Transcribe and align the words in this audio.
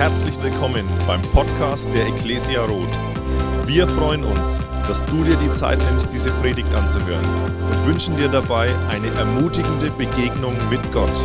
Herzlich 0.00 0.42
willkommen 0.42 0.88
beim 1.06 1.20
Podcast 1.20 1.92
der 1.92 2.06
Ecclesia 2.06 2.64
Roth. 2.64 2.88
Wir 3.66 3.86
freuen 3.86 4.24
uns, 4.24 4.58
dass 4.86 5.04
du 5.04 5.24
dir 5.24 5.36
die 5.36 5.52
Zeit 5.52 5.78
nimmst, 5.78 6.08
diese 6.10 6.30
Predigt 6.30 6.72
anzuhören 6.72 7.22
und 7.70 7.86
wünschen 7.86 8.16
dir 8.16 8.28
dabei 8.28 8.74
eine 8.88 9.08
ermutigende 9.08 9.90
Begegnung 9.90 10.56
mit 10.70 10.90
Gott. 10.90 11.20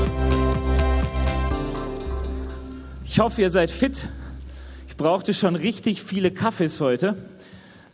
Ich 3.06 3.18
hoffe, 3.18 3.44
ihr 3.44 3.50
seid 3.50 3.72
fit. 3.72 4.10
Ich 4.90 4.98
brauchte 4.98 5.34
schon 5.34 5.56
richtig 5.56 6.04
viele 6.04 6.32
Kaffees 6.32 6.82
heute, 6.82 7.16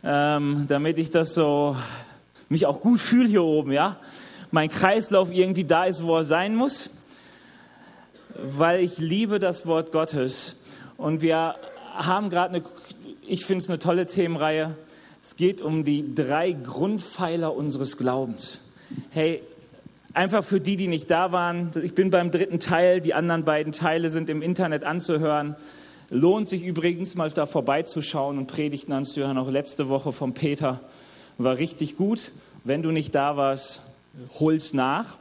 ähm, 0.02 0.64
damit 0.66 0.98
ich 0.98 1.10
das 1.10 1.34
so 1.34 1.76
mich 2.48 2.66
auch 2.66 2.80
gut 2.80 2.98
fühle 2.98 3.28
hier 3.28 3.44
oben, 3.44 3.70
ja. 3.70 4.00
Mein 4.50 4.68
Kreislauf 4.68 5.30
irgendwie 5.30 5.62
da 5.62 5.84
ist, 5.84 6.02
wo 6.02 6.16
er 6.16 6.24
sein 6.24 6.56
muss 6.56 6.90
weil 8.42 8.80
ich 8.80 8.98
liebe 8.98 9.38
das 9.38 9.66
Wort 9.66 9.92
Gottes. 9.92 10.56
Und 11.02 11.20
wir 11.20 11.56
haben 11.94 12.30
gerade 12.30 12.54
eine, 12.54 12.64
ich 13.26 13.44
finde 13.44 13.64
es 13.64 13.68
eine 13.68 13.80
tolle 13.80 14.06
Themenreihe. 14.06 14.76
Es 15.20 15.34
geht 15.34 15.60
um 15.60 15.82
die 15.82 16.14
drei 16.14 16.52
Grundpfeiler 16.52 17.56
unseres 17.56 17.96
Glaubens. 17.96 18.60
Hey, 19.10 19.42
einfach 20.14 20.44
für 20.44 20.60
die, 20.60 20.76
die 20.76 20.86
nicht 20.86 21.10
da 21.10 21.32
waren, 21.32 21.72
ich 21.82 21.96
bin 21.96 22.10
beim 22.10 22.30
dritten 22.30 22.60
Teil, 22.60 23.00
die 23.00 23.14
anderen 23.14 23.44
beiden 23.44 23.72
Teile 23.72 24.10
sind 24.10 24.30
im 24.30 24.42
Internet 24.42 24.84
anzuhören. 24.84 25.56
Lohnt 26.08 26.48
sich 26.48 26.64
übrigens 26.64 27.16
mal 27.16 27.30
da 27.30 27.46
vorbeizuschauen 27.46 28.38
und 28.38 28.46
Predigten 28.46 28.92
anzuhören. 28.92 29.38
Auch 29.38 29.50
letzte 29.50 29.88
Woche 29.88 30.12
von 30.12 30.34
Peter 30.34 30.82
war 31.36 31.56
richtig 31.56 31.96
gut. 31.96 32.30
Wenn 32.62 32.84
du 32.84 32.92
nicht 32.92 33.12
da 33.12 33.36
warst, 33.36 33.80
hol's 34.38 34.72
nach. 34.72 35.16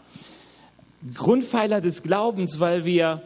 Grundpfeiler 1.16 1.82
des 1.82 2.04
Glaubens, 2.04 2.60
weil 2.60 2.86
wir 2.86 3.24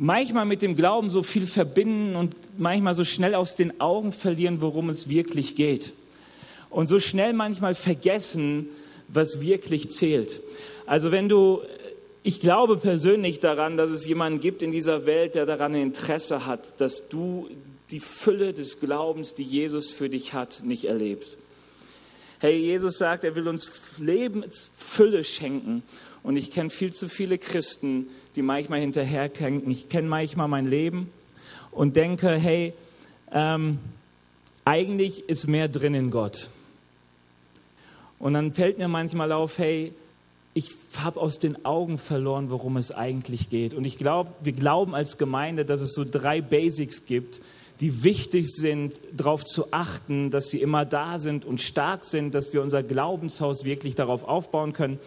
manchmal 0.00 0.46
mit 0.46 0.62
dem 0.62 0.76
Glauben 0.76 1.10
so 1.10 1.22
viel 1.22 1.46
verbinden 1.46 2.16
und 2.16 2.34
manchmal 2.58 2.94
so 2.94 3.04
schnell 3.04 3.34
aus 3.34 3.54
den 3.54 3.82
Augen 3.82 4.12
verlieren, 4.12 4.62
worum 4.62 4.88
es 4.88 5.10
wirklich 5.10 5.56
geht. 5.56 5.92
Und 6.70 6.86
so 6.86 6.98
schnell 6.98 7.34
manchmal 7.34 7.74
vergessen, 7.74 8.70
was 9.08 9.42
wirklich 9.42 9.90
zählt. 9.90 10.40
Also 10.86 11.12
wenn 11.12 11.28
du, 11.28 11.60
ich 12.22 12.40
glaube 12.40 12.78
persönlich 12.78 13.40
daran, 13.40 13.76
dass 13.76 13.90
es 13.90 14.06
jemanden 14.06 14.40
gibt 14.40 14.62
in 14.62 14.72
dieser 14.72 15.04
Welt, 15.04 15.34
der 15.34 15.44
daran 15.44 15.74
Interesse 15.74 16.46
hat, 16.46 16.80
dass 16.80 17.08
du 17.10 17.48
die 17.90 18.00
Fülle 18.00 18.54
des 18.54 18.80
Glaubens, 18.80 19.34
die 19.34 19.42
Jesus 19.42 19.90
für 19.90 20.08
dich 20.08 20.32
hat, 20.32 20.62
nicht 20.64 20.84
erlebst. 20.84 21.36
Hey, 22.38 22.56
Jesus 22.56 22.96
sagt, 22.96 23.24
er 23.24 23.36
will 23.36 23.48
uns 23.48 23.70
Lebensfülle 23.98 25.24
schenken. 25.24 25.82
Und 26.22 26.36
ich 26.36 26.50
kenne 26.50 26.70
viel 26.70 26.92
zu 26.92 27.08
viele 27.08 27.38
Christen, 27.38 28.08
die 28.36 28.42
manchmal 28.42 28.80
hinterherkämpfen. 28.80 29.70
Ich 29.70 29.88
kenne 29.88 30.08
manchmal 30.08 30.48
mein 30.48 30.66
Leben 30.66 31.10
und 31.70 31.96
denke, 31.96 32.36
hey, 32.36 32.72
ähm, 33.32 33.78
eigentlich 34.64 35.28
ist 35.28 35.46
mehr 35.46 35.68
drin 35.68 35.94
in 35.94 36.10
Gott. 36.10 36.48
Und 38.18 38.34
dann 38.34 38.52
fällt 38.52 38.78
mir 38.78 38.88
manchmal 38.88 39.32
auf, 39.32 39.58
hey, 39.58 39.94
ich 40.52 40.70
habe 40.98 41.20
aus 41.20 41.38
den 41.38 41.64
Augen 41.64 41.96
verloren, 41.96 42.50
worum 42.50 42.76
es 42.76 42.92
eigentlich 42.92 43.48
geht. 43.48 43.72
Und 43.72 43.84
ich 43.84 43.96
glaube, 43.96 44.30
wir 44.42 44.52
glauben 44.52 44.94
als 44.94 45.16
Gemeinde, 45.16 45.64
dass 45.64 45.80
es 45.80 45.94
so 45.94 46.04
drei 46.04 46.40
Basics 46.40 47.06
gibt, 47.06 47.40
die 47.80 48.02
wichtig 48.02 48.48
sind, 48.48 49.00
darauf 49.12 49.44
zu 49.44 49.72
achten, 49.72 50.30
dass 50.30 50.50
sie 50.50 50.60
immer 50.60 50.84
da 50.84 51.18
sind 51.18 51.46
und 51.46 51.60
stark 51.60 52.04
sind, 52.04 52.34
dass 52.34 52.52
wir 52.52 52.62
unser 52.62 52.82
Glaubenshaus 52.82 53.64
wirklich 53.64 53.94
darauf 53.94 54.24
aufbauen 54.24 54.74
können. 54.74 54.98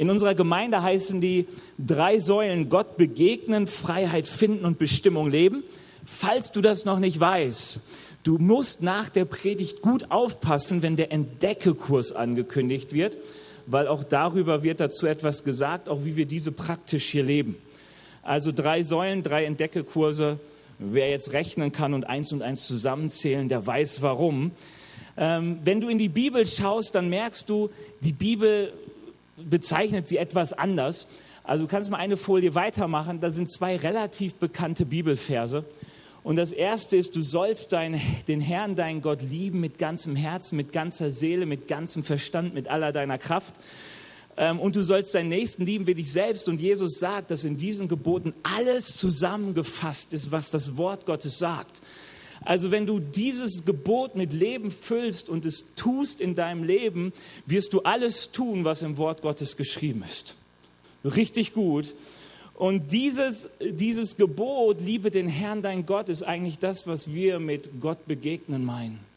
In 0.00 0.08
unserer 0.08 0.34
Gemeinde 0.34 0.82
heißen 0.82 1.20
die 1.20 1.46
drei 1.76 2.18
Säulen 2.20 2.70
Gott 2.70 2.96
begegnen, 2.96 3.66
Freiheit 3.66 4.26
finden 4.26 4.64
und 4.64 4.78
Bestimmung 4.78 5.28
leben. 5.28 5.62
Falls 6.06 6.52
du 6.52 6.62
das 6.62 6.86
noch 6.86 7.00
nicht 7.00 7.20
weißt, 7.20 7.80
du 8.22 8.38
musst 8.38 8.82
nach 8.82 9.10
der 9.10 9.26
Predigt 9.26 9.82
gut 9.82 10.10
aufpassen, 10.10 10.82
wenn 10.82 10.96
der 10.96 11.12
Entdeckekurs 11.12 12.12
angekündigt 12.12 12.94
wird, 12.94 13.18
weil 13.66 13.88
auch 13.88 14.02
darüber 14.02 14.62
wird 14.62 14.80
dazu 14.80 15.04
etwas 15.04 15.44
gesagt, 15.44 15.90
auch 15.90 16.02
wie 16.02 16.16
wir 16.16 16.24
diese 16.24 16.50
praktisch 16.50 17.04
hier 17.10 17.24
leben. 17.24 17.56
Also 18.22 18.52
drei 18.52 18.82
Säulen, 18.82 19.22
drei 19.22 19.44
Entdeckekurse. 19.44 20.40
Wer 20.78 21.10
jetzt 21.10 21.34
rechnen 21.34 21.72
kann 21.72 21.92
und 21.92 22.04
eins 22.04 22.32
und 22.32 22.40
eins 22.40 22.66
zusammenzählen, 22.66 23.50
der 23.50 23.66
weiß 23.66 24.00
warum. 24.00 24.52
Ähm, 25.18 25.58
wenn 25.62 25.82
du 25.82 25.90
in 25.90 25.98
die 25.98 26.08
Bibel 26.08 26.46
schaust, 26.46 26.94
dann 26.94 27.10
merkst 27.10 27.50
du, 27.50 27.68
die 28.00 28.14
Bibel 28.14 28.72
bezeichnet 29.48 30.08
sie 30.08 30.16
etwas 30.16 30.52
anders. 30.52 31.06
Also 31.44 31.64
du 31.64 31.70
kannst 31.70 31.90
mal 31.90 31.96
eine 31.96 32.16
Folie 32.16 32.54
weitermachen. 32.54 33.20
Da 33.20 33.30
sind 33.30 33.50
zwei 33.50 33.76
relativ 33.76 34.34
bekannte 34.34 34.86
Bibelverse. 34.86 35.64
Und 36.22 36.36
das 36.36 36.52
erste 36.52 36.96
ist, 36.96 37.16
du 37.16 37.22
sollst 37.22 37.72
dein, 37.72 38.00
den 38.28 38.40
Herrn, 38.40 38.76
deinen 38.76 39.00
Gott 39.00 39.22
lieben 39.22 39.60
mit 39.60 39.78
ganzem 39.78 40.16
Herzen, 40.16 40.56
mit 40.56 40.72
ganzer 40.72 41.10
Seele, 41.10 41.46
mit 41.46 41.66
ganzem 41.66 42.02
Verstand, 42.02 42.52
mit 42.52 42.68
aller 42.68 42.92
deiner 42.92 43.16
Kraft. 43.16 43.54
Ähm, 44.36 44.60
und 44.60 44.76
du 44.76 44.82
sollst 44.82 45.14
deinen 45.14 45.30
Nächsten 45.30 45.64
lieben 45.64 45.86
wie 45.86 45.94
dich 45.94 46.12
selbst. 46.12 46.48
Und 46.48 46.60
Jesus 46.60 46.98
sagt, 46.98 47.30
dass 47.30 47.44
in 47.44 47.56
diesen 47.56 47.88
Geboten 47.88 48.34
alles 48.42 48.96
zusammengefasst 48.96 50.12
ist, 50.12 50.30
was 50.30 50.50
das 50.50 50.76
Wort 50.76 51.06
Gottes 51.06 51.38
sagt. 51.38 51.80
Also 52.44 52.70
wenn 52.70 52.86
du 52.86 53.00
dieses 53.00 53.64
Gebot 53.64 54.16
mit 54.16 54.32
Leben 54.32 54.70
füllst 54.70 55.28
und 55.28 55.44
es 55.44 55.66
tust 55.76 56.20
in 56.20 56.34
deinem 56.34 56.64
Leben, 56.64 57.12
wirst 57.46 57.72
du 57.72 57.80
alles 57.80 58.32
tun, 58.32 58.64
was 58.64 58.82
im 58.82 58.96
Wort 58.96 59.22
Gottes 59.22 59.56
geschrieben 59.56 60.04
ist. 60.08 60.34
Richtig 61.04 61.52
gut. 61.52 61.94
Und 62.54 62.92
dieses, 62.92 63.48
dieses 63.60 64.16
Gebot, 64.16 64.80
liebe 64.80 65.10
den 65.10 65.28
Herrn, 65.28 65.62
dein 65.62 65.86
Gott, 65.86 66.08
ist 66.08 66.22
eigentlich 66.22 66.58
das, 66.58 66.86
was 66.86 67.12
wir 67.12 67.40
mit 67.40 67.80
Gott 67.80 68.06
begegnen 68.06 68.64
meinen 68.64 69.09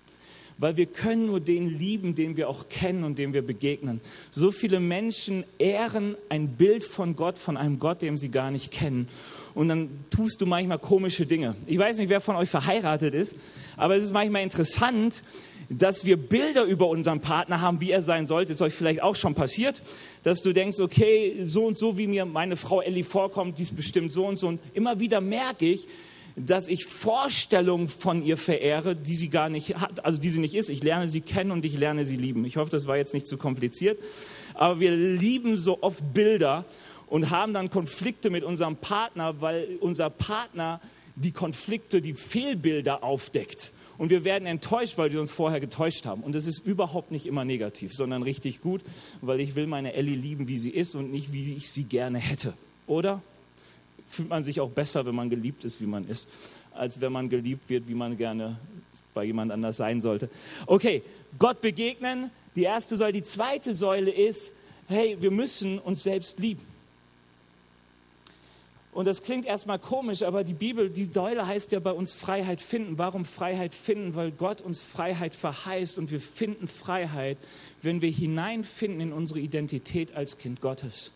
weil 0.57 0.77
wir 0.77 0.85
können 0.85 1.27
nur 1.27 1.39
den 1.39 1.67
lieben, 1.67 2.15
den 2.15 2.37
wir 2.37 2.49
auch 2.49 2.69
kennen 2.69 3.03
und 3.03 3.19
dem 3.19 3.33
wir 3.33 3.41
begegnen. 3.41 4.01
So 4.31 4.51
viele 4.51 4.79
Menschen 4.79 5.43
ehren 5.59 6.15
ein 6.29 6.49
Bild 6.49 6.83
von 6.83 7.15
Gott, 7.15 7.37
von 7.37 7.57
einem 7.57 7.79
Gott, 7.79 8.01
den 8.01 8.17
sie 8.17 8.29
gar 8.29 8.51
nicht 8.51 8.71
kennen. 8.71 9.07
Und 9.53 9.69
dann 9.69 9.89
tust 10.09 10.41
du 10.41 10.45
manchmal 10.45 10.79
komische 10.79 11.25
Dinge. 11.25 11.55
Ich 11.65 11.77
weiß 11.77 11.97
nicht, 11.97 12.09
wer 12.09 12.21
von 12.21 12.35
euch 12.35 12.49
verheiratet 12.49 13.13
ist, 13.13 13.35
aber 13.77 13.95
es 13.95 14.03
ist 14.03 14.13
manchmal 14.13 14.43
interessant, 14.43 15.23
dass 15.69 16.05
wir 16.05 16.17
Bilder 16.17 16.63
über 16.63 16.87
unseren 16.87 17.21
Partner 17.21 17.61
haben, 17.61 17.81
wie 17.81 17.91
er 17.91 18.01
sein 18.01 18.27
sollte. 18.27 18.51
Ist 18.51 18.61
euch 18.61 18.73
vielleicht 18.73 19.01
auch 19.01 19.15
schon 19.15 19.33
passiert, 19.33 19.81
dass 20.23 20.41
du 20.41 20.53
denkst, 20.53 20.79
okay, 20.79 21.41
so 21.45 21.65
und 21.65 21.77
so, 21.77 21.97
wie 21.97 22.07
mir 22.07 22.25
meine 22.25 22.55
Frau 22.55 22.81
Ellie 22.81 23.03
vorkommt, 23.03 23.57
die 23.57 23.63
ist 23.63 23.75
bestimmt 23.75 24.11
so 24.11 24.25
und 24.25 24.37
so. 24.37 24.47
Und 24.47 24.59
immer 24.73 24.99
wieder 24.99 25.21
merke 25.21 25.65
ich, 25.65 25.87
dass 26.35 26.67
ich 26.67 26.85
Vorstellungen 26.85 27.87
von 27.87 28.23
ihr 28.23 28.37
verehre, 28.37 28.95
die 28.95 29.15
sie 29.15 29.29
gar 29.29 29.49
nicht 29.49 29.75
hat, 29.75 30.03
also 30.05 30.19
die 30.19 30.29
sie 30.29 30.39
nicht 30.39 30.55
ist. 30.55 30.69
Ich 30.69 30.83
lerne 30.83 31.07
sie 31.07 31.21
kennen 31.21 31.51
und 31.51 31.63
ich 31.65 31.77
lerne 31.77 32.05
sie 32.05 32.15
lieben. 32.15 32.45
Ich 32.45 32.57
hoffe, 32.57 32.71
das 32.71 32.87
war 32.87 32.97
jetzt 32.97 33.13
nicht 33.13 33.27
zu 33.27 33.37
kompliziert. 33.37 33.99
Aber 34.53 34.79
wir 34.79 34.95
lieben 34.95 35.57
so 35.57 35.81
oft 35.81 36.13
Bilder 36.13 36.65
und 37.07 37.29
haben 37.29 37.53
dann 37.53 37.69
Konflikte 37.69 38.29
mit 38.29 38.43
unserem 38.43 38.75
Partner, 38.77 39.41
weil 39.41 39.77
unser 39.79 40.09
Partner 40.09 40.81
die 41.15 41.31
Konflikte, 41.31 42.01
die 42.01 42.13
Fehlbilder 42.13 43.03
aufdeckt. 43.03 43.71
Und 43.99 44.09
wir 44.09 44.23
werden 44.23 44.47
enttäuscht, 44.47 44.97
weil 44.97 45.13
wir 45.13 45.21
uns 45.21 45.29
vorher 45.29 45.59
getäuscht 45.59 46.05
haben. 46.05 46.23
Und 46.23 46.33
das 46.33 46.47
ist 46.47 46.65
überhaupt 46.65 47.11
nicht 47.11 47.27
immer 47.27 47.45
negativ, 47.45 47.93
sondern 47.93 48.23
richtig 48.23 48.61
gut, 48.61 48.81
weil 49.21 49.39
ich 49.39 49.55
will 49.55 49.67
meine 49.67 49.93
Ellie 49.93 50.15
lieben, 50.15 50.47
wie 50.47 50.57
sie 50.57 50.71
ist 50.71 50.95
und 50.95 51.11
nicht, 51.11 51.31
wie 51.31 51.53
ich 51.53 51.69
sie 51.69 51.83
gerne 51.83 52.17
hätte. 52.17 52.53
Oder? 52.87 53.21
Fühlt 54.13 54.29
man 54.29 54.43
sich 54.43 54.59
auch 54.61 54.69
besser, 54.69 55.05
wenn 55.05 55.15
man 55.15 55.29
geliebt 55.29 55.63
ist, 55.63 55.81
wie 55.81 55.85
man 55.85 56.07
ist, 56.07 56.27
als 56.73 57.01
wenn 57.01 57.11
man 57.11 57.29
geliebt 57.29 57.69
wird, 57.69 57.87
wie 57.87 57.95
man 57.95 58.15
gerne 58.17 58.57
bei 59.13 59.25
jemand 59.25 59.51
anders 59.51 59.77
sein 59.77 60.01
sollte. 60.01 60.29
Okay, 60.65 61.03
Gott 61.37 61.61
begegnen, 61.61 62.31
die 62.55 62.63
erste 62.63 62.97
Säule. 62.97 63.13
Die 63.13 63.23
zweite 63.23 63.73
Säule 63.73 64.11
ist, 64.11 64.53
hey, 64.87 65.17
wir 65.19 65.31
müssen 65.31 65.79
uns 65.79 66.03
selbst 66.03 66.39
lieben. 66.39 66.72
Und 68.93 69.05
das 69.05 69.23
klingt 69.23 69.45
erstmal 69.45 69.79
komisch, 69.79 70.21
aber 70.21 70.43
die 70.43 70.53
Bibel, 70.53 70.89
die 70.89 71.09
Säule 71.11 71.47
heißt 71.47 71.71
ja 71.71 71.79
bei 71.79 71.91
uns 71.91 72.13
Freiheit 72.13 72.61
finden. 72.61 72.99
Warum 72.99 73.25
Freiheit 73.25 73.73
finden? 73.73 74.13
Weil 74.13 74.31
Gott 74.31 74.61
uns 74.61 74.83
Freiheit 74.83 75.33
verheißt 75.33 75.97
und 75.97 76.11
wir 76.11 76.19
finden 76.19 76.67
Freiheit, 76.67 77.39
wenn 77.81 78.01
wir 78.01 78.11
hineinfinden 78.11 79.01
in 79.01 79.11
unsere 79.11 79.39
Identität 79.39 80.15
als 80.15 80.37
Kind 80.37 80.61
Gottes. 80.61 81.11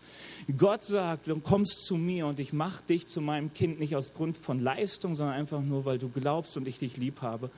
Gott 0.57 0.83
sagt, 0.83 1.27
du 1.27 1.39
kommst 1.39 1.85
zu 1.85 1.97
mir 1.97 2.25
und 2.25 2.39
ich 2.39 2.51
mache 2.51 2.83
dich 2.89 3.05
zu 3.05 3.21
meinem 3.21 3.53
Kind 3.53 3.79
nicht 3.79 3.95
aus 3.95 4.13
Grund 4.13 4.37
von 4.37 4.59
Leistung, 4.59 5.13
sondern 5.13 5.35
einfach 5.35 5.61
nur, 5.61 5.85
weil 5.85 5.99
du 5.99 6.09
glaubst 6.09 6.57
und 6.57 6.67
ich 6.67 6.79
dich 6.79 6.97
lieb 6.97 7.21
habe. 7.21 7.51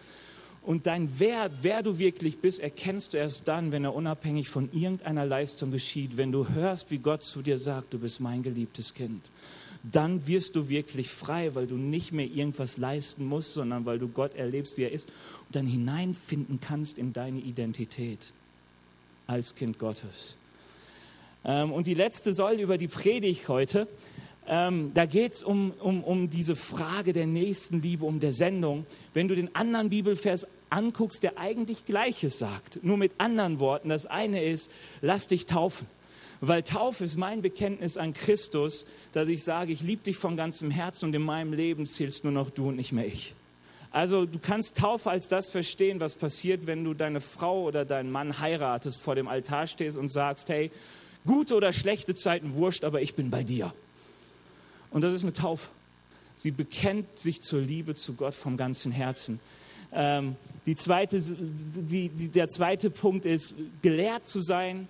Und 0.62 0.86
dein 0.86 1.18
Wert, 1.20 1.54
wer 1.62 1.82
du 1.82 1.98
wirklich 1.98 2.40
bist, 2.40 2.60
erkennst 2.60 3.14
du 3.14 3.18
erst 3.18 3.48
dann, 3.48 3.72
wenn 3.72 3.86
er 3.86 3.96
unabhängig 3.96 4.50
von 4.50 4.70
irgendeiner 4.74 5.26
Leistung 5.26 5.72
geschieht, 5.72 6.18
wenn 6.18 6.34
du 6.34 6.50
hörst, 6.50 6.92
wie 6.92 6.98
Gott 6.98 7.24
zu 7.24 7.42
dir 7.42 7.58
sagt, 7.58 7.94
du 7.94 8.00
bist 8.00 8.20
mein 8.20 8.44
geliebtes 8.44 8.94
Kind. 8.94 9.24
Dann 9.84 10.28
wirst 10.28 10.56
du 10.56 10.68
wirklich 10.70 11.10
frei, 11.10 11.56
weil 11.56 11.68
du 11.68 11.76
nicht 11.76 12.12
mehr 12.12 12.26
irgendwas 12.26 12.78
leisten 12.78 13.26
musst, 13.26 13.54
sondern 13.54 13.86
weil 13.86 14.00
du 14.00 14.08
Gott 14.08 14.36
erlebst, 14.36 14.78
wie 14.78 14.84
er 14.84 14.92
ist 14.92 15.08
und 15.48 15.56
dann 15.56 15.68
hineinfinden 15.68 16.60
kannst 16.60 16.98
in 16.98 17.14
deine 17.14 17.40
Identität 17.40 18.34
als 19.28 19.56
Kind 19.56 19.80
Gottes. 19.80 20.36
Ähm, 21.46 21.72
und 21.72 21.88
die 21.88 21.94
letzte 21.94 22.34
Säule 22.34 22.62
über 22.62 22.78
die 22.78 22.88
Predigt 22.88 23.48
heute 23.48 23.88
Ähm, 24.52 24.92
da 24.96 25.06
geht 25.06 25.34
es 25.34 25.44
um, 25.44 25.74
um, 25.80 26.04
um 26.04 26.32
diese 26.32 26.56
Frage 26.56 27.14
der 27.14 27.28
Nächstenliebe, 27.28 28.04
um 28.04 28.20
der 28.20 28.34
Sendung. 28.34 28.88
Wenn 29.14 29.28
du 29.28 29.36
den 29.36 29.56
anderen 29.56 29.90
Bibelvers 29.90 30.48
anguckst, 30.72 31.22
der 31.22 31.38
eigentlich 31.38 31.86
Gleiches 31.86 32.40
sagt, 32.40 32.84
nur 32.84 32.98
mit 32.98 33.12
anderen 33.20 33.60
Worten. 33.60 33.90
Das 33.90 34.08
eine 34.08 34.44
ist, 34.44 34.72
lass 35.02 35.28
dich 35.28 35.46
taufen. 35.46 35.86
Weil 36.42 36.64
Taufe 36.64 37.04
ist 37.04 37.18
mein 37.18 37.42
Bekenntnis 37.42 37.98
an 37.98 38.14
Christus, 38.14 38.86
dass 39.12 39.28
ich 39.28 39.44
sage, 39.44 39.74
ich 39.74 39.82
liebe 39.82 40.04
dich 40.04 40.18
von 40.18 40.38
ganzem 40.38 40.72
Herzen 40.72 41.06
und 41.06 41.16
in 41.16 41.22
meinem 41.22 41.52
Leben 41.52 41.86
zählst 41.86 42.24
nur 42.24 42.32
noch 42.32 42.50
du 42.50 42.70
und 42.70 42.78
nicht 42.78 42.94
mehr 42.94 43.06
ich. 43.06 43.34
Also 43.92 44.26
du 44.26 44.40
kannst 44.40 44.78
Taufe 44.78 45.10
als 45.10 45.28
das 45.28 45.50
verstehen, 45.50 46.00
was 46.00 46.14
passiert, 46.16 46.68
wenn 46.68 46.84
du 46.84 46.94
deine 46.94 47.22
Frau 47.22 47.64
oder 47.64 47.86
deinen 47.86 48.12
Mann 48.12 48.40
heiratest, 48.40 49.02
vor 49.02 49.16
dem 49.16 49.28
Altar 49.28 49.68
stehst 49.68 49.98
und 49.98 50.10
sagst, 50.10 50.48
hey, 50.50 50.72
gute 51.26 51.56
oder 51.56 51.74
schlechte 51.74 52.14
Zeiten 52.14 52.56
wurscht, 52.56 52.84
aber 52.84 53.02
ich 53.02 53.16
bin 53.16 53.32
bei 53.32 53.44
dir. 53.44 53.74
Und 54.92 55.02
das 55.02 55.14
ist 55.14 55.24
eine 55.24 55.34
Taufe. 55.34 55.70
Sie 56.36 56.52
bekennt 56.52 57.20
sich 57.20 57.42
zur 57.42 57.60
Liebe 57.60 57.96
zu 57.96 58.14
Gott 58.14 58.34
vom 58.34 58.56
ganzen 58.56 58.92
Herzen. 58.92 59.40
Ähm, 59.92 60.36
die 60.66 60.76
zweite, 60.76 61.20
die, 61.20 62.10
die, 62.10 62.30
der 62.30 62.48
zweite 62.48 62.90
Punkt 62.90 63.26
ist, 63.26 63.56
gelehrt 63.82 64.28
zu 64.28 64.40
sein 64.40 64.88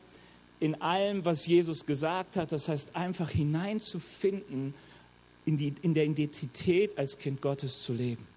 in 0.60 0.82
allem, 0.82 1.26
was 1.26 1.48
Jesus 1.48 1.86
gesagt 1.86 2.36
hat. 2.36 2.52
Das 2.52 2.68
heißt, 2.68 2.96
einfach 2.96 3.30
hineinzufinden, 3.30 4.74
in, 5.46 5.58
die, 5.58 5.74
in 5.82 5.94
der 5.94 6.06
Identität 6.06 6.98
als 6.98 7.18
Kind 7.18 7.42
Gottes 7.42 7.82
zu 7.82 7.94
leben. 7.94 8.28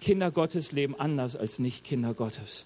Kinder 0.00 0.30
Gottes 0.30 0.72
leben 0.72 0.98
anders 0.98 1.36
als 1.36 1.58
nicht 1.58 1.84
Kinder 1.84 2.14
Gottes. 2.14 2.64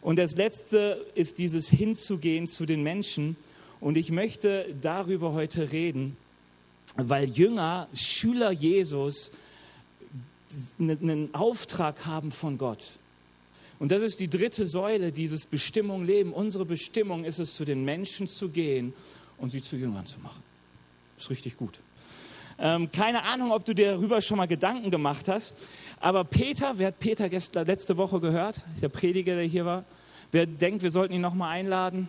Und 0.00 0.16
das 0.16 0.34
Letzte 0.36 1.06
ist 1.14 1.38
dieses 1.38 1.68
Hinzugehen 1.68 2.46
zu 2.46 2.66
den 2.66 2.82
Menschen. 2.82 3.36
Und 3.80 3.96
ich 3.96 4.10
möchte 4.10 4.74
darüber 4.80 5.32
heute 5.32 5.72
reden, 5.72 6.16
weil 6.96 7.28
Jünger, 7.28 7.88
Schüler 7.94 8.50
Jesus, 8.50 9.30
einen 10.78 11.34
Auftrag 11.34 12.06
haben 12.06 12.30
von 12.30 12.58
Gott. 12.58 12.92
Und 13.78 13.90
das 13.90 14.02
ist 14.02 14.20
die 14.20 14.28
dritte 14.28 14.66
Säule 14.66 15.12
dieses 15.12 15.46
Bestimmung 15.46 16.04
Leben. 16.04 16.32
Unsere 16.32 16.64
Bestimmung 16.64 17.24
ist 17.24 17.38
es, 17.38 17.54
zu 17.54 17.64
den 17.64 17.84
Menschen 17.84 18.28
zu 18.28 18.48
gehen 18.48 18.92
und 19.38 19.50
sie 19.50 19.62
zu 19.62 19.76
Jüngern 19.76 20.06
zu 20.06 20.20
machen. 20.20 20.42
Ist 21.18 21.30
richtig 21.30 21.56
gut. 21.56 21.80
Ähm, 22.58 22.90
keine 22.92 23.24
Ahnung, 23.24 23.50
ob 23.50 23.64
du 23.64 23.74
dir 23.74 23.92
darüber 23.92 24.20
schon 24.20 24.36
mal 24.36 24.46
Gedanken 24.46 24.90
gemacht 24.90 25.28
hast, 25.28 25.54
aber 26.00 26.24
Peter, 26.24 26.74
wer 26.76 26.88
hat 26.88 27.00
Peter 27.00 27.28
gestern, 27.28 27.66
letzte 27.66 27.96
Woche 27.96 28.20
gehört? 28.20 28.62
Der 28.80 28.88
Prediger, 28.88 29.34
der 29.34 29.44
hier 29.44 29.64
war. 29.64 29.84
Wer 30.30 30.46
denkt, 30.46 30.82
wir 30.82 30.90
sollten 30.90 31.14
ihn 31.14 31.20
nochmal 31.20 31.50
einladen? 31.50 32.08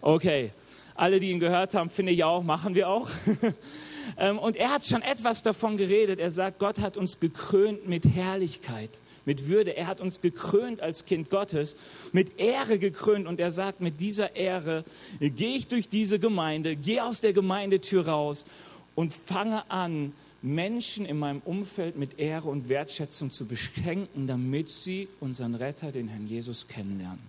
Okay, 0.00 0.52
alle, 0.94 1.20
die 1.20 1.30
ihn 1.30 1.40
gehört 1.40 1.74
haben, 1.74 1.90
finde 1.90 2.12
ich 2.12 2.24
auch, 2.24 2.42
machen 2.42 2.74
wir 2.74 2.88
auch. 2.88 3.10
Ähm, 4.18 4.38
und 4.38 4.56
er 4.56 4.70
hat 4.70 4.84
schon 4.84 5.00
etwas 5.00 5.42
davon 5.42 5.76
geredet. 5.76 6.18
Er 6.18 6.32
sagt, 6.32 6.58
Gott 6.58 6.80
hat 6.80 6.96
uns 6.96 7.20
gekrönt 7.20 7.86
mit 7.86 8.04
Herrlichkeit, 8.04 9.00
mit 9.24 9.48
Würde. 9.48 9.76
Er 9.76 9.86
hat 9.86 10.00
uns 10.00 10.20
gekrönt 10.20 10.80
als 10.80 11.04
Kind 11.04 11.30
Gottes, 11.30 11.76
mit 12.12 12.38
Ehre 12.38 12.78
gekrönt. 12.78 13.26
Und 13.26 13.40
er 13.40 13.50
sagt, 13.50 13.80
mit 13.80 14.00
dieser 14.00 14.36
Ehre 14.36 14.84
gehe 15.20 15.56
ich 15.56 15.68
durch 15.68 15.88
diese 15.88 16.18
Gemeinde, 16.18 16.76
gehe 16.76 17.04
aus 17.04 17.20
der 17.20 17.32
Gemeindetür 17.32 18.06
raus 18.06 18.44
und 18.94 19.12
fange 19.12 19.70
an, 19.70 20.12
Menschen 20.42 21.06
in 21.06 21.18
meinem 21.18 21.40
Umfeld 21.44 21.96
mit 21.96 22.18
Ehre 22.18 22.48
und 22.48 22.68
Wertschätzung 22.68 23.30
zu 23.30 23.46
beschenken, 23.46 24.26
damit 24.26 24.68
sie 24.68 25.08
unseren 25.20 25.54
Retter, 25.54 25.92
den 25.92 26.08
Herrn 26.08 26.26
Jesus, 26.26 26.66
kennenlernen. 26.66 27.20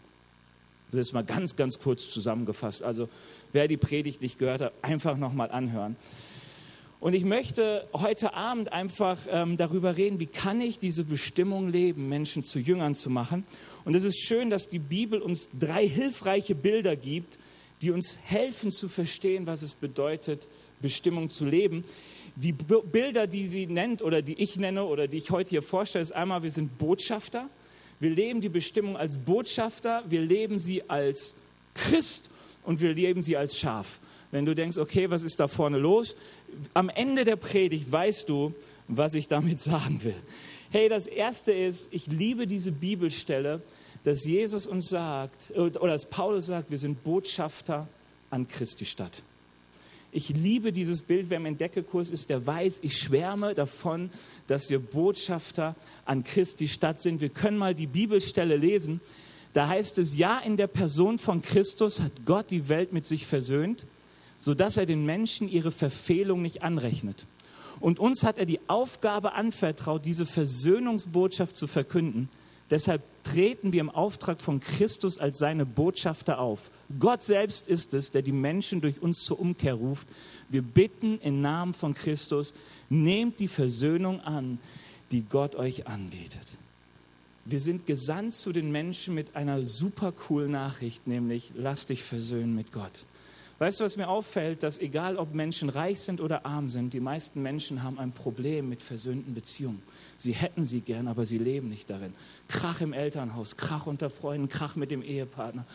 Das 0.91 1.07
ist 1.07 1.13
mal 1.13 1.23
ganz, 1.23 1.55
ganz 1.55 1.79
kurz 1.79 2.09
zusammengefasst. 2.09 2.83
Also 2.83 3.09
wer 3.51 3.67
die 3.67 3.77
Predigt 3.77 4.21
nicht 4.21 4.37
gehört 4.39 4.61
hat, 4.61 4.73
einfach 4.81 5.17
nochmal 5.17 5.51
anhören. 5.51 5.95
Und 7.03 7.15
ich 7.15 7.25
möchte 7.25 7.85
heute 7.91 8.33
Abend 8.33 8.71
einfach 8.71 9.17
ähm, 9.29 9.57
darüber 9.57 9.97
reden, 9.97 10.21
wie 10.21 10.25
kann 10.25 10.61
ich 10.61 10.79
diese 10.79 11.03
Bestimmung 11.03 11.67
leben, 11.67 12.07
Menschen 12.07 12.43
zu 12.43 12.59
Jüngern 12.59 12.95
zu 12.95 13.09
machen. 13.09 13.43
Und 13.83 13.93
es 13.93 14.05
ist 14.05 14.25
schön, 14.25 14.49
dass 14.49 14.69
die 14.69 14.79
Bibel 14.79 15.21
uns 15.21 15.49
drei 15.59 15.85
hilfreiche 15.85 16.55
Bilder 16.55 16.95
gibt, 16.95 17.37
die 17.81 17.91
uns 17.91 18.19
helfen 18.23 18.71
zu 18.71 18.87
verstehen, 18.87 19.47
was 19.47 19.63
es 19.63 19.73
bedeutet, 19.73 20.47
Bestimmung 20.81 21.29
zu 21.29 21.43
leben. 21.43 21.83
Die 22.37 22.53
Bilder, 22.53 23.27
die 23.27 23.47
sie 23.47 23.67
nennt 23.67 24.01
oder 24.01 24.21
die 24.21 24.41
ich 24.41 24.55
nenne 24.55 24.85
oder 24.85 25.09
die 25.09 25.17
ich 25.17 25.29
heute 25.29 25.49
hier 25.49 25.61
vorstelle, 25.61 26.03
ist 26.03 26.13
einmal, 26.13 26.41
wir 26.41 26.51
sind 26.51 26.77
Botschafter. 26.77 27.49
Wir 27.99 28.11
leben 28.11 28.39
die 28.39 28.47
Bestimmung 28.47 28.95
als 28.95 29.17
Botschafter, 29.17 30.05
wir 30.07 30.21
leben 30.21 30.57
sie 30.57 30.89
als 30.89 31.35
Christ 31.73 32.29
und 32.63 32.79
wir 32.79 32.93
leben 32.93 33.23
sie 33.23 33.35
als 33.35 33.59
Schaf. 33.59 33.99
Wenn 34.33 34.45
du 34.45 34.55
denkst, 34.55 34.79
okay, 34.79 35.11
was 35.11 35.21
ist 35.21 35.39
da 35.39 35.47
vorne 35.47 35.77
los? 35.77 36.15
Am 36.73 36.89
Ende 36.89 37.23
der 37.23 37.35
Predigt 37.35 37.91
weißt 37.91 38.29
du, 38.29 38.53
was 38.87 39.13
ich 39.13 39.27
damit 39.27 39.61
sagen 39.61 40.03
will. 40.03 40.15
Hey, 40.69 40.89
das 40.89 41.05
erste 41.05 41.51
ist, 41.51 41.89
ich 41.91 42.07
liebe 42.07 42.47
diese 42.47 42.71
Bibelstelle, 42.71 43.61
dass 44.03 44.25
Jesus 44.25 44.67
uns 44.67 44.89
sagt, 44.89 45.51
oder 45.55 45.91
dass 45.91 46.05
Paulus 46.05 46.47
sagt, 46.47 46.71
wir 46.71 46.77
sind 46.77 47.03
Botschafter 47.03 47.87
an 48.29 48.47
Christi 48.47 48.85
Stadt. 48.85 49.21
Ich 50.11 50.29
liebe 50.29 50.71
dieses 50.71 51.01
Bild, 51.01 51.29
wer 51.29 51.37
im 51.37 51.45
Entdeckekurs 51.45 52.11
ist, 52.11 52.29
der 52.29 52.45
weiß, 52.45 52.79
ich 52.83 52.99
schwärme 52.99 53.55
davon, 53.55 54.11
dass 54.45 54.69
wir 54.69 54.79
Botschafter 54.79 55.75
an 56.05 56.23
Christi 56.23 56.67
Stadt 56.67 57.01
sind. 57.01 57.19
Wir 57.19 57.29
können 57.29 57.57
mal 57.57 57.73
die 57.73 57.87
Bibelstelle 57.87 58.57
lesen. 58.57 59.01
Da 59.53 59.67
heißt 59.67 59.97
es, 59.97 60.15
ja, 60.15 60.39
in 60.39 60.57
der 60.57 60.67
Person 60.67 61.17
von 61.17 61.41
Christus 61.41 61.99
hat 61.99 62.11
Gott 62.25 62.51
die 62.51 62.69
Welt 62.69 62.93
mit 62.93 63.05
sich 63.05 63.25
versöhnt, 63.25 63.85
sodass 64.43 64.75
er 64.75 64.85
den 64.85 65.05
Menschen 65.05 65.47
ihre 65.47 65.71
Verfehlung 65.71 66.41
nicht 66.41 66.63
anrechnet. 66.63 67.27
Und 67.79 67.97
uns 67.97 68.23
hat 68.23 68.37
er 68.37 68.45
die 68.45 68.59
Aufgabe 68.67 69.33
anvertraut, 69.33 70.05
diese 70.05 70.25
Versöhnungsbotschaft 70.25 71.57
zu 71.57 71.65
verkünden. 71.65 72.27
Deshalb 72.69 73.01
treten 73.23 73.71
wir 73.71 73.79
im 73.79 73.89
Auftrag 73.89 74.41
von 74.41 74.59
Christus 74.59 75.17
als 75.17 75.39
seine 75.39 75.65
Botschafter 75.65 76.39
auf. 76.39 76.71
Gott 76.99 77.23
selbst 77.23 77.69
ist 77.69 77.93
es, 77.93 78.11
der 78.11 78.21
die 78.21 78.33
Menschen 78.33 78.81
durch 78.81 79.01
uns 79.01 79.23
zur 79.23 79.39
Umkehr 79.39 79.75
ruft. 79.75 80.09
Wir 80.49 80.61
bitten 80.61 81.19
im 81.19 81.41
Namen 81.41 81.73
von 81.73 81.93
Christus, 81.93 82.53
nehmt 82.89 83.39
die 83.39 83.47
Versöhnung 83.47 84.19
an, 84.19 84.59
die 85.11 85.21
Gott 85.21 85.55
euch 85.55 85.87
anbietet. 85.87 86.57
Wir 87.45 87.61
sind 87.61 87.85
gesandt 87.85 88.33
zu 88.33 88.51
den 88.51 88.71
Menschen 88.71 89.13
mit 89.13 89.37
einer 89.37 89.63
super 89.63 90.11
coolen 90.11 90.51
Nachricht, 90.51 91.07
nämlich 91.07 91.51
lass 91.55 91.85
dich 91.85 92.03
versöhnen 92.03 92.55
mit 92.55 92.73
Gott. 92.73 93.05
Weißt 93.59 93.79
du, 93.79 93.83
was 93.83 93.97
mir 93.97 94.09
auffällt, 94.09 94.63
dass 94.63 94.79
egal 94.79 95.17
ob 95.17 95.33
Menschen 95.33 95.69
reich 95.69 96.01
sind 96.01 96.19
oder 96.19 96.45
arm 96.45 96.69
sind, 96.69 96.93
die 96.93 96.99
meisten 96.99 97.41
Menschen 97.41 97.83
haben 97.83 97.99
ein 97.99 98.11
Problem 98.11 98.67
mit 98.69 98.81
versöhnten 98.81 99.33
Beziehungen. 99.33 99.81
Sie 100.17 100.33
hätten 100.33 100.65
sie 100.65 100.81
gern, 100.81 101.07
aber 101.07 101.25
sie 101.25 101.37
leben 101.37 101.69
nicht 101.69 101.89
darin. 101.89 102.13
Krach 102.47 102.81
im 102.81 102.93
Elternhaus, 102.93 103.57
Krach 103.57 103.85
unter 103.85 104.09
Freunden, 104.09 104.49
Krach 104.49 104.75
mit 104.75 104.91
dem 104.91 105.03
Ehepartner. 105.03 105.65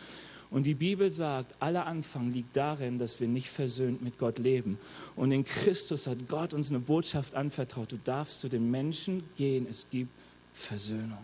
Und 0.51 0.63
die 0.63 0.73
Bibel 0.73 1.11
sagt, 1.11 1.55
aller 1.59 1.85
Anfang 1.85 2.31
liegt 2.31 2.57
darin, 2.57 2.97
dass 2.97 3.19
wir 3.19 3.27
nicht 3.27 3.49
versöhnt 3.49 4.01
mit 4.01 4.17
Gott 4.17 4.39
leben. 4.39 4.79
Und 5.15 5.31
in 5.31 5.45
Christus 5.45 6.07
hat 6.07 6.27
Gott 6.27 6.53
uns 6.55 6.71
eine 6.71 6.79
Botschaft 6.79 7.35
anvertraut. 7.35 7.91
Du 7.91 7.99
darfst 8.03 8.39
zu 8.39 8.49
den 8.49 8.71
Menschen 8.71 9.23
gehen. 9.37 9.67
Es 9.69 9.85
gibt 9.91 10.11
Versöhnung. 10.53 11.19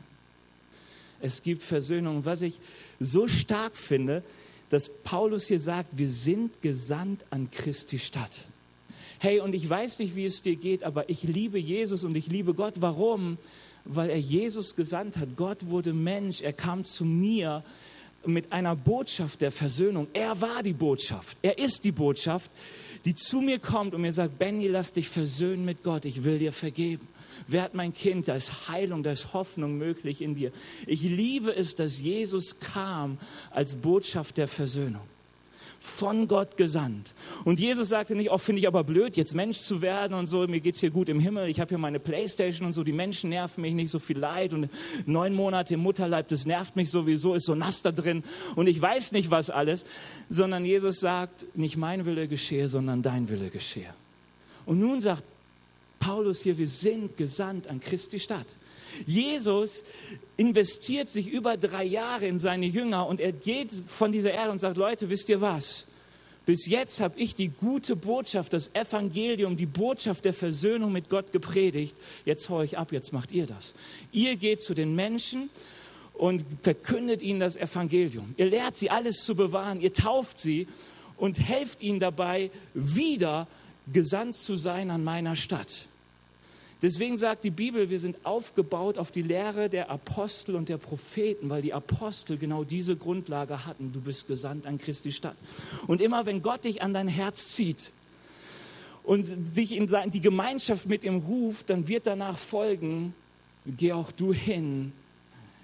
Es 1.19 1.41
gibt 1.41 1.63
Versöhnung. 1.63 2.23
Was 2.25 2.43
ich 2.43 2.59
so 2.99 3.27
stark 3.27 3.75
finde, 3.75 4.23
dass 4.69 4.89
Paulus 5.03 5.47
hier 5.47 5.59
sagt, 5.59 5.97
wir 5.97 6.09
sind 6.09 6.61
gesandt 6.61 7.25
an 7.29 7.49
Christi 7.51 7.99
Stadt. 7.99 8.37
Hey, 9.19 9.39
und 9.39 9.55
ich 9.55 9.69
weiß 9.69 9.99
nicht, 9.99 10.15
wie 10.15 10.25
es 10.25 10.41
dir 10.41 10.55
geht, 10.55 10.83
aber 10.83 11.09
ich 11.09 11.23
liebe 11.23 11.57
Jesus 11.57 12.03
und 12.03 12.15
ich 12.15 12.27
liebe 12.27 12.53
Gott. 12.53 12.75
Warum? 12.77 13.37
Weil 13.85 14.09
er 14.09 14.19
Jesus 14.19 14.75
gesandt 14.75 15.17
hat. 15.17 15.29
Gott 15.35 15.67
wurde 15.67 15.93
Mensch. 15.93 16.41
Er 16.41 16.53
kam 16.53 16.83
zu 16.83 17.05
mir 17.05 17.63
mit 18.25 18.51
einer 18.51 18.75
Botschaft 18.75 19.41
der 19.41 19.51
Versöhnung. 19.51 20.07
Er 20.13 20.41
war 20.41 20.63
die 20.63 20.73
Botschaft. 20.73 21.37
Er 21.41 21.57
ist 21.57 21.83
die 21.83 21.91
Botschaft, 21.91 22.51
die 23.05 23.13
zu 23.13 23.39
mir 23.41 23.59
kommt 23.59 23.93
und 23.93 24.01
mir 24.01 24.13
sagt, 24.13 24.37
Benny, 24.39 24.67
lass 24.67 24.91
dich 24.91 25.07
versöhnen 25.07 25.63
mit 25.63 25.83
Gott. 25.83 26.05
Ich 26.05 26.23
will 26.23 26.39
dir 26.39 26.51
vergeben. 26.51 27.07
Werd 27.47 27.73
mein 27.73 27.93
Kind, 27.93 28.27
da 28.27 28.35
ist 28.35 28.69
Heilung, 28.69 29.03
da 29.03 29.11
ist 29.11 29.33
Hoffnung 29.33 29.77
möglich 29.77 30.21
in 30.21 30.35
dir. 30.35 30.51
Ich 30.87 31.01
liebe 31.01 31.55
es, 31.55 31.75
dass 31.75 32.01
Jesus 32.01 32.59
kam 32.59 33.17
als 33.51 33.75
Botschaft 33.75 34.37
der 34.37 34.47
Versöhnung 34.47 35.01
von 35.85 36.27
Gott 36.27 36.57
gesandt. 36.57 37.13
Und 37.43 37.59
Jesus 37.59 37.89
sagte 37.89 38.15
nicht, 38.15 38.31
oh, 38.31 38.37
finde 38.37 38.61
ich 38.61 38.67
aber 38.67 38.83
blöd, 38.83 39.15
jetzt 39.15 39.35
Mensch 39.35 39.59
zu 39.59 39.81
werden 39.81 40.13
und 40.13 40.25
so, 40.25 40.45
mir 40.47 40.59
geht 40.59 40.75
es 40.75 40.81
hier 40.81 40.89
gut 40.89 41.09
im 41.09 41.19
Himmel, 41.19 41.47
ich 41.47 41.59
habe 41.59 41.69
hier 41.69 41.77
meine 41.77 41.99
Playstation 41.99 42.65
und 42.65 42.73
so, 42.73 42.83
die 42.83 42.91
Menschen 42.91 43.29
nerven 43.29 43.61
mich 43.61 43.73
nicht 43.73 43.91
so 43.91 43.99
viel 43.99 44.17
Leid 44.17 44.53
und 44.53 44.69
neun 45.05 45.33
Monate 45.33 45.75
im 45.75 45.81
Mutterleib, 45.81 46.27
das 46.27 46.45
nervt 46.45 46.75
mich 46.75 46.89
sowieso, 46.89 47.35
ist 47.35 47.45
so 47.45 47.55
nass 47.55 47.81
da 47.81 47.91
drin 47.91 48.23
und 48.55 48.67
ich 48.67 48.81
weiß 48.81 49.11
nicht 49.11 49.31
was 49.31 49.49
alles, 49.49 49.85
sondern 50.29 50.65
Jesus 50.65 50.99
sagt, 50.99 51.45
nicht 51.55 51.77
mein 51.77 52.05
Wille 52.05 52.27
geschehe, 52.27 52.67
sondern 52.67 53.01
dein 53.01 53.29
Wille 53.29 53.49
geschehe. 53.49 53.93
Und 54.65 54.79
nun 54.79 54.99
sagt 54.99 55.23
Paulus 56.05 56.43
hier, 56.43 56.59
wir 56.59 56.67
sind 56.67 57.17
gesandt 57.17 57.67
an 57.67 57.79
Christi 57.79 58.19
Stadt. 58.19 58.45
Jesus 59.07 59.83
investiert 60.37 61.09
sich 61.09 61.27
über 61.27 61.57
drei 61.57 61.83
Jahre 61.83 62.27
in 62.27 62.37
seine 62.37 62.67
Jünger 62.67 63.07
und 63.07 63.19
er 63.19 63.31
geht 63.31 63.73
von 63.87 64.11
dieser 64.11 64.31
Erde 64.31 64.51
und 64.51 64.59
sagt, 64.59 64.77
Leute, 64.77 65.09
wisst 65.09 65.29
ihr 65.29 65.41
was? 65.41 65.87
Bis 66.45 66.67
jetzt 66.67 67.01
habe 67.01 67.19
ich 67.19 67.33
die 67.33 67.47
gute 67.47 67.95
Botschaft, 67.95 68.53
das 68.53 68.69
Evangelium, 68.75 69.57
die 69.57 69.65
Botschaft 69.65 70.25
der 70.25 70.35
Versöhnung 70.35 70.91
mit 70.91 71.09
Gott 71.09 71.31
gepredigt. 71.31 71.95
Jetzt 72.23 72.49
haue 72.49 72.65
ich 72.65 72.77
ab, 72.77 72.91
jetzt 72.91 73.11
macht 73.11 73.31
ihr 73.31 73.47
das. 73.47 73.73
Ihr 74.11 74.35
geht 74.35 74.61
zu 74.61 74.75
den 74.75 74.93
Menschen 74.93 75.49
und 76.13 76.45
verkündet 76.61 77.23
ihnen 77.23 77.39
das 77.39 77.57
Evangelium. 77.57 78.35
Ihr 78.37 78.45
lehrt 78.45 78.75
sie 78.75 78.91
alles 78.91 79.25
zu 79.25 79.33
bewahren, 79.33 79.81
ihr 79.81 79.95
tauft 79.95 80.39
sie 80.39 80.67
und 81.17 81.39
helft 81.39 81.81
ihnen 81.81 81.99
dabei, 81.99 82.51
wieder 82.75 83.47
gesandt 83.91 84.35
zu 84.35 84.55
sein 84.55 84.91
an 84.91 85.03
meiner 85.03 85.35
Stadt. 85.35 85.87
Deswegen 86.85 87.17
sagt 87.17 87.43
die 87.43 87.49
Bibel, 87.49 87.89
wir 87.89 87.97
sind 87.97 88.23
aufgebaut 88.27 88.99
auf 88.99 89.09
die 89.09 89.23
Lehre 89.23 89.69
der 89.69 89.89
Apostel 89.89 90.55
und 90.55 90.69
der 90.69 90.77
Propheten, 90.77 91.49
weil 91.49 91.63
die 91.63 91.73
Apostel 91.73 92.37
genau 92.37 92.63
diese 92.63 92.95
Grundlage 92.95 93.65
hatten. 93.65 93.91
Du 93.91 94.01
bist 94.01 94.27
gesandt 94.27 94.67
an 94.67 94.77
Christi 94.77 95.11
Stadt. 95.11 95.35
Und 95.87 95.99
immer 95.99 96.27
wenn 96.27 96.43
Gott 96.43 96.63
dich 96.63 96.83
an 96.83 96.93
dein 96.93 97.07
Herz 97.07 97.55
zieht 97.55 97.91
und 99.01 99.25
sich 99.55 99.71
in 99.71 99.89
die 100.11 100.21
Gemeinschaft 100.21 100.85
mit 100.85 101.03
ihm 101.03 101.21
ruft, 101.21 101.71
dann 101.71 101.87
wird 101.87 102.05
danach 102.05 102.37
folgen, 102.37 103.15
geh 103.65 103.91
auch 103.93 104.11
du 104.11 104.31
hin, 104.31 104.93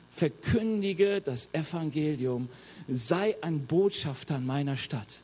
verkündige 0.10 1.22
das 1.22 1.50
Evangelium, 1.54 2.50
sei 2.90 3.36
ein 3.42 3.68
Botschafter 3.68 4.38
an 4.38 4.48
meiner 4.48 4.76
Stadt. 4.76 5.22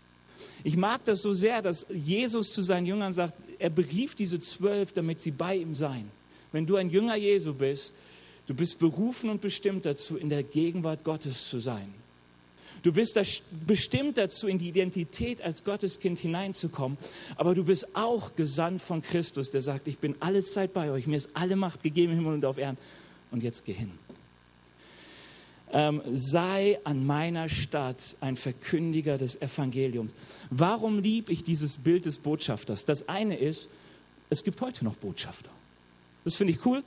Ich 0.63 0.77
mag 0.77 1.03
das 1.05 1.23
so 1.23 1.33
sehr, 1.33 1.63
dass 1.63 1.87
Jesus 1.91 2.53
zu 2.53 2.61
seinen 2.61 2.85
Jüngern 2.85 3.13
sagt, 3.13 3.33
er 3.59 3.69
berief 3.69 4.15
diese 4.15 4.39
zwölf, 4.39 4.91
damit 4.91 5.21
sie 5.21 5.31
bei 5.31 5.55
ihm 5.55 5.75
seien. 5.75 6.09
Wenn 6.51 6.65
du 6.65 6.75
ein 6.75 6.89
Jünger 6.89 7.15
Jesu 7.15 7.53
bist, 7.53 7.93
du 8.47 8.53
bist 8.53 8.79
berufen 8.79 9.29
und 9.29 9.41
bestimmt 9.41 9.85
dazu, 9.85 10.17
in 10.17 10.29
der 10.29 10.43
Gegenwart 10.43 11.03
Gottes 11.03 11.49
zu 11.49 11.59
sein. 11.59 11.93
Du 12.83 12.93
bist 12.93 13.19
bestimmt 13.65 14.17
dazu, 14.17 14.47
in 14.47 14.59
die 14.59 14.69
Identität 14.69 15.41
als 15.41 15.63
Gotteskind 15.63 16.19
hineinzukommen. 16.19 16.97
Aber 17.35 17.55
du 17.55 17.63
bist 17.63 17.87
auch 17.95 18.35
gesandt 18.35 18.81
von 18.81 19.01
Christus, 19.01 19.49
der 19.49 19.61
sagt, 19.61 19.87
ich 19.87 19.97
bin 19.97 20.15
alle 20.19 20.43
Zeit 20.43 20.73
bei 20.73 20.91
euch, 20.91 21.07
mir 21.07 21.17
ist 21.17 21.29
alle 21.33 21.55
Macht 21.55 21.83
gegeben 21.83 22.13
im 22.13 22.19
Himmel 22.19 22.33
und 22.35 22.45
auf 22.45 22.57
Erden. 22.57 22.77
Und 23.31 23.43
jetzt 23.43 23.65
geh 23.65 23.73
hin 23.73 23.91
ähm, 25.71 26.01
sei 26.13 26.79
an 26.83 27.05
meiner 27.05 27.50
Stadt 27.50 28.15
ein 28.21 28.38
Verkündiger 28.38 29.17
des 29.17 29.41
Evangeliums. 29.41 30.13
Warum 30.50 31.00
liebe 31.00 31.31
ich 31.31 31.43
dieses 31.43 31.77
Bild 31.77 32.05
des 32.05 32.17
Botschafters? 32.17 32.86
Das 32.86 33.09
eine 33.09 33.38
ist, 33.38 33.69
es 34.29 34.43
gibt 34.43 34.62
heute 34.62 34.83
noch 34.86 34.95
Botschafter. 34.95 35.50
Das 36.24 36.36
finde 36.36 36.53
ich 36.53 36.65
cool. 36.65 36.83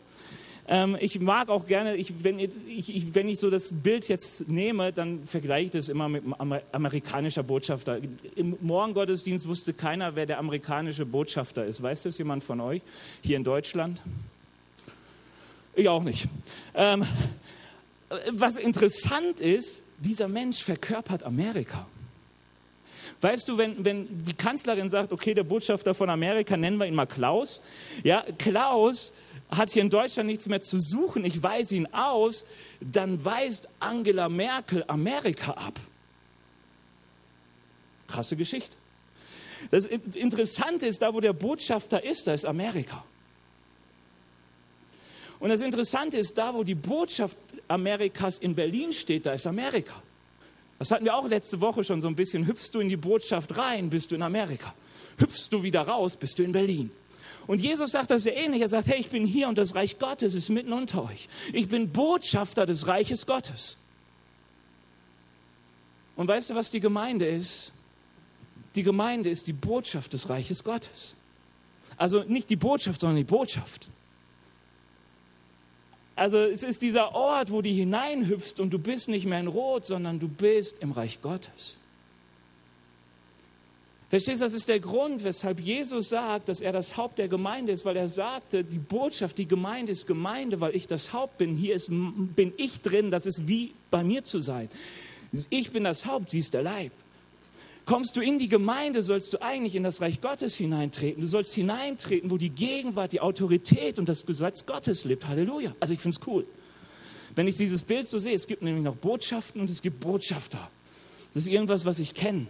Ähm, 0.69 0.97
ich 1.01 1.19
mag 1.19 1.49
auch 1.49 1.67
gerne, 1.67 1.97
ich, 1.97 2.23
wenn, 2.23 2.39
ich, 2.39 2.51
ich, 2.69 3.15
wenn 3.15 3.29
ich 3.29 3.41
so 3.41 3.51
das 3.51 3.71
Bild 3.73 4.07
jetzt 4.09 4.49
nehme, 4.49 4.93
dann 4.93 5.25
vergleiche 5.25 5.67
ich 5.67 5.73
das 5.73 5.89
immer 5.89 6.09
mit 6.09 6.23
einem 6.25 6.61
amerikanischer 6.71 7.43
Botschafter. 7.43 7.99
Im 8.37 8.57
Morgengottesdienst 8.61 9.49
wusste 9.49 9.73
keiner, 9.73 10.15
wer 10.15 10.27
der 10.27 10.39
amerikanische 10.39 11.05
Botschafter 11.05 11.65
ist. 11.65 11.83
Weiß 11.83 12.05
das 12.05 12.19
jemand 12.19 12.45
von 12.45 12.61
euch 12.61 12.83
hier 13.23 13.37
in 13.37 13.45
Deutschland? 13.45 14.01
Ich 15.75 15.89
auch 15.89 16.03
nicht. 16.03 16.29
Ähm, 16.75 17.05
was 18.33 18.57
interessant 18.57 19.41
ist, 19.41 19.83
dieser 19.99 20.29
Mensch 20.29 20.63
verkörpert 20.63 21.23
Amerika. 21.23 21.87
Weißt 23.21 23.49
du, 23.49 23.59
wenn, 23.59 23.85
wenn 23.85 24.25
die 24.25 24.33
Kanzlerin 24.33 24.89
sagt, 24.89 25.13
okay, 25.13 25.35
der 25.35 25.45
Botschafter 25.45 25.95
von 25.95 26.09
Amerika, 26.09 26.57
nennen 26.57 26.79
wir 26.79 26.87
ihn 26.87 26.95
mal 26.95 27.07
Klaus. 27.07 27.61
Ja, 28.03 28.25
Klaus 28.39 29.13
hat 29.51 29.71
hier 29.73 29.83
in 29.83 29.91
Deutschland 29.91 30.29
nichts 30.29 30.47
mehr 30.47 30.63
zu 30.63 30.79
suchen, 30.81 31.25
ich 31.25 31.43
weise 31.43 31.77
ihn 31.77 31.87
aus, 31.93 32.45
dann 32.81 33.23
weist 33.25 33.69
Angela 33.79 34.29
Merkel 34.29 34.85
Amerika 34.87 35.53
ab. 35.53 35.79
Krasse 38.09 38.37
Geschichte. 38.37 38.75
Das 39.71 39.85
Interessante 39.85 40.87
ist, 40.87 41.03
da 41.03 41.13
wo 41.13 41.21
der 41.21 41.35
Botschafter 41.35 42.03
ist, 42.03 42.27
da 42.27 42.33
ist 42.33 42.47
Amerika. 42.47 43.05
Und 45.41 45.49
das 45.49 45.63
Interessante 45.63 46.19
ist, 46.19 46.37
da 46.37 46.55
wo 46.55 46.63
die 46.63 46.75
Botschaft 46.75 47.37
Amerikas 47.71 48.39
in 48.39 48.55
Berlin 48.55 48.93
steht, 48.93 49.27
da 49.27 49.33
ist 49.33 49.47
Amerika. 49.47 50.03
Das 50.79 50.91
hatten 50.91 51.05
wir 51.05 51.15
auch 51.15 51.29
letzte 51.29 51.61
Woche 51.61 51.85
schon 51.85 52.01
so 52.01 52.09
ein 52.09 52.17
bisschen. 52.17 52.47
Hüpfst 52.47 52.71
du 52.73 52.81
in 52.81 52.89
die 52.89 52.97
Botschaft 52.97 53.57
rein, 53.57 53.91
bist 53.91 54.11
du 54.11 54.15
in 54.15 54.23
Amerika. 54.23 54.75
Hüpfst 55.19 55.49
du 55.51 55.63
wieder 55.63 55.83
raus, 55.83 56.17
bist 56.17 56.39
du 56.39 56.43
in 56.43 56.53
Berlin. 56.53 56.91
Und 57.47 57.61
Jesus 57.61 57.93
sagt 57.93 58.11
das 58.11 58.23
sehr 58.23 58.37
ähnlich. 58.37 58.63
Er 58.63 58.69
sagt, 58.69 58.89
hey, 58.89 59.01
ich 59.01 59.11
bin 59.11 59.27
hier 59.27 59.49
und 59.49 59.59
das 59.59 59.75
Reich 59.75 59.99
Gottes 59.99 60.35
ist 60.35 60.49
mitten 60.49 60.73
unter 60.73 61.05
euch. 61.05 61.29
Ich 61.53 61.69
bin 61.69 61.91
Botschafter 61.91 62.65
des 62.65 62.87
Reiches 62.87 63.27
Gottes. 63.27 63.77
Und 66.17 66.29
weißt 66.29 66.51
du, 66.51 66.55
was 66.55 66.71
die 66.71 66.81
Gemeinde 66.81 67.27
ist? 67.27 67.73
Die 68.75 68.83
Gemeinde 68.83 69.31
ist 69.31 69.47
die 69.47 69.53
Botschaft 69.53 70.13
des 70.13 70.29
Reiches 70.29 70.65
Gottes. 70.65 71.15
Also 71.97 72.23
nicht 72.23 72.49
die 72.51 72.57
Botschaft, 72.57 73.01
sondern 73.01 73.17
die 73.17 73.25
Botschaft. 73.25 73.89
Also 76.21 76.37
es 76.37 76.63
ist 76.63 76.83
dieser 76.83 77.15
Ort, 77.15 77.51
wo 77.51 77.63
du 77.63 77.71
hineinhüpfst 77.71 78.61
und 78.61 78.69
du 78.75 78.79
bist 78.79 79.09
nicht 79.09 79.25
mehr 79.25 79.41
in 79.41 79.47
Rot, 79.47 79.87
sondern 79.87 80.21
du 80.21 80.29
bist 80.29 80.79
im 80.81 80.93
Reich 80.93 81.23
Gottes. 81.23 81.79
Verstehst 84.11 84.43
du, 84.43 84.45
das 84.45 84.53
ist 84.53 84.69
der 84.69 84.81
Grund, 84.81 85.25
weshalb 85.25 85.61
Jesus 85.61 86.11
sagt, 86.11 86.51
dass 86.51 86.61
er 86.61 86.73
das 86.73 86.99
Haupt 86.99 87.19
der 87.19 87.29
Gemeinde 87.29 87.73
ist, 87.73 87.87
weil 87.87 87.97
er 87.97 88.07
sagte, 88.07 88.63
die 88.63 88.79
Botschaft, 88.79 89.39
die 89.39 89.49
Gemeinde 89.49 89.93
ist 89.93 90.07
Gemeinde, 90.07 90.61
weil 90.61 90.77
ich 90.77 90.87
das 90.87 91.15
Haupt 91.15 91.39
bin. 91.39 91.57
Hier 91.57 91.75
ist, 91.75 91.89
bin 91.89 92.53
ich 92.59 92.83
drin, 92.83 93.11
das 93.11 93.25
ist 93.25 93.49
wie 93.49 93.73
bei 93.91 94.05
mir 94.05 94.23
zu 94.23 94.41
sein. 94.41 94.69
Ich 95.49 95.71
bin 95.71 95.85
das 95.85 96.05
Haupt, 96.05 96.29
sie 96.29 96.41
ist 96.41 96.53
der 96.53 96.65
Leib. 96.65 96.93
Kommst 97.91 98.17
du 98.17 98.21
in 98.21 98.39
die 98.39 98.47
Gemeinde, 98.47 99.03
sollst 99.03 99.33
du 99.33 99.43
eigentlich 99.43 99.75
in 99.75 99.83
das 99.83 100.01
Reich 100.01 100.21
Gottes 100.21 100.57
hineintreten. 100.57 101.21
Du 101.21 101.27
sollst 101.27 101.53
hineintreten, 101.55 102.31
wo 102.31 102.37
die 102.37 102.51
Gegenwart, 102.51 103.11
die 103.11 103.21
Autorität 103.21 103.99
und 103.99 104.09
das 104.09 104.25
Gesetz 104.25 104.65
Gottes 104.65 105.05
lebt. 105.05 105.27
Halleluja. 105.27 105.75
Also 105.81 105.95
ich 105.95 105.99
finde 105.99 106.17
es 106.21 106.25
cool. 106.29 106.47
Wenn 107.35 107.49
ich 107.49 107.57
dieses 107.57 107.83
Bild 107.83 108.07
so 108.07 108.19
sehe, 108.19 108.33
es 108.33 108.47
gibt 108.47 108.63
nämlich 108.63 108.85
noch 108.85 108.95
Botschaften 108.95 109.61
und 109.61 109.69
es 109.69 109.83
gibt 109.83 109.99
Botschafter. 109.99 110.71
Das 111.35 111.43
ist 111.43 111.49
irgendwas, 111.49 111.85
was 111.85 111.99
ich 111.99 112.15
kenne. 112.15 112.47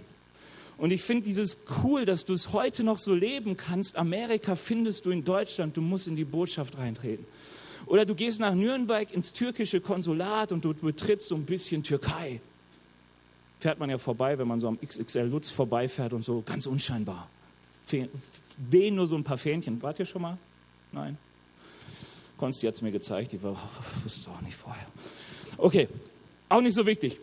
Und 0.76 0.90
ich 0.90 1.00
finde 1.00 1.24
dieses 1.24 1.56
cool, 1.82 2.04
dass 2.04 2.26
du 2.26 2.34
es 2.34 2.52
heute 2.52 2.84
noch 2.84 2.98
so 2.98 3.14
leben 3.14 3.56
kannst. 3.56 3.96
Amerika 3.96 4.56
findest 4.56 5.06
du 5.06 5.10
in 5.10 5.24
Deutschland, 5.24 5.74
du 5.74 5.80
musst 5.80 6.06
in 6.06 6.16
die 6.16 6.26
Botschaft 6.26 6.76
reintreten. 6.76 7.24
Oder 7.86 8.04
du 8.04 8.14
gehst 8.14 8.40
nach 8.40 8.54
Nürnberg 8.54 9.10
ins 9.10 9.32
türkische 9.32 9.80
Konsulat 9.80 10.52
und 10.52 10.66
du 10.66 10.74
betrittst 10.74 11.28
so 11.28 11.34
ein 11.34 11.46
bisschen 11.46 11.82
Türkei 11.82 12.42
fährt 13.60 13.78
man 13.78 13.90
ja 13.90 13.98
vorbei, 13.98 14.38
wenn 14.38 14.48
man 14.48 14.58
so 14.58 14.68
am 14.68 14.80
XXL 14.80 15.26
Lutz 15.26 15.50
vorbeifährt 15.50 16.12
und 16.12 16.24
so 16.24 16.42
ganz 16.44 16.66
unscheinbar. 16.66 17.28
Wehen 18.56 18.94
nur 18.94 19.06
so 19.06 19.16
ein 19.16 19.24
paar 19.24 19.38
Fähnchen. 19.38 19.80
Wart 19.82 19.98
ihr 19.98 20.06
schon 20.06 20.22
mal? 20.22 20.38
Nein? 20.92 21.18
Konsti 22.38 22.66
hat 22.66 22.74
es 22.74 22.82
mir 22.82 22.90
gezeigt, 22.90 23.32
die 23.32 23.42
war, 23.42 23.56
wusste 24.04 24.30
auch 24.30 24.40
nicht 24.40 24.56
vorher. 24.56 24.86
Okay, 25.58 25.88
auch 26.48 26.62
nicht 26.62 26.74
so 26.74 26.86
wichtig. 26.86 27.18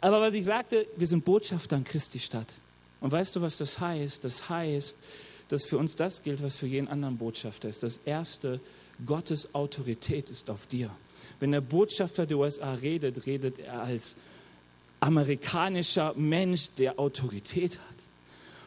Aber 0.00 0.20
was 0.20 0.34
ich 0.34 0.44
sagte, 0.44 0.86
wir 0.96 1.06
sind 1.06 1.24
Botschafter 1.24 1.76
an 1.76 1.84
Christi 1.84 2.18
Stadt. 2.18 2.54
Und 3.00 3.10
weißt 3.10 3.34
du, 3.34 3.40
was 3.40 3.58
das 3.58 3.80
heißt? 3.80 4.22
Das 4.24 4.48
heißt, 4.48 4.96
dass 5.48 5.64
für 5.64 5.76
uns 5.76 5.96
das 5.96 6.22
gilt, 6.22 6.42
was 6.42 6.56
für 6.56 6.66
jeden 6.66 6.86
anderen 6.86 7.18
Botschafter 7.18 7.68
ist. 7.68 7.82
Das 7.82 7.98
erste, 8.04 8.60
Gottes 9.04 9.54
Autorität 9.54 10.30
ist 10.30 10.48
auf 10.50 10.66
dir. 10.66 10.90
Wenn 11.40 11.50
der 11.50 11.60
Botschafter 11.60 12.26
der 12.26 12.38
USA 12.38 12.74
redet, 12.74 13.26
redet 13.26 13.58
er 13.58 13.82
als 13.82 14.16
amerikanischer 15.02 16.14
Mensch, 16.14 16.70
der 16.78 16.98
Autorität 17.00 17.78
hat. 17.78 17.86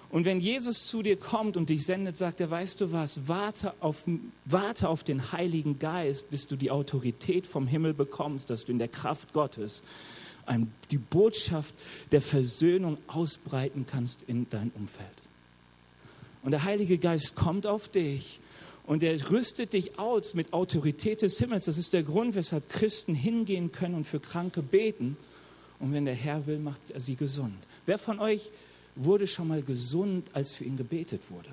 Und 0.10 0.26
wenn 0.26 0.40
Jesus 0.40 0.86
zu 0.86 1.02
dir 1.02 1.18
kommt 1.18 1.58
und 1.58 1.70
dich 1.70 1.86
sendet, 1.86 2.18
sagt 2.18 2.40
er, 2.42 2.52
weißt 2.52 2.82
du 2.82 2.92
was, 2.92 3.28
warte 3.28 3.74
auf, 3.80 4.06
warte 4.44 4.90
auf 4.90 5.04
den 5.04 5.32
Heiligen 5.32 5.80
Geist, 5.80 6.30
bis 6.30 6.46
du 6.46 6.56
die 6.56 6.72
Autorität 6.72 7.48
vom 7.48 7.68
Himmel 7.68 7.94
bekommst, 7.94 8.50
dass 8.50 8.66
du 8.66 8.74
in 8.74 8.80
der 8.80 8.88
Kraft 8.88 9.34
Gottes 9.34 9.82
die 10.92 10.98
Botschaft 10.98 11.74
der 12.12 12.22
Versöhnung 12.22 12.98
ausbreiten 13.08 13.88
kannst 13.90 14.20
in 14.28 14.48
dein 14.50 14.72
Umfeld. 14.76 15.08
Und 16.44 16.52
der 16.52 16.66
Heilige 16.66 17.00
Geist 17.00 17.36
kommt 17.36 17.66
auf 17.66 17.90
dich 17.90 18.40
und 18.86 19.02
er 19.02 19.32
rüstet 19.32 19.74
dich 19.74 19.98
aus 19.98 20.36
mit 20.36 20.54
Autorität 20.54 21.24
des 21.24 21.40
Himmels. 21.40 21.66
Das 21.66 21.80
ist 21.80 21.94
der 21.94 22.04
Grund, 22.04 22.36
weshalb 22.36 22.70
Christen 22.70 23.16
hingehen 23.16 23.72
können 23.72 23.96
und 23.96 24.04
für 24.04 24.20
Kranke 24.20 24.62
beten 24.62 25.18
und 25.80 25.94
wenn 25.94 26.06
der 26.06 26.16
Herr 26.16 26.46
will, 26.48 26.60
macht 26.60 26.92
er 26.92 27.00
sie 27.00 27.16
gesund. 27.16 27.58
Wer 27.86 27.98
von 27.98 28.20
euch 28.20 28.52
wurde 28.96 29.28
schon 29.28 29.48
mal 29.48 29.62
gesund, 29.62 30.28
als 30.34 30.54
für 30.54 30.64
ihn 30.64 30.78
gebetet 30.78 31.22
wurde? 31.30 31.50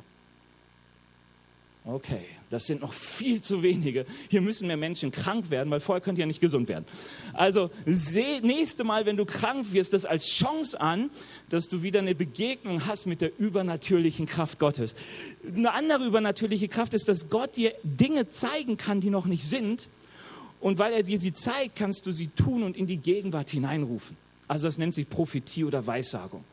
Okay, 1.84 2.22
das 2.48 2.68
sind 2.68 2.80
noch 2.80 2.92
viel 2.92 3.40
zu 3.40 3.64
wenige. 3.64 4.06
Hier 4.28 4.40
müssen 4.40 4.68
mehr 4.68 4.76
Menschen 4.76 5.10
krank 5.10 5.50
werden, 5.50 5.68
weil 5.68 5.80
vorher 5.80 6.00
könnt 6.00 6.16
ihr 6.16 6.22
ja 6.22 6.26
nicht 6.26 6.40
gesund 6.40 6.68
werden. 6.68 6.84
Also 7.32 7.70
seh 7.86 8.40
nächste 8.40 8.84
Mal, 8.84 9.04
wenn 9.04 9.16
du 9.16 9.24
krank 9.24 9.72
wirst, 9.72 9.92
das 9.92 10.04
als 10.04 10.28
Chance 10.28 10.80
an, 10.80 11.10
dass 11.48 11.66
du 11.66 11.82
wieder 11.82 11.98
eine 11.98 12.14
Begegnung 12.14 12.86
hast 12.86 13.06
mit 13.06 13.20
der 13.20 13.36
übernatürlichen 13.36 14.26
Kraft 14.26 14.60
Gottes. 14.60 14.94
Eine 15.44 15.72
andere 15.72 16.06
übernatürliche 16.06 16.68
Kraft 16.68 16.94
ist, 16.94 17.08
dass 17.08 17.28
Gott 17.28 17.56
dir 17.56 17.74
Dinge 17.82 18.28
zeigen 18.28 18.76
kann, 18.76 19.00
die 19.00 19.10
noch 19.10 19.26
nicht 19.26 19.44
sind 19.44 19.88
und 20.62 20.78
weil 20.78 20.92
er 20.92 21.02
dir 21.02 21.18
sie 21.18 21.32
zeigt, 21.32 21.76
kannst 21.76 22.06
du 22.06 22.12
sie 22.12 22.28
tun 22.28 22.62
und 22.62 22.76
in 22.76 22.86
die 22.86 22.96
Gegenwart 22.96 23.50
hineinrufen. 23.50 24.16
Also 24.46 24.68
das 24.68 24.78
nennt 24.78 24.94
sich 24.94 25.08
Prophetie 25.08 25.64
oder 25.64 25.86
Weissagung. 25.86 26.44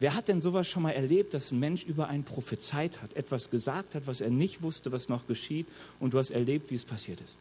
Wer 0.00 0.14
hat 0.14 0.28
denn 0.28 0.40
sowas 0.40 0.66
schon 0.66 0.82
mal 0.82 0.92
erlebt, 0.92 1.34
dass 1.34 1.52
ein 1.52 1.60
Mensch 1.60 1.84
über 1.84 2.08
einen 2.08 2.24
prophezeit 2.24 3.02
hat, 3.02 3.12
etwas 3.14 3.50
gesagt 3.50 3.94
hat, 3.94 4.06
was 4.06 4.20
er 4.20 4.30
nicht 4.30 4.62
wusste, 4.62 4.90
was 4.90 5.08
noch 5.08 5.26
geschieht, 5.26 5.66
und 6.00 6.14
du 6.14 6.18
hast 6.18 6.30
erlebt, 6.30 6.70
wie 6.70 6.74
es 6.74 6.84
passiert 6.84 7.20
ist? 7.20 7.36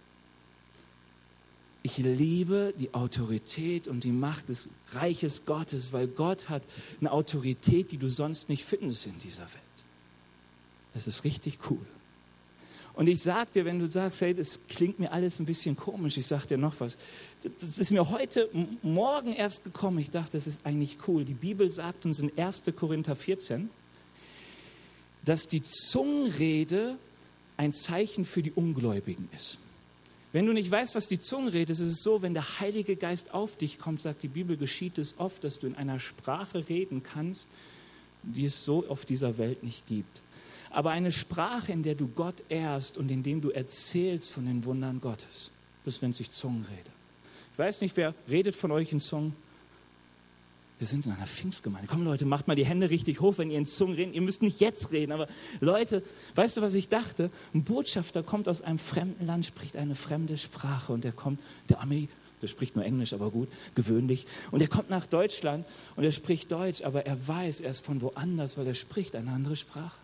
Ich 1.81 1.97
liebe 1.97 2.73
die 2.77 2.93
Autorität 2.93 3.87
und 3.87 4.03
die 4.03 4.11
Macht 4.11 4.49
des 4.49 4.67
Reiches 4.93 5.45
Gottes, 5.45 5.93
weil 5.93 6.07
Gott 6.07 6.49
hat 6.49 6.61
eine 6.99 7.11
Autorität, 7.11 7.91
die 7.91 7.97
du 7.97 8.09
sonst 8.09 8.49
nicht 8.49 8.65
findest 8.65 9.07
in 9.07 9.17
dieser 9.17 9.43
Welt. 9.43 9.63
Das 10.93 11.07
ist 11.07 11.23
richtig 11.23 11.57
cool. 11.69 11.79
Und 12.93 13.07
ich 13.07 13.21
sag 13.21 13.53
dir, 13.53 13.65
wenn 13.65 13.79
du 13.79 13.87
sagst, 13.87 14.21
hey, 14.21 14.33
das 14.33 14.59
klingt 14.67 14.99
mir 14.99 15.11
alles 15.11 15.39
ein 15.39 15.45
bisschen 15.45 15.75
komisch, 15.75 16.17
ich 16.17 16.27
sag 16.27 16.45
dir 16.45 16.57
noch 16.57 16.79
was. 16.79 16.97
Das 17.59 17.79
ist 17.79 17.91
mir 17.91 18.09
heute 18.09 18.49
Morgen 18.81 19.33
erst 19.33 19.63
gekommen. 19.63 19.99
Ich 19.99 20.11
dachte, 20.11 20.33
das 20.33 20.45
ist 20.45 20.65
eigentlich 20.65 20.97
cool. 21.07 21.23
Die 21.23 21.33
Bibel 21.33 21.69
sagt 21.69 22.05
uns 22.05 22.19
in 22.19 22.37
1. 22.37 22.63
Korinther 22.75 23.15
14, 23.15 23.69
dass 25.23 25.47
die 25.47 25.61
Zungenrede 25.61 26.97
ein 27.57 27.71
Zeichen 27.71 28.25
für 28.25 28.43
die 28.43 28.51
Ungläubigen 28.51 29.29
ist. 29.35 29.57
Wenn 30.33 30.45
du 30.45 30.53
nicht 30.53 30.71
weißt, 30.71 30.95
was 30.95 31.07
die 31.07 31.19
Zungenrede 31.19 31.71
ist, 31.73 31.79
ist 31.79 31.91
es 31.91 32.03
so, 32.03 32.21
wenn 32.21 32.33
der 32.33 32.59
Heilige 32.59 32.95
Geist 32.95 33.33
auf 33.33 33.55
dich 33.57 33.79
kommt, 33.79 34.01
sagt 34.01 34.23
die 34.23 34.29
Bibel, 34.29 34.57
geschieht 34.57 34.97
es 34.97 35.17
oft, 35.17 35.43
dass 35.43 35.59
du 35.59 35.67
in 35.67 35.75
einer 35.75 35.99
Sprache 35.99 36.67
reden 36.69 37.03
kannst, 37.03 37.47
die 38.23 38.45
es 38.45 38.63
so 38.63 38.87
auf 38.87 39.05
dieser 39.05 39.37
Welt 39.37 39.63
nicht 39.63 39.87
gibt 39.87 40.21
aber 40.71 40.91
eine 40.91 41.11
Sprache, 41.11 41.71
in 41.71 41.83
der 41.83 41.95
du 41.95 42.07
Gott 42.07 42.43
ehrst 42.49 42.97
und 42.97 43.11
in 43.11 43.23
dem 43.23 43.41
du 43.41 43.49
erzählst 43.49 44.31
von 44.31 44.45
den 44.45 44.63
Wundern 44.65 45.01
Gottes. 45.01 45.51
Das 45.85 46.01
nennt 46.01 46.15
sich 46.15 46.31
Zungenrede. 46.31 46.89
Ich 47.53 47.59
weiß 47.59 47.81
nicht, 47.81 47.97
wer 47.97 48.13
redet 48.29 48.55
von 48.55 48.71
euch 48.71 48.91
in 48.91 48.99
Zungen? 48.99 49.35
Wir 50.79 50.87
sind 50.87 51.05
in 51.05 51.11
einer 51.11 51.27
Pfingstgemeinde. 51.27 51.87
Komm 51.87 52.03
Leute, 52.03 52.25
macht 52.25 52.47
mal 52.47 52.55
die 52.55 52.65
Hände 52.65 52.89
richtig 52.89 53.21
hoch, 53.21 53.37
wenn 53.37 53.51
ihr 53.51 53.59
in 53.59 53.67
Zungen 53.67 53.95
redet. 53.95 54.15
Ihr 54.15 54.21
müsst 54.21 54.41
nicht 54.41 54.59
jetzt 54.61 54.91
reden, 54.91 55.11
aber 55.11 55.27
Leute, 55.59 56.01
weißt 56.33 56.57
du, 56.57 56.61
was 56.61 56.73
ich 56.73 56.89
dachte? 56.89 57.29
Ein 57.53 57.63
Botschafter 57.63 58.23
kommt 58.23 58.47
aus 58.47 58.63
einem 58.63 58.79
fremden 58.79 59.27
Land, 59.27 59.45
spricht 59.45 59.75
eine 59.75 59.93
fremde 59.93 60.37
Sprache 60.37 60.91
und 60.91 61.03
der 61.03 61.11
kommt, 61.11 61.39
der 61.69 61.81
Armee, 61.81 62.09
der 62.41 62.47
spricht 62.47 62.75
nur 62.75 62.83
Englisch, 62.83 63.13
aber 63.13 63.29
gut, 63.29 63.49
gewöhnlich. 63.75 64.25
Und 64.49 64.61
er 64.61 64.69
kommt 64.69 64.89
nach 64.89 65.05
Deutschland 65.05 65.67
und 65.95 66.03
er 66.03 66.11
spricht 66.11 66.51
Deutsch, 66.51 66.81
aber 66.81 67.05
er 67.05 67.27
weiß, 67.27 67.61
er 67.61 67.69
ist 67.69 67.85
von 67.85 68.01
woanders, 68.01 68.57
weil 68.57 68.65
er 68.65 68.73
spricht 68.73 69.15
eine 69.15 69.31
andere 69.31 69.55
Sprache. 69.55 69.99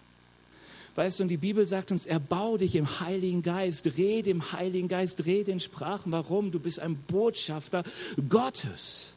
Weißt 0.97 1.19
du, 1.19 1.23
und 1.23 1.29
die 1.29 1.37
Bibel 1.37 1.63
sagt 1.67 1.91
uns, 1.91 2.07
erbau 2.07 2.57
dich 2.57 2.73
im 2.73 2.99
Heiligen 2.99 3.43
Geist, 3.43 3.85
rede 3.97 4.31
im 4.31 4.51
Heiligen 4.51 4.87
Geist, 4.87 5.27
rede 5.27 5.51
in 5.51 5.59
Sprachen. 5.59 6.11
Warum? 6.11 6.49
Du 6.49 6.59
bist 6.59 6.79
ein 6.79 6.95
Botschafter 6.95 7.83
Gottes. 8.27 9.13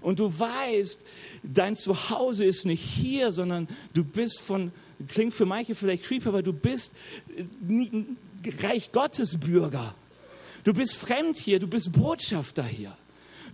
Und 0.00 0.20
du 0.20 0.38
weißt, 0.38 1.04
dein 1.42 1.76
Zuhause 1.76 2.46
ist 2.46 2.64
nicht 2.64 2.82
hier, 2.82 3.30
sondern 3.30 3.68
du 3.92 4.04
bist 4.04 4.40
von, 4.40 4.72
klingt 5.06 5.34
für 5.34 5.44
manche 5.44 5.74
vielleicht 5.74 6.04
creepy, 6.04 6.28
aber 6.28 6.42
du 6.42 6.54
bist 6.54 6.92
Reich 8.62 8.90
Gottes 8.90 9.36
Bürger. 9.36 9.94
Du 10.64 10.72
bist 10.72 10.96
fremd 10.96 11.36
hier, 11.36 11.58
du 11.58 11.66
bist 11.66 11.92
Botschafter 11.92 12.64
hier. 12.64 12.96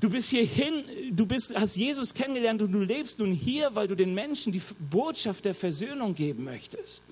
Du 0.01 0.09
bist 0.09 0.31
hierhin, 0.31 0.85
du 1.13 1.27
bist, 1.27 1.55
hast 1.55 1.77
Jesus 1.77 2.15
kennengelernt 2.15 2.63
und 2.63 2.73
du 2.73 2.81
lebst 2.81 3.19
nun 3.19 3.33
hier, 3.33 3.75
weil 3.75 3.87
du 3.87 3.95
den 3.95 4.15
Menschen 4.15 4.51
die 4.51 4.63
Botschaft 4.91 5.45
der 5.45 5.55
Versöhnung 5.55 6.15
geben 6.15 6.45
möchtest. 6.45 7.03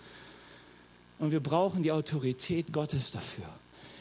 Und 1.18 1.30
wir 1.30 1.40
brauchen 1.40 1.83
die 1.83 1.92
Autorität 1.92 2.73
Gottes 2.73 3.11
dafür. 3.11 3.45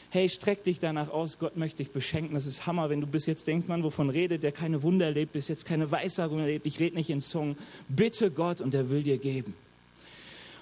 Hey, 0.08 0.30
streck 0.30 0.64
dich 0.64 0.78
danach 0.78 1.10
aus, 1.10 1.38
Gott 1.38 1.58
möchte 1.58 1.78
dich 1.84 1.92
beschenken. 1.92 2.32
Das 2.32 2.46
ist 2.46 2.66
Hammer, 2.66 2.88
wenn 2.88 3.02
du 3.02 3.06
bis 3.06 3.26
jetzt 3.26 3.46
denkst, 3.46 3.66
man, 3.68 3.82
wovon 3.82 4.08
redet, 4.08 4.42
der 4.42 4.52
keine 4.52 4.82
Wunder 4.82 5.04
erlebt, 5.04 5.34
bis 5.34 5.48
jetzt 5.48 5.66
keine 5.66 5.90
Weissagung 5.90 6.38
erlebt, 6.38 6.64
ich 6.64 6.80
rede 6.80 6.96
nicht 6.96 7.10
in 7.10 7.20
Zungen. 7.20 7.58
Bitte 7.88 8.30
Gott 8.30 8.62
und 8.62 8.72
er 8.74 8.88
will 8.88 9.02
dir 9.02 9.18
geben. 9.18 9.54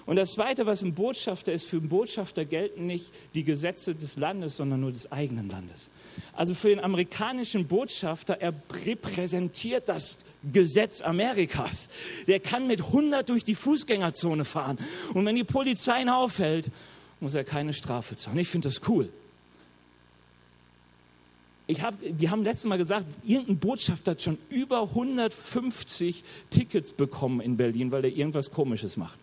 Und 0.05 0.17
das 0.17 0.31
Zweite, 0.31 0.65
was 0.65 0.81
ein 0.81 0.93
Botschafter 0.93 1.53
ist, 1.53 1.67
für 1.67 1.77
einen 1.77 1.87
Botschafter 1.87 2.43
gelten 2.43 2.87
nicht 2.87 3.13
die 3.35 3.45
Gesetze 3.45 3.95
des 3.95 4.17
Landes, 4.17 4.57
sondern 4.57 4.81
nur 4.81 4.91
des 4.91 5.11
eigenen 5.13 5.49
Landes. 5.49 5.89
Also 6.33 6.53
für 6.53 6.69
den 6.69 6.79
amerikanischen 6.79 7.67
Botschafter, 7.67 8.39
er 8.39 8.53
repräsentiert 8.85 9.89
das 9.89 10.19
Gesetz 10.51 11.01
Amerikas. 11.01 11.89
Der 12.27 12.39
kann 12.39 12.67
mit 12.67 12.81
100 12.81 13.27
durch 13.29 13.43
die 13.43 13.55
Fußgängerzone 13.55 14.45
fahren. 14.45 14.77
Und 15.13 15.25
wenn 15.25 15.35
die 15.35 15.43
Polizei 15.43 16.01
ihn 16.01 16.09
aufhält, 16.09 16.71
muss 17.19 17.33
er 17.33 17.43
keine 17.43 17.73
Strafe 17.73 18.15
zahlen. 18.15 18.37
Ich 18.37 18.47
finde 18.47 18.69
das 18.69 18.87
cool. 18.87 19.09
Ich 21.69 21.81
hab, 21.81 21.95
die 22.01 22.29
haben 22.29 22.43
letztes 22.43 22.65
Mal 22.65 22.77
gesagt, 22.77 23.05
irgendein 23.25 23.57
Botschafter 23.57 24.11
hat 24.11 24.21
schon 24.21 24.37
über 24.49 24.83
150 24.83 26.23
Tickets 26.49 26.93
bekommen 26.93 27.41
in 27.41 27.57
Berlin, 27.57 27.91
weil 27.91 28.05
er 28.05 28.11
irgendwas 28.11 28.51
Komisches 28.51 28.95
macht. 28.95 29.19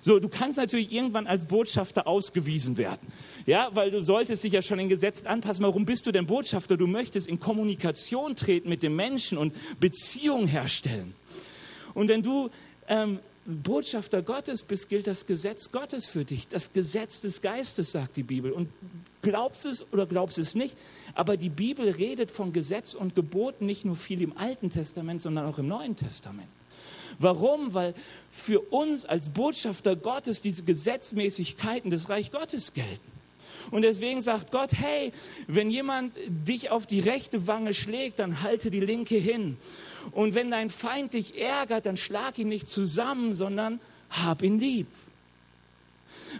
So, 0.00 0.18
du 0.18 0.28
kannst 0.28 0.58
natürlich 0.58 0.92
irgendwann 0.92 1.26
als 1.26 1.44
Botschafter 1.44 2.06
ausgewiesen 2.06 2.78
werden. 2.78 3.06
Ja, 3.46 3.70
weil 3.72 3.90
du 3.90 4.02
solltest 4.02 4.44
dich 4.44 4.52
ja 4.52 4.62
schon 4.62 4.78
in 4.78 4.88
Gesetz 4.88 5.24
anpassen. 5.24 5.64
Warum 5.64 5.84
bist 5.84 6.06
du 6.06 6.12
denn 6.12 6.26
Botschafter? 6.26 6.76
Du 6.76 6.86
möchtest 6.86 7.26
in 7.26 7.38
Kommunikation 7.38 8.36
treten 8.36 8.68
mit 8.68 8.82
dem 8.82 8.96
Menschen 8.96 9.36
und 9.38 9.54
Beziehungen 9.78 10.46
herstellen. 10.46 11.14
Und 11.94 12.08
wenn 12.08 12.22
du 12.22 12.50
ähm, 12.88 13.18
Botschafter 13.46 14.22
Gottes 14.22 14.62
bist, 14.62 14.88
gilt 14.88 15.06
das 15.06 15.26
Gesetz 15.26 15.72
Gottes 15.72 16.08
für 16.08 16.24
dich. 16.24 16.48
Das 16.48 16.72
Gesetz 16.72 17.20
des 17.20 17.40
Geistes, 17.40 17.92
sagt 17.92 18.16
die 18.16 18.22
Bibel. 18.22 18.52
Und 18.52 18.68
glaubst 19.22 19.66
es 19.66 19.84
oder 19.92 20.06
glaubst 20.06 20.38
es 20.38 20.54
nicht, 20.54 20.76
aber 21.14 21.36
die 21.36 21.48
Bibel 21.48 21.90
redet 21.90 22.30
von 22.30 22.52
Gesetz 22.52 22.94
und 22.94 23.14
Geboten 23.14 23.66
nicht 23.66 23.84
nur 23.84 23.96
viel 23.96 24.22
im 24.22 24.36
Alten 24.36 24.70
Testament, 24.70 25.22
sondern 25.22 25.46
auch 25.46 25.58
im 25.58 25.68
Neuen 25.68 25.96
Testament. 25.96 26.48
Warum? 27.20 27.74
Weil 27.74 27.94
für 28.30 28.60
uns 28.60 29.04
als 29.04 29.28
Botschafter 29.28 29.94
Gottes 29.94 30.40
diese 30.40 30.64
Gesetzmäßigkeiten 30.64 31.90
des 31.90 32.08
Reich 32.08 32.32
Gottes 32.32 32.72
gelten. 32.72 33.10
Und 33.70 33.82
deswegen 33.82 34.22
sagt 34.22 34.50
Gott, 34.50 34.72
hey, 34.72 35.12
wenn 35.46 35.70
jemand 35.70 36.14
dich 36.26 36.70
auf 36.70 36.86
die 36.86 37.00
rechte 37.00 37.46
Wange 37.46 37.74
schlägt, 37.74 38.18
dann 38.18 38.42
halte 38.42 38.70
die 38.70 38.80
linke 38.80 39.16
hin. 39.16 39.58
Und 40.12 40.34
wenn 40.34 40.50
dein 40.50 40.70
Feind 40.70 41.12
dich 41.12 41.38
ärgert, 41.38 41.84
dann 41.84 41.98
schlag 41.98 42.38
ihn 42.38 42.48
nicht 42.48 42.68
zusammen, 42.68 43.34
sondern 43.34 43.80
hab 44.08 44.42
ihn 44.42 44.58
lieb. 44.58 44.88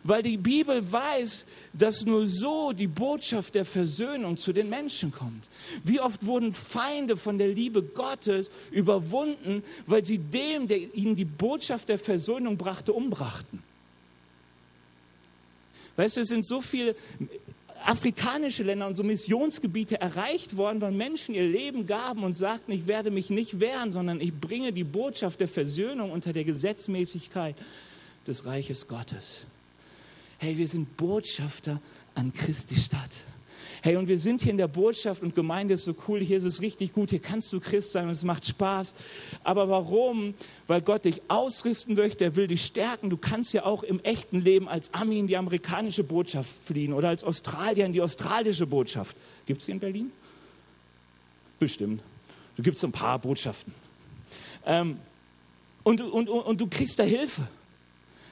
Weil 0.02 0.22
die 0.22 0.36
Bibel 0.36 0.80
weiß, 0.90 1.46
dass 1.72 2.04
nur 2.04 2.26
so 2.26 2.72
die 2.72 2.86
Botschaft 2.86 3.54
der 3.54 3.64
Versöhnung 3.64 4.36
zu 4.36 4.52
den 4.52 4.68
Menschen 4.68 5.12
kommt. 5.12 5.48
Wie 5.84 6.00
oft 6.00 6.24
wurden 6.26 6.52
Feinde 6.52 7.16
von 7.16 7.38
der 7.38 7.48
Liebe 7.48 7.82
Gottes 7.82 8.50
überwunden, 8.70 9.62
weil 9.86 10.04
sie 10.04 10.18
dem, 10.18 10.66
der 10.66 10.78
ihnen 10.94 11.16
die 11.16 11.24
Botschaft 11.24 11.88
der 11.88 11.98
Versöhnung 11.98 12.56
brachte, 12.56 12.92
umbrachten. 12.92 13.62
Weißt 15.96 16.16
du, 16.16 16.20
es 16.22 16.28
sind 16.28 16.46
so 16.46 16.60
viele 16.60 16.96
afrikanische 17.84 18.62
Länder 18.62 18.86
und 18.86 18.96
so 18.96 19.02
Missionsgebiete 19.02 20.00
erreicht 20.00 20.56
worden, 20.56 20.80
weil 20.80 20.92
Menschen 20.92 21.34
ihr 21.34 21.46
Leben 21.46 21.86
gaben 21.86 22.24
und 22.24 22.34
sagten, 22.34 22.72
ich 22.72 22.86
werde 22.86 23.10
mich 23.10 23.30
nicht 23.30 23.60
wehren, 23.60 23.90
sondern 23.90 24.20
ich 24.20 24.34
bringe 24.34 24.72
die 24.72 24.84
Botschaft 24.84 25.40
der 25.40 25.48
Versöhnung 25.48 26.10
unter 26.10 26.32
der 26.32 26.44
Gesetzmäßigkeit 26.44 27.56
des 28.26 28.44
Reiches 28.44 28.86
Gottes 28.86 29.46
hey, 30.40 30.56
wir 30.56 30.66
sind 30.66 30.96
Botschafter 30.96 31.80
an 32.14 32.32
Christi 32.32 32.74
Stadt. 32.74 33.14
Hey, 33.82 33.96
und 33.96 34.08
wir 34.08 34.18
sind 34.18 34.40
hier 34.40 34.50
in 34.50 34.56
der 34.56 34.68
Botschaft 34.68 35.22
und 35.22 35.34
Gemeinde 35.34 35.74
ist 35.74 35.84
so 35.84 35.94
cool, 36.08 36.20
hier 36.20 36.38
ist 36.38 36.44
es 36.44 36.62
richtig 36.62 36.94
gut, 36.94 37.10
hier 37.10 37.18
kannst 37.18 37.52
du 37.52 37.60
Christ 37.60 37.92
sein 37.92 38.04
und 38.04 38.10
es 38.10 38.24
macht 38.24 38.46
Spaß. 38.46 38.94
Aber 39.44 39.68
warum? 39.68 40.34
Weil 40.66 40.80
Gott 40.80 41.04
dich 41.04 41.20
ausrüsten 41.28 41.94
möchte, 41.94 42.24
er 42.24 42.36
will 42.36 42.46
dich 42.46 42.64
stärken. 42.64 43.10
Du 43.10 43.18
kannst 43.18 43.52
ja 43.52 43.64
auch 43.64 43.82
im 43.82 44.00
echten 44.00 44.40
Leben 44.40 44.66
als 44.66 44.92
Ami 44.94 45.18
in 45.18 45.26
die 45.26 45.36
amerikanische 45.36 46.04
Botschaft 46.04 46.50
fliehen 46.64 46.94
oder 46.94 47.10
als 47.10 47.22
Australier 47.22 47.84
in 47.84 47.92
die 47.92 48.00
australische 48.00 48.66
Botschaft. 48.66 49.16
Gibt 49.44 49.60
es 49.60 49.66
die 49.66 49.72
in 49.72 49.80
Berlin? 49.80 50.10
Bestimmt. 51.58 52.02
Du 52.56 52.62
gibst 52.62 52.80
so 52.80 52.86
ein 52.86 52.92
paar 52.92 53.18
Botschaften. 53.18 53.74
Ähm, 54.64 54.98
und, 55.82 56.00
und, 56.00 56.28
und, 56.28 56.40
und 56.40 56.60
du 56.60 56.66
kriegst 56.66 56.98
da 56.98 57.04
Hilfe. 57.04 57.46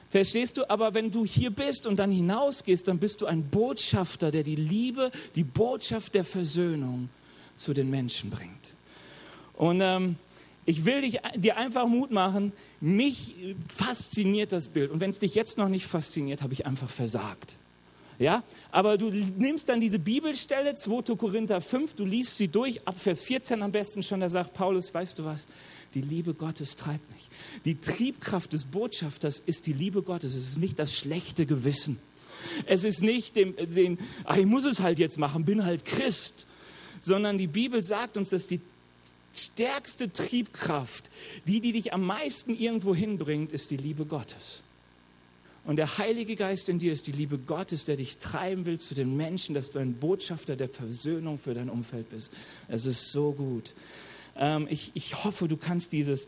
Verstehst 0.09 0.57
du? 0.57 0.69
Aber 0.69 0.93
wenn 0.93 1.11
du 1.11 1.25
hier 1.25 1.51
bist 1.51 1.85
und 1.85 1.97
dann 1.97 2.11
hinausgehst, 2.11 2.87
dann 2.87 2.97
bist 2.97 3.21
du 3.21 3.27
ein 3.27 3.43
Botschafter, 3.43 4.31
der 4.31 4.43
die 4.43 4.55
Liebe, 4.55 5.11
die 5.35 5.43
Botschaft 5.43 6.15
der 6.15 6.23
Versöhnung 6.23 7.09
zu 7.55 7.73
den 7.73 7.89
Menschen 7.89 8.29
bringt. 8.29 8.51
Und 9.55 9.81
ähm, 9.81 10.15
ich 10.65 10.85
will 10.85 11.01
dich, 11.01 11.19
dir 11.35 11.57
einfach 11.57 11.87
Mut 11.87 12.11
machen. 12.11 12.53
Mich 12.79 13.35
fasziniert 13.73 14.51
das 14.51 14.69
Bild. 14.69 14.89
Und 14.91 14.99
wenn 14.99 15.09
es 15.09 15.19
dich 15.19 15.35
jetzt 15.35 15.57
noch 15.57 15.69
nicht 15.69 15.85
fasziniert, 15.85 16.41
habe 16.41 16.53
ich 16.53 16.65
einfach 16.65 16.89
versagt. 16.89 17.57
Ja, 18.19 18.43
aber 18.71 18.97
du 18.97 19.09
nimmst 19.09 19.69
dann 19.69 19.79
diese 19.79 19.97
Bibelstelle, 19.97 20.75
2. 20.75 21.15
Korinther 21.15 21.61
5, 21.61 21.93
du 21.93 22.03
liest 22.03 22.37
sie 22.37 22.49
durch, 22.49 22.85
ab 22.85 22.99
Vers 22.99 23.21
14 23.21 23.63
am 23.63 23.71
besten 23.71 24.03
schon, 24.03 24.19
da 24.19 24.27
sagt 24.27 24.53
Paulus, 24.53 24.93
weißt 24.93 25.19
du 25.19 25.23
was, 25.23 25.47
die 25.93 26.01
Liebe 26.01 26.33
Gottes 26.33 26.75
treibt 26.75 27.09
mich. 27.11 27.29
Die 27.65 27.75
Triebkraft 27.75 28.53
des 28.53 28.65
Botschafters 28.65 29.41
ist 29.45 29.65
die 29.65 29.73
Liebe 29.73 30.01
Gottes. 30.01 30.35
Es 30.35 30.47
ist 30.47 30.57
nicht 30.57 30.79
das 30.79 30.95
schlechte 30.95 31.45
Gewissen. 31.45 31.99
Es 32.65 32.83
ist 32.83 33.01
nicht 33.01 33.35
dem, 33.35 33.55
den, 33.55 33.99
ach, 34.23 34.37
ich 34.37 34.45
muss 34.45 34.65
es 34.65 34.81
halt 34.81 34.99
jetzt 34.99 35.17
machen, 35.17 35.45
bin 35.45 35.65
halt 35.65 35.85
Christ. 35.85 36.45
Sondern 37.01 37.37
die 37.37 37.47
Bibel 37.47 37.83
sagt 37.83 38.17
uns, 38.17 38.29
dass 38.29 38.47
die 38.47 38.61
stärkste 39.33 40.11
Triebkraft, 40.11 41.09
die, 41.47 41.59
die 41.59 41.71
dich 41.71 41.93
am 41.93 42.05
meisten 42.05 42.55
irgendwo 42.55 42.95
hinbringt, 42.95 43.51
ist 43.51 43.71
die 43.71 43.77
Liebe 43.77 44.05
Gottes. 44.05 44.61
Und 45.65 45.75
der 45.75 45.97
Heilige 45.97 46.35
Geist 46.35 46.69
in 46.69 46.79
dir 46.79 46.91
ist 46.91 47.07
die 47.07 47.11
Liebe 47.11 47.37
Gottes, 47.37 47.85
der 47.85 47.95
dich 47.95 48.17
treiben 48.17 48.65
will 48.65 48.79
zu 48.79 48.95
den 48.95 49.15
Menschen, 49.15 49.53
dass 49.53 49.69
du 49.69 49.79
ein 49.79 49.93
Botschafter 49.93 50.55
der 50.55 50.69
Versöhnung 50.69 51.37
für 51.37 51.53
dein 51.53 51.69
Umfeld 51.69 52.09
bist. 52.09 52.31
Es 52.67 52.85
ist 52.85 53.11
so 53.11 53.33
gut. 53.33 53.73
Ähm, 54.39 54.67
ich, 54.69 54.91
ich 54.95 55.23
hoffe, 55.23 55.47
du 55.47 55.57
kannst 55.57 55.91
dieses 55.91 56.27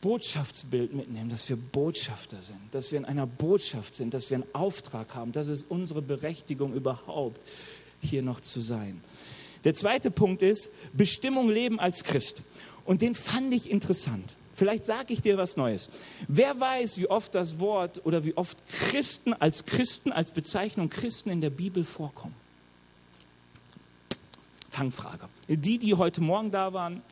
Botschaftsbild 0.00 0.94
mitnehmen, 0.94 1.28
dass 1.28 1.48
wir 1.48 1.56
Botschafter 1.56 2.40
sind, 2.40 2.60
dass 2.70 2.92
wir 2.92 2.98
in 2.98 3.04
einer 3.04 3.26
Botschaft 3.26 3.96
sind, 3.96 4.14
dass 4.14 4.30
wir 4.30 4.36
einen 4.36 4.54
Auftrag 4.54 5.14
haben. 5.14 5.32
Das 5.32 5.48
ist 5.48 5.66
unsere 5.68 6.00
Berechtigung 6.00 6.72
überhaupt, 6.72 7.40
hier 8.00 8.22
noch 8.22 8.40
zu 8.40 8.60
sein. 8.60 9.02
Der 9.64 9.74
zweite 9.74 10.12
Punkt 10.12 10.40
ist 10.42 10.70
Bestimmung 10.92 11.48
leben 11.50 11.80
als 11.80 12.04
Christ. 12.04 12.42
Und 12.84 13.02
den 13.02 13.16
fand 13.16 13.52
ich 13.52 13.68
interessant. 13.68 14.36
Vielleicht 14.54 14.84
sage 14.84 15.12
ich 15.12 15.20
dir 15.20 15.36
was 15.36 15.56
Neues. 15.56 15.90
Wer 16.26 16.58
weiß, 16.58 16.98
wie 16.98 17.08
oft 17.08 17.34
das 17.34 17.58
Wort 17.60 18.04
oder 18.06 18.24
wie 18.24 18.36
oft 18.36 18.56
Christen 18.66 19.32
als 19.32 19.66
Christen, 19.66 20.12
als 20.12 20.30
Bezeichnung 20.30 20.90
Christen 20.90 21.30
in 21.30 21.40
der 21.40 21.50
Bibel 21.50 21.84
vorkommen? 21.84 22.34
Fangfrage. 24.70 25.28
Die, 25.48 25.78
die 25.78 25.94
heute 25.94 26.20
Morgen 26.20 26.50
da 26.50 26.72
waren. 26.72 27.02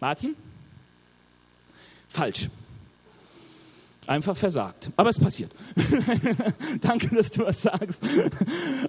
Martin? 0.00 0.36
Falsch. 2.08 2.48
Einfach 4.06 4.36
versagt. 4.36 4.90
Aber 4.96 5.10
es 5.10 5.18
passiert. 5.18 5.50
Danke, 6.80 7.08
dass 7.14 7.30
du 7.30 7.44
was 7.44 7.62
sagst. 7.62 8.02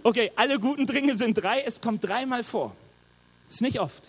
okay, 0.04 0.32
alle 0.36 0.60
guten 0.60 0.86
Dinge 0.86 1.18
sind 1.18 1.36
drei. 1.36 1.62
Es 1.62 1.82
kommt 1.82 2.08
dreimal 2.08 2.44
vor. 2.44 2.76
Ist 3.50 3.62
nicht 3.62 3.80
oft. 3.80 4.04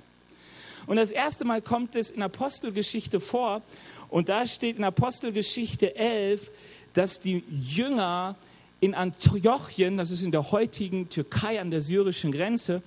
Und 0.87 0.97
das 0.97 1.11
erste 1.11 1.45
Mal 1.45 1.63
kommt 1.63 1.97
es 1.97 2.11
in 2.11 2.23
Apostelgeschichte 2.23 3.21
vor. 3.21 3.63
Und 4.09 4.29
da 4.29 4.47
steht 4.47 4.79
in 4.79 4.85
Apostelgeschichte 4.85 5.97
11, 5.97 6.51
dass 6.93 7.19
die 7.19 7.45
Jünger 7.51 8.37
in 8.81 8.95
Antiochien, 8.95 9.97
das 9.97 10.11
ist 10.11 10.23
in 10.23 10.33
der 10.33 10.51
heutigen 10.51 11.09
Türkei 11.09 11.61
an 11.61 11.71
der 11.71 11.81
syrischen 11.81 12.33
Grenze, 12.33 12.83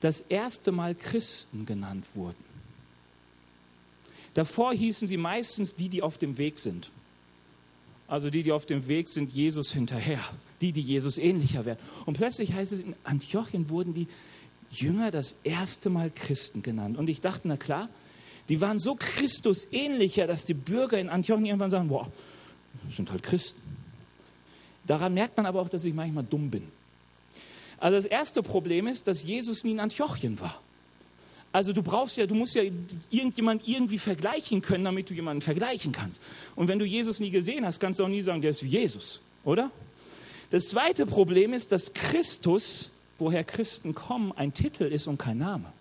das 0.00 0.22
erste 0.22 0.72
Mal 0.72 0.94
Christen 0.94 1.66
genannt 1.66 2.06
wurden. 2.14 2.50
Davor 4.34 4.72
hießen 4.72 5.08
sie 5.08 5.16
meistens 5.16 5.74
die, 5.74 5.88
die 5.88 6.02
auf 6.02 6.16
dem 6.16 6.38
Weg 6.38 6.58
sind. 6.58 6.90
Also 8.08 8.30
die, 8.30 8.42
die 8.42 8.52
auf 8.52 8.66
dem 8.66 8.88
Weg 8.88 9.08
sind, 9.08 9.30
Jesus 9.30 9.72
hinterher. 9.72 10.24
Die, 10.60 10.72
die 10.72 10.80
Jesus 10.80 11.18
ähnlicher 11.18 11.64
werden. 11.64 11.78
Und 12.06 12.16
plötzlich 12.16 12.52
heißt 12.52 12.72
es, 12.72 12.80
in 12.80 12.94
Antiochien 13.04 13.70
wurden 13.70 13.94
die 13.94 14.08
Jünger 14.70 15.10
das 15.10 15.36
erste 15.42 15.90
Mal 15.90 16.10
Christen 16.10 16.62
genannt. 16.62 16.96
Und 16.96 17.08
ich 17.08 17.20
dachte, 17.20 17.48
na 17.48 17.56
klar, 17.56 17.88
die 18.48 18.60
waren 18.60 18.78
so 18.78 18.96
Christus 18.96 19.66
ähnlicher, 19.70 20.26
dass 20.26 20.44
die 20.44 20.54
Bürger 20.54 20.98
in 20.98 21.08
Antiochien 21.08 21.46
irgendwann 21.46 21.70
sagen, 21.70 21.88
boah, 21.88 22.10
das 22.86 22.96
sind 22.96 23.10
halt 23.10 23.22
Christen. 23.22 23.60
Daran 24.86 25.14
merkt 25.14 25.36
man 25.36 25.46
aber 25.46 25.60
auch, 25.60 25.68
dass 25.68 25.84
ich 25.84 25.94
manchmal 25.94 26.24
dumm 26.24 26.50
bin. 26.50 26.62
Also 27.78 27.96
das 27.96 28.06
erste 28.06 28.42
Problem 28.42 28.86
ist, 28.86 29.08
dass 29.08 29.22
Jesus 29.22 29.64
nie 29.64 29.72
in 29.72 29.80
Antiochien 29.80 30.38
war. 30.40 30.60
Also 31.52 31.72
du 31.72 31.82
brauchst 31.82 32.16
ja, 32.16 32.26
du 32.26 32.34
musst 32.34 32.54
ja 32.54 32.62
irgendjemand 33.10 33.66
irgendwie 33.66 33.98
vergleichen 33.98 34.62
können, 34.62 34.84
damit 34.84 35.10
du 35.10 35.14
jemanden 35.14 35.42
vergleichen 35.42 35.90
kannst. 35.90 36.20
Und 36.54 36.68
wenn 36.68 36.78
du 36.78 36.84
Jesus 36.84 37.18
nie 37.18 37.30
gesehen 37.30 37.66
hast, 37.66 37.80
kannst 37.80 37.98
du 37.98 38.04
auch 38.04 38.08
nie 38.08 38.22
sagen, 38.22 38.40
der 38.40 38.50
ist 38.50 38.62
wie 38.62 38.68
Jesus, 38.68 39.20
oder? 39.44 39.70
Das 40.50 40.68
zweite 40.68 41.06
Problem 41.06 41.52
ist, 41.52 41.72
dass 41.72 41.92
Christus, 41.92 42.90
woher 43.18 43.42
Christen 43.44 43.94
kommen, 43.94 44.32
ein 44.36 44.52
Titel 44.52 44.84
ist 44.84 45.06
und 45.06 45.18
kein 45.18 45.38
Name. 45.38 45.72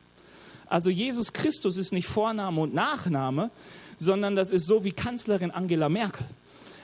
Also 0.67 0.89
Jesus 0.89 1.33
Christus 1.33 1.77
ist 1.77 1.91
nicht 1.91 2.07
Vorname 2.07 2.61
und 2.61 2.73
Nachname, 2.73 3.51
sondern 3.97 4.35
das 4.35 4.51
ist 4.51 4.65
so 4.65 4.83
wie 4.83 4.91
Kanzlerin 4.91 5.51
Angela 5.51 5.89
Merkel. 5.89 6.25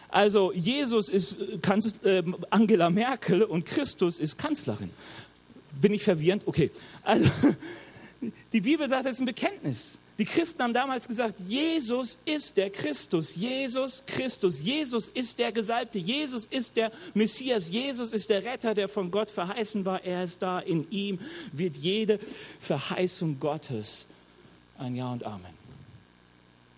Also 0.10 0.52
Jesus 0.54 1.10
ist 1.10 1.38
Kanz 1.62 1.94
äh, 2.04 2.24
Angela 2.50 2.90
Merkel 2.90 3.44
und 3.44 3.66
Christus 3.66 4.20
ist 4.20 4.38
Kanzlerin. 4.38 4.92
Bin 5.80 5.94
ich 5.94 6.04
verwirrend? 6.04 6.44
Okay. 6.46 6.72
Also 7.04 7.30
die 8.54 8.62
Bibel 8.62 8.88
sagt, 8.88 9.06
das 9.06 9.14
ist 9.14 9.20
ein 9.20 9.26
Bekenntnis. 9.26 9.98
Die 10.18 10.24
Christen 10.24 10.64
haben 10.64 10.74
damals 10.74 11.08
gesagt, 11.10 11.36
Jesus 11.42 12.18
ist 12.24 12.56
der 12.56 12.70
Christus, 12.70 13.36
Jesus 13.36 14.02
Christus, 14.08 14.62
Jesus 14.62 15.10
ist 15.10 15.38
der 15.40 15.52
Gesalbte, 15.52 16.00
Jesus 16.00 16.46
ist 16.46 16.78
der 16.78 16.92
Messias, 17.14 17.70
Jesus 17.70 18.14
ist 18.14 18.30
der 18.30 18.46
Retter, 18.46 18.74
der 18.74 18.88
von 18.88 19.12
Gott 19.12 19.30
verheißen 19.30 19.84
war. 19.84 20.02
Er 20.06 20.24
ist 20.24 20.42
da, 20.42 20.60
in 20.60 20.90
ihm 20.90 21.20
wird 21.52 21.76
jede 21.76 22.20
Verheißung 22.62 23.42
Gottes 23.42 24.06
ein 24.78 24.96
Ja 24.96 25.12
und 25.12 25.26
Amen. 25.26 25.54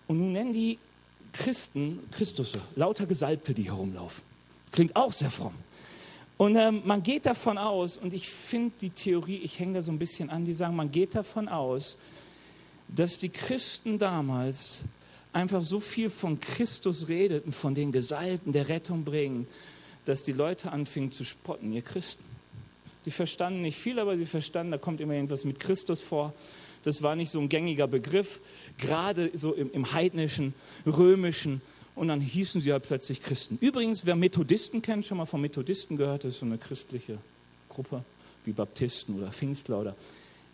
Und 0.08 0.18
nun 0.18 0.32
nennen 0.32 0.52
die 0.52 0.78
Christen 1.32 2.00
Christus, 2.10 2.52
lauter 2.76 3.06
Gesalbte, 3.06 3.54
die 3.54 3.64
herumlaufen. 3.64 4.22
Klingt 4.72 4.96
auch 4.96 5.12
sehr 5.12 5.30
fromm. 5.30 5.54
Und 6.36 6.54
ähm, 6.56 6.82
man 6.84 7.02
geht 7.02 7.26
davon 7.26 7.58
aus, 7.58 7.96
und 7.96 8.14
ich 8.14 8.28
finde 8.28 8.72
die 8.80 8.90
Theorie, 8.90 9.38
ich 9.38 9.58
hänge 9.58 9.74
da 9.74 9.82
so 9.82 9.90
ein 9.90 9.98
bisschen 9.98 10.30
an, 10.30 10.44
die 10.44 10.52
sagen, 10.52 10.76
man 10.76 10.90
geht 10.90 11.14
davon 11.14 11.48
aus, 11.48 11.96
dass 12.88 13.18
die 13.18 13.28
Christen 13.28 13.98
damals 13.98 14.82
einfach 15.32 15.62
so 15.62 15.80
viel 15.80 16.10
von 16.10 16.40
Christus 16.40 17.08
redeten, 17.08 17.52
von 17.52 17.74
den 17.74 17.92
Gesalbten, 17.92 18.52
der 18.52 18.68
Rettung 18.68 19.04
bringen, 19.04 19.46
dass 20.04 20.22
die 20.22 20.32
Leute 20.32 20.72
anfingen 20.72 21.12
zu 21.12 21.24
spotten, 21.24 21.72
ihr 21.72 21.82
Christen. 21.82 22.24
Die 23.04 23.10
verstanden 23.10 23.62
nicht 23.62 23.78
viel, 23.78 23.98
aber 23.98 24.16
sie 24.16 24.26
verstanden, 24.26 24.72
da 24.72 24.78
kommt 24.78 25.00
immer 25.00 25.14
irgendwas 25.14 25.44
mit 25.44 25.60
Christus 25.60 26.02
vor. 26.02 26.32
Das 26.84 27.02
war 27.02 27.16
nicht 27.16 27.30
so 27.30 27.40
ein 27.40 27.48
gängiger 27.48 27.86
Begriff, 27.86 28.40
gerade 28.78 29.30
so 29.34 29.52
im, 29.52 29.70
im 29.72 29.92
heidnischen, 29.92 30.54
römischen 30.86 31.60
und 31.94 32.08
dann 32.08 32.20
hießen 32.20 32.60
sie 32.60 32.72
halt 32.72 32.84
plötzlich 32.84 33.22
Christen. 33.22 33.58
Übrigens, 33.60 34.06
wer 34.06 34.16
Methodisten 34.16 34.80
kennt, 34.82 35.04
schon 35.04 35.18
mal 35.18 35.26
von 35.26 35.40
Methodisten 35.40 35.96
gehört, 35.96 36.24
das 36.24 36.34
ist 36.34 36.40
so 36.40 36.46
eine 36.46 36.58
christliche 36.58 37.18
Gruppe, 37.68 38.04
wie 38.44 38.52
Baptisten 38.52 39.16
oder 39.16 39.32
Pfingstler 39.32 39.80
oder. 39.80 39.96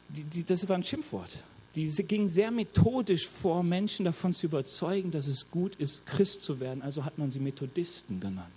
Die, 0.08 0.24
die, 0.24 0.44
das 0.44 0.66
war 0.68 0.76
ein 0.76 0.82
Schimpfwort. 0.82 1.44
Die 1.74 1.88
ging 1.88 2.28
sehr 2.28 2.50
methodisch 2.50 3.26
vor, 3.26 3.62
Menschen 3.62 4.04
davon 4.04 4.32
zu 4.32 4.46
überzeugen, 4.46 5.10
dass 5.10 5.26
es 5.26 5.50
gut 5.50 5.74
ist, 5.76 6.06
Christ 6.06 6.42
zu 6.42 6.60
werden. 6.60 6.82
Also 6.82 7.04
hat 7.04 7.18
man 7.18 7.30
sie 7.30 7.40
Methodisten 7.40 8.20
genannt. 8.20 8.48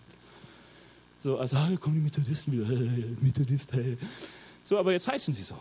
So, 1.19 1.38
also, 1.38 1.58
ah, 1.58 1.69
kommen 1.80 1.95
die 1.95 2.01
Methodisten 2.01 2.53
wieder, 2.53 2.67
Methodist, 3.21 3.73
hey. 3.73 3.97
So, 4.63 4.77
aber 4.77 4.91
jetzt 4.91 5.08
heißen 5.08 5.34
sie 5.34 5.41
so. 5.41 5.56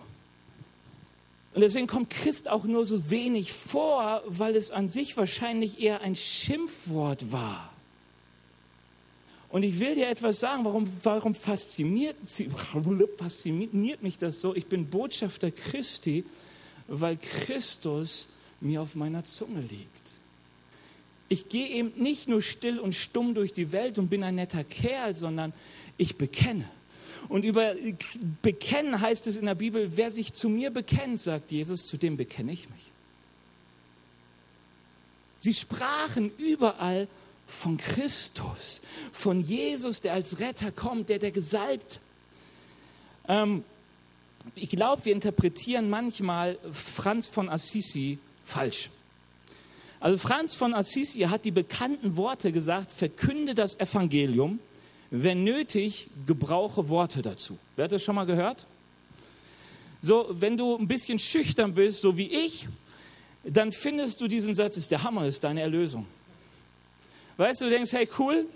Und 1.56 1.62
deswegen 1.62 1.86
kommt 1.86 2.10
Christ 2.10 2.50
auch 2.50 2.64
nur 2.64 2.84
so 2.84 3.08
wenig 3.08 3.54
vor, 3.54 4.22
weil 4.26 4.56
es 4.56 4.70
an 4.70 4.88
sich 4.88 5.16
wahrscheinlich 5.16 5.80
eher 5.80 6.02
ein 6.02 6.14
Schimpfwort 6.14 7.32
war. 7.32 7.72
Und 9.48 9.62
ich 9.62 9.78
will 9.78 9.94
dir 9.94 10.08
etwas 10.08 10.38
sagen, 10.38 10.66
warum, 10.66 10.86
warum 11.02 11.34
fasziniert, 11.34 12.14
fasziniert 13.16 14.02
mich 14.02 14.18
das 14.18 14.42
so? 14.42 14.54
Ich 14.54 14.66
bin 14.66 14.90
Botschafter 14.90 15.50
Christi, 15.50 16.26
weil 16.88 17.16
Christus 17.16 18.28
mir 18.60 18.82
auf 18.82 18.94
meiner 18.94 19.24
Zunge 19.24 19.62
liegt. 19.62 20.12
Ich 21.30 21.48
gehe 21.48 21.68
eben 21.68 21.94
nicht 21.96 22.28
nur 22.28 22.42
still 22.42 22.78
und 22.78 22.94
stumm 22.94 23.34
durch 23.34 23.54
die 23.54 23.72
Welt 23.72 23.98
und 23.98 24.10
bin 24.10 24.22
ein 24.24 24.34
netter 24.34 24.62
Kerl, 24.62 25.14
sondern 25.14 25.54
ich 25.96 26.16
bekenne. 26.16 26.68
Und 27.28 27.44
über 27.44 27.74
bekennen 28.42 29.00
heißt 29.00 29.26
es 29.26 29.36
in 29.36 29.46
der 29.46 29.54
Bibel, 29.54 29.96
wer 29.96 30.10
sich 30.10 30.32
zu 30.32 30.48
mir 30.48 30.70
bekennt, 30.70 31.20
sagt 31.20 31.50
Jesus, 31.50 31.86
zu 31.86 31.96
dem 31.96 32.16
bekenne 32.16 32.52
ich 32.52 32.68
mich. 32.70 32.92
Sie 35.40 35.54
sprachen 35.54 36.30
überall 36.38 37.08
von 37.46 37.76
Christus, 37.76 38.80
von 39.12 39.40
Jesus, 39.40 40.00
der 40.00 40.14
als 40.14 40.40
Retter 40.40 40.72
kommt, 40.72 41.08
der 41.08 41.18
der 41.18 41.30
gesalbt. 41.30 42.00
Ähm, 43.28 43.64
ich 44.54 44.70
glaube, 44.70 45.04
wir 45.04 45.12
interpretieren 45.12 45.90
manchmal 45.90 46.58
Franz 46.72 47.26
von 47.26 47.48
Assisi 47.48 48.18
falsch. 48.44 48.90
Also 49.98 50.18
Franz 50.18 50.54
von 50.54 50.74
Assisi 50.74 51.20
hat 51.20 51.44
die 51.44 51.50
bekannten 51.50 52.16
Worte 52.16 52.52
gesagt, 52.52 52.92
verkünde 52.92 53.54
das 53.54 53.78
Evangelium, 53.80 54.60
wenn 55.10 55.44
nötig, 55.44 56.08
gebrauche 56.26 56.88
Worte 56.88 57.22
dazu. 57.22 57.58
Wer 57.76 57.84
hat 57.84 57.92
das 57.92 58.02
schon 58.02 58.14
mal 58.14 58.24
gehört? 58.24 58.66
So, 60.02 60.28
wenn 60.30 60.56
du 60.56 60.76
ein 60.76 60.88
bisschen 60.88 61.18
schüchtern 61.18 61.74
bist, 61.74 62.00
so 62.00 62.16
wie 62.16 62.28
ich, 62.28 62.68
dann 63.44 63.72
findest 63.72 64.20
du 64.20 64.28
diesen 64.28 64.54
Satz, 64.54 64.76
ist 64.76 64.90
der 64.90 65.02
Hammer, 65.02 65.26
ist 65.26 65.44
deine 65.44 65.60
Erlösung. 65.60 66.06
Weißt 67.36 67.60
du, 67.60 67.66
du 67.66 67.70
denkst, 67.70 67.92
hey, 67.92 68.08
cool, 68.18 68.46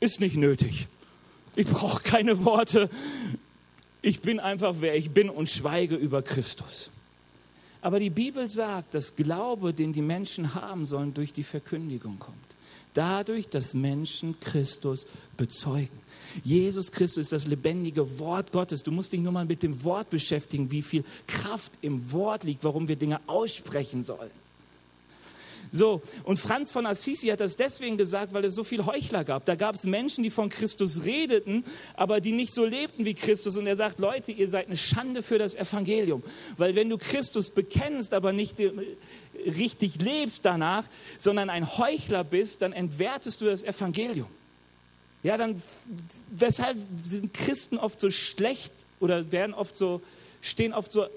ist 0.00 0.20
nicht 0.20 0.36
nötig. 0.36 0.86
Ich 1.56 1.66
brauche 1.66 2.02
keine 2.02 2.44
Worte. 2.44 2.90
Ich 4.02 4.20
bin 4.20 4.40
einfach, 4.40 4.76
wer 4.80 4.96
ich 4.96 5.10
bin 5.10 5.30
und 5.30 5.48
schweige 5.48 5.94
über 5.94 6.22
Christus. 6.22 6.90
Aber 7.80 8.00
die 8.00 8.10
Bibel 8.10 8.48
sagt, 8.48 8.94
dass 8.94 9.14
Glaube, 9.14 9.72
den 9.72 9.92
die 9.92 10.02
Menschen 10.02 10.54
haben 10.54 10.84
sollen, 10.84 11.14
durch 11.14 11.32
die 11.32 11.42
Verkündigung 11.42 12.18
kommt. 12.18 12.53
Dadurch, 12.94 13.48
dass 13.48 13.74
Menschen 13.74 14.40
Christus 14.40 15.06
bezeugen. 15.36 16.00
Jesus 16.42 16.90
Christus 16.90 17.26
ist 17.26 17.32
das 17.32 17.46
lebendige 17.46 18.18
Wort 18.18 18.50
Gottes. 18.50 18.82
Du 18.82 18.90
musst 18.90 19.12
dich 19.12 19.20
nur 19.20 19.32
mal 19.32 19.44
mit 19.44 19.62
dem 19.62 19.84
Wort 19.84 20.10
beschäftigen, 20.10 20.70
wie 20.70 20.82
viel 20.82 21.04
Kraft 21.26 21.72
im 21.80 22.10
Wort 22.12 22.44
liegt, 22.44 22.64
warum 22.64 22.88
wir 22.88 22.96
Dinge 22.96 23.20
aussprechen 23.28 24.02
sollen. 24.02 24.30
So, 25.76 26.02
und 26.22 26.36
Franz 26.36 26.70
von 26.70 26.86
Assisi 26.86 27.26
hat 27.26 27.40
das 27.40 27.56
deswegen 27.56 27.96
gesagt, 27.96 28.32
weil 28.32 28.44
es 28.44 28.54
so 28.54 28.62
viel 28.62 28.86
Heuchler 28.86 29.24
gab. 29.24 29.44
Da 29.44 29.56
gab 29.56 29.74
es 29.74 29.82
Menschen, 29.82 30.22
die 30.22 30.30
von 30.30 30.48
Christus 30.48 31.02
redeten, 31.02 31.64
aber 31.94 32.20
die 32.20 32.30
nicht 32.30 32.54
so 32.54 32.64
lebten 32.64 33.04
wie 33.04 33.14
Christus. 33.14 33.56
Und 33.56 33.66
er 33.66 33.74
sagt, 33.74 33.98
Leute, 33.98 34.30
ihr 34.30 34.48
seid 34.48 34.68
eine 34.68 34.76
Schande 34.76 35.20
für 35.20 35.36
das 35.36 35.56
Evangelium. 35.56 36.22
Weil 36.58 36.76
wenn 36.76 36.88
du 36.88 36.96
Christus 36.96 37.50
bekennst, 37.50 38.14
aber 38.14 38.32
nicht 38.32 38.62
richtig 39.44 40.00
lebst 40.00 40.44
danach, 40.44 40.84
sondern 41.18 41.50
ein 41.50 41.76
Heuchler 41.76 42.22
bist, 42.22 42.62
dann 42.62 42.72
entwertest 42.72 43.40
du 43.40 43.46
das 43.46 43.64
Evangelium. 43.64 44.28
Ja, 45.24 45.36
dann, 45.36 45.60
weshalb 46.30 46.78
sind 47.02 47.34
Christen 47.34 47.78
oft 47.78 48.00
so 48.00 48.10
schlecht 48.10 48.72
oder 49.00 49.32
werden 49.32 49.54
oft 49.54 49.76
so, 49.76 50.02
stehen 50.40 50.72
oft 50.72 50.92
so 50.92 51.08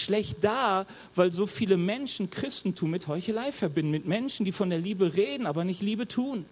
schlecht 0.00 0.38
da, 0.42 0.86
weil 1.14 1.32
so 1.32 1.46
viele 1.46 1.76
Menschen 1.76 2.30
Christentum 2.30 2.90
mit 2.90 3.08
Heuchelei 3.08 3.52
verbinden, 3.52 3.90
mit 3.90 4.06
Menschen, 4.06 4.44
die 4.44 4.52
von 4.52 4.70
der 4.70 4.78
Liebe 4.78 5.14
reden, 5.14 5.46
aber 5.46 5.64
nicht 5.64 5.82
Liebe 5.82 6.08
tun. 6.08 6.46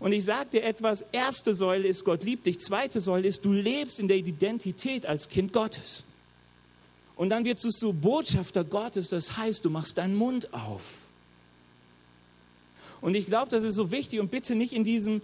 Und 0.00 0.12
ich 0.12 0.24
sage 0.24 0.50
dir 0.52 0.62
etwas, 0.62 1.04
erste 1.12 1.54
Säule 1.54 1.88
ist, 1.88 2.04
Gott 2.04 2.22
liebt 2.22 2.46
dich, 2.46 2.60
zweite 2.60 3.00
Säule 3.00 3.26
ist, 3.26 3.44
du 3.44 3.52
lebst 3.52 3.98
in 3.98 4.08
der 4.08 4.16
Identität 4.16 5.06
als 5.06 5.28
Kind 5.28 5.52
Gottes. 5.52 6.04
Und 7.16 7.30
dann 7.30 7.44
wirst 7.44 7.82
du 7.82 7.92
Botschafter 7.92 8.62
Gottes, 8.62 9.08
das 9.08 9.36
heißt, 9.36 9.64
du 9.64 9.70
machst 9.70 9.98
deinen 9.98 10.14
Mund 10.14 10.54
auf. 10.54 10.82
Und 13.00 13.14
ich 13.14 13.26
glaube, 13.26 13.50
das 13.50 13.64
ist 13.64 13.74
so 13.74 13.90
wichtig 13.90 14.20
und 14.20 14.30
bitte 14.30 14.54
nicht 14.54 14.72
in 14.72 14.84
diesem, 14.84 15.20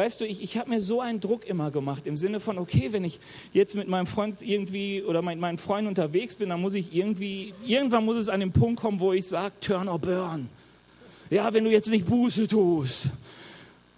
weißt 0.00 0.22
du, 0.22 0.24
ich, 0.24 0.42
ich 0.42 0.56
habe 0.56 0.70
mir 0.70 0.80
so 0.80 1.02
einen 1.02 1.20
Druck 1.20 1.46
immer 1.46 1.70
gemacht 1.70 2.06
im 2.06 2.16
Sinne 2.16 2.40
von, 2.40 2.56
okay, 2.56 2.88
wenn 2.92 3.04
ich 3.04 3.20
jetzt 3.52 3.74
mit 3.74 3.86
meinem 3.86 4.06
Freund 4.06 4.40
irgendwie 4.40 5.02
oder 5.02 5.20
mit 5.20 5.38
meinen 5.38 5.58
Freunden 5.58 5.88
unterwegs 5.88 6.34
bin, 6.34 6.48
dann 6.48 6.62
muss 6.62 6.72
ich 6.72 6.94
irgendwie, 6.94 7.52
irgendwann 7.66 8.06
muss 8.06 8.16
es 8.16 8.30
an 8.30 8.40
den 8.40 8.50
Punkt 8.50 8.80
kommen, 8.80 8.98
wo 8.98 9.12
ich 9.12 9.26
sage, 9.26 9.52
turn 9.60 9.88
or 9.88 9.98
burn. 9.98 10.48
Ja, 11.28 11.52
wenn 11.52 11.64
du 11.64 11.70
jetzt 11.70 11.90
nicht 11.90 12.06
Buße 12.06 12.48
tust. 12.48 13.08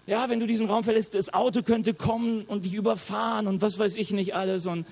Ja, 0.09 0.29
wenn 0.29 0.41
du 0.41 0.49
diesen 0.49 0.67
Raum 0.67 0.83
verlässt, 0.83 1.15
das 1.15 1.33
Auto 1.33 1.62
könnte 1.62 1.95
kommen 1.95 2.43
und 2.47 2.65
dich 2.65 2.75
überfahren 2.75 3.47
und 3.47 3.62
was 3.62 3.79
weiß 3.79 3.95
ich 3.95 4.11
nicht 4.11 4.35
alles. 4.35 4.67
Und, 4.67 4.85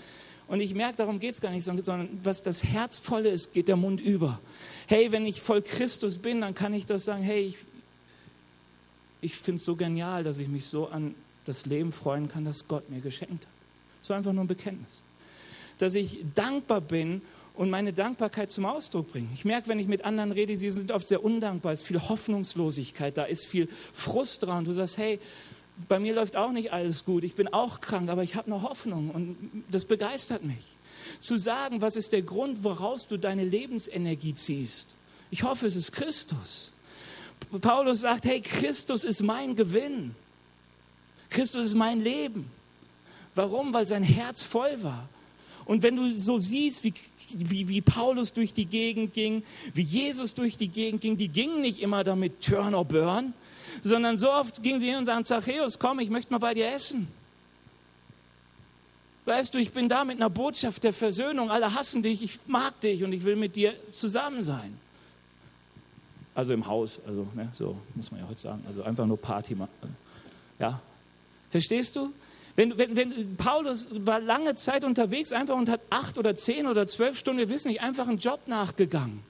und 0.46 0.60
ich 0.60 0.74
merke, 0.74 0.98
darum 0.98 1.18
geht 1.18 1.34
es 1.34 1.40
gar 1.40 1.50
nicht, 1.50 1.64
sondern 1.64 2.08
was 2.22 2.40
das 2.40 2.62
Herzvolle 2.62 3.30
ist, 3.30 3.52
geht 3.52 3.66
der 3.66 3.74
Mund 3.74 4.00
über. 4.00 4.38
Hey, 4.86 5.10
wenn 5.10 5.26
ich 5.26 5.40
voll 5.40 5.60
Christus 5.60 6.18
bin, 6.18 6.40
dann 6.40 6.54
kann 6.54 6.72
ich 6.72 6.86
doch 6.86 7.00
sagen, 7.00 7.24
hey, 7.24 7.40
ich, 7.48 7.56
ich 9.20 9.36
finde 9.36 9.58
es 9.58 9.64
so 9.64 9.76
genial, 9.76 10.24
dass 10.24 10.38
ich 10.38 10.48
mich 10.48 10.66
so 10.66 10.88
an 10.88 11.14
das 11.44 11.66
Leben 11.66 11.92
freuen 11.92 12.28
kann, 12.28 12.44
das 12.44 12.68
Gott 12.68 12.88
mir 12.90 13.00
geschenkt 13.00 13.44
hat. 13.44 13.52
So 14.02 14.14
einfach 14.14 14.32
nur 14.32 14.44
ein 14.44 14.48
Bekenntnis. 14.48 15.00
Dass 15.78 15.94
ich 15.94 16.24
dankbar 16.34 16.80
bin 16.80 17.22
und 17.54 17.70
meine 17.70 17.92
Dankbarkeit 17.92 18.50
zum 18.50 18.64
Ausdruck 18.64 19.12
bringe. 19.12 19.28
Ich 19.34 19.44
merke, 19.44 19.68
wenn 19.68 19.78
ich 19.78 19.86
mit 19.86 20.04
anderen 20.04 20.32
rede, 20.32 20.56
sie 20.56 20.70
sind 20.70 20.92
oft 20.92 21.08
sehr 21.08 21.24
undankbar, 21.24 21.72
es 21.72 21.80
ist 21.80 21.86
viel 21.86 22.00
Hoffnungslosigkeit, 22.00 23.16
da 23.16 23.24
ist 23.24 23.46
viel 23.46 23.68
Frust 23.92 24.42
dran. 24.42 24.64
Du 24.64 24.72
sagst, 24.72 24.98
hey, 24.98 25.18
bei 25.88 25.98
mir 25.98 26.14
läuft 26.14 26.36
auch 26.36 26.52
nicht 26.52 26.72
alles 26.72 27.04
gut, 27.04 27.24
ich 27.24 27.34
bin 27.34 27.48
auch 27.48 27.80
krank, 27.80 28.10
aber 28.10 28.22
ich 28.22 28.34
habe 28.34 28.52
eine 28.52 28.62
Hoffnung 28.62 29.10
und 29.10 29.64
das 29.70 29.84
begeistert 29.84 30.44
mich. 30.44 30.76
Zu 31.20 31.38
sagen, 31.38 31.80
was 31.80 31.96
ist 31.96 32.12
der 32.12 32.22
Grund, 32.22 32.62
woraus 32.64 33.06
du 33.06 33.16
deine 33.16 33.44
Lebensenergie 33.44 34.34
ziehst. 34.34 34.96
Ich 35.30 35.42
hoffe, 35.42 35.66
es 35.66 35.76
ist 35.76 35.92
Christus. 35.92 36.72
Paulus 37.60 38.00
sagt, 38.00 38.24
hey, 38.24 38.40
Christus 38.40 39.04
ist 39.04 39.22
mein 39.22 39.56
Gewinn. 39.56 40.14
Christus 41.30 41.66
ist 41.66 41.74
mein 41.74 42.00
Leben. 42.00 42.50
Warum? 43.34 43.72
Weil 43.72 43.86
sein 43.86 44.02
Herz 44.02 44.42
voll 44.42 44.82
war. 44.82 45.08
Und 45.64 45.82
wenn 45.82 45.96
du 45.96 46.10
so 46.10 46.38
siehst, 46.38 46.82
wie, 46.82 46.92
wie, 47.32 47.68
wie 47.68 47.80
Paulus 47.80 48.32
durch 48.32 48.52
die 48.52 48.66
Gegend 48.66 49.14
ging, 49.14 49.44
wie 49.72 49.82
Jesus 49.82 50.34
durch 50.34 50.56
die 50.56 50.68
Gegend 50.68 51.00
ging, 51.00 51.16
die 51.16 51.28
gingen 51.28 51.60
nicht 51.60 51.78
immer 51.78 52.02
damit 52.02 52.40
turn 52.40 52.74
or 52.74 52.84
burn, 52.84 53.34
sondern 53.82 54.16
so 54.16 54.32
oft 54.32 54.62
gingen 54.62 54.80
sie 54.80 54.88
hin 54.88 54.96
und 54.96 55.06
sagen, 55.06 55.24
Zachäus, 55.24 55.78
komm, 55.78 56.00
ich 56.00 56.10
möchte 56.10 56.32
mal 56.32 56.38
bei 56.38 56.54
dir 56.54 56.72
essen. 56.72 57.06
Weißt 59.26 59.54
du, 59.54 59.58
ich 59.58 59.70
bin 59.70 59.88
da 59.88 60.04
mit 60.04 60.16
einer 60.16 60.30
Botschaft 60.30 60.82
der 60.82 60.92
Versöhnung. 60.92 61.50
Alle 61.50 61.72
hassen 61.72 62.02
dich, 62.02 62.22
ich 62.22 62.38
mag 62.46 62.80
dich 62.80 63.04
und 63.04 63.12
ich 63.12 63.22
will 63.22 63.36
mit 63.36 63.54
dir 63.54 63.74
zusammen 63.92 64.42
sein. 64.42 64.76
Also 66.34 66.52
im 66.52 66.66
Haus, 66.66 67.00
also 67.06 67.26
ne, 67.34 67.50
so 67.58 67.76
muss 67.94 68.10
man 68.10 68.20
ja 68.20 68.28
heute 68.28 68.40
sagen. 68.40 68.64
Also 68.68 68.82
einfach 68.82 69.06
nur 69.06 69.18
Party 69.18 69.54
machen. 69.54 69.96
Ja. 70.58 70.80
Verstehst 71.50 71.96
du? 71.96 72.12
Wenn, 72.56 72.76
wenn, 72.78 72.96
wenn 72.96 73.36
Paulus 73.36 73.88
war 73.90 74.20
lange 74.20 74.54
Zeit 74.54 74.84
unterwegs 74.84 75.32
einfach 75.32 75.56
und 75.56 75.68
hat 75.68 75.80
acht 75.90 76.18
oder 76.18 76.34
zehn 76.36 76.66
oder 76.66 76.86
zwölf 76.86 77.18
Stunden, 77.18 77.38
wir 77.38 77.48
wissen 77.48 77.68
nicht, 77.68 77.80
einfach 77.80 78.06
einen 78.06 78.18
Job 78.18 78.40
nachgegangen. 78.46 79.22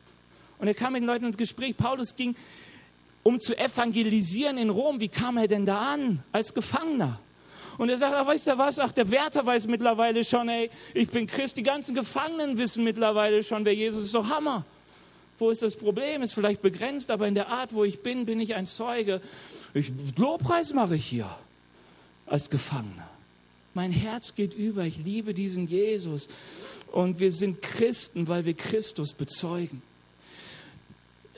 Und 0.58 0.68
er 0.68 0.74
kam 0.74 0.92
mit 0.92 1.02
den 1.02 1.06
Leuten 1.06 1.24
ins 1.24 1.36
Gespräch. 1.36 1.76
Paulus 1.76 2.16
ging, 2.16 2.36
um 3.22 3.40
zu 3.40 3.56
evangelisieren 3.56 4.58
in 4.58 4.68
Rom. 4.68 5.00
Wie 5.00 5.08
kam 5.08 5.36
er 5.36 5.48
denn 5.48 5.64
da 5.64 5.92
an? 5.92 6.22
Als 6.32 6.52
Gefangener. 6.52 7.18
Und 7.78 7.88
er 7.88 7.96
sagt, 7.96 8.14
ach, 8.14 8.26
weißt 8.26 8.48
du 8.48 8.58
was? 8.58 8.78
Ach, 8.78 8.92
der 8.92 9.10
Wärter 9.10 9.46
weiß 9.46 9.66
mittlerweile 9.66 10.22
schon, 10.22 10.48
ey, 10.50 10.70
ich 10.92 11.08
bin 11.08 11.26
Christ. 11.26 11.56
Die 11.56 11.62
ganzen 11.62 11.94
Gefangenen 11.94 12.58
wissen 12.58 12.84
mittlerweile 12.84 13.42
schon, 13.42 13.64
wer 13.64 13.74
Jesus 13.74 14.04
ist. 14.04 14.14
Doch 14.14 14.28
Hammer. 14.28 14.66
Wo 15.40 15.48
ist 15.48 15.62
das 15.62 15.74
Problem? 15.74 16.20
Ist 16.20 16.34
vielleicht 16.34 16.60
begrenzt, 16.60 17.10
aber 17.10 17.26
in 17.26 17.34
der 17.34 17.48
Art, 17.48 17.72
wo 17.72 17.82
ich 17.82 18.00
bin, 18.00 18.26
bin 18.26 18.40
ich 18.40 18.54
ein 18.54 18.66
Zeuge. 18.66 19.22
Ich, 19.72 19.90
Lobpreis 20.16 20.74
mache 20.74 20.96
ich 20.96 21.06
hier 21.06 21.34
als 22.26 22.50
Gefangener. 22.50 23.08
Mein 23.72 23.90
Herz 23.90 24.34
geht 24.34 24.52
über. 24.52 24.84
Ich 24.84 24.98
liebe 24.98 25.32
diesen 25.32 25.66
Jesus. 25.66 26.28
Und 26.92 27.20
wir 27.20 27.32
sind 27.32 27.62
Christen, 27.62 28.28
weil 28.28 28.44
wir 28.44 28.52
Christus 28.52 29.14
bezeugen. 29.14 29.80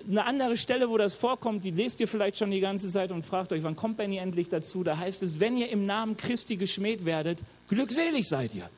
Eine 0.08 0.24
andere 0.24 0.56
Stelle, 0.56 0.90
wo 0.90 0.98
das 0.98 1.14
vorkommt, 1.14 1.64
die 1.64 1.70
lest 1.70 2.00
ihr 2.00 2.08
vielleicht 2.08 2.38
schon 2.38 2.50
die 2.50 2.58
ganze 2.58 2.90
Zeit 2.90 3.12
und 3.12 3.24
fragt 3.24 3.52
euch, 3.52 3.62
wann 3.62 3.76
kommt 3.76 3.98
Benny 3.98 4.16
endlich 4.16 4.48
dazu? 4.48 4.82
Da 4.82 4.98
heißt 4.98 5.22
es, 5.22 5.38
wenn 5.38 5.56
ihr 5.56 5.68
im 5.68 5.86
Namen 5.86 6.16
Christi 6.16 6.56
geschmäht 6.56 7.04
werdet, 7.04 7.38
glückselig 7.68 8.28
seid 8.28 8.52
ihr. 8.52 8.68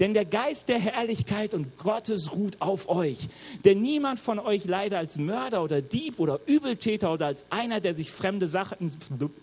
Denn 0.00 0.14
der 0.14 0.24
Geist 0.24 0.68
der 0.70 0.78
Herrlichkeit 0.78 1.52
und 1.52 1.76
Gottes 1.76 2.34
ruht 2.34 2.60
auf 2.60 2.88
euch. 2.88 3.28
Denn 3.66 3.82
niemand 3.82 4.18
von 4.18 4.38
euch 4.38 4.64
leidet 4.64 4.98
als 4.98 5.18
Mörder 5.18 5.62
oder 5.62 5.82
Dieb 5.82 6.18
oder 6.18 6.40
Übeltäter 6.46 7.12
oder 7.12 7.26
als 7.26 7.44
einer, 7.50 7.80
der 7.80 7.94
sich, 7.94 8.10
fremde 8.10 8.46
Sachen, 8.46 8.92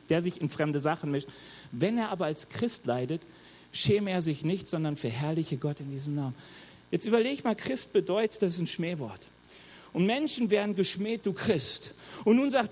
der 0.09 0.23
sich 0.23 0.41
in 0.41 0.49
fremde 0.49 0.79
Sachen 0.79 1.11
mischt. 1.11 1.27
Wenn 1.71 1.99
er 1.99 2.09
aber 2.09 2.25
als 2.25 2.49
Christ 2.49 2.87
leidet, 2.87 3.21
schäme 3.71 4.09
er 4.09 4.23
sich 4.23 4.43
nicht, 4.43 4.67
sondern 4.67 4.95
verherrliche 4.95 5.57
Gott 5.57 5.79
in 5.79 5.91
diesem 5.91 6.15
Namen. 6.15 6.35
Jetzt 6.89 7.05
überleg 7.05 7.43
mal, 7.43 7.55
Christ 7.55 7.93
bedeutet, 7.93 8.41
das 8.41 8.53
ist 8.53 8.59
ein 8.59 8.67
Schmähwort. 8.67 9.27
Und 9.93 10.05
Menschen 10.05 10.49
werden 10.49 10.75
geschmäht, 10.75 11.25
du 11.25 11.33
Christ. 11.33 11.93
Und 12.23 12.37
nun 12.37 12.49
sagt 12.49 12.71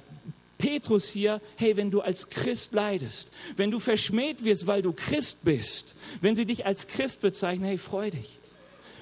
Petrus 0.58 1.10
hier, 1.10 1.42
hey, 1.58 1.76
wenn 1.78 1.92
du 1.92 2.02
als 2.02 2.30
Christ 2.30 2.74
leidest, 2.74 3.30
wenn 3.58 3.72
du 3.72 3.80
verschmäht 3.80 4.44
wirst, 4.44 4.68
weil 4.68 4.82
du 4.82 4.94
Christ 4.94 5.40
bist, 5.44 5.96
wenn 6.22 6.36
sie 6.36 6.46
dich 6.46 6.66
als 6.66 6.88
Christ 6.88 7.22
bezeichnen, 7.22 7.66
hey, 7.66 7.78
freu 7.78 8.10
dich. 8.10 8.40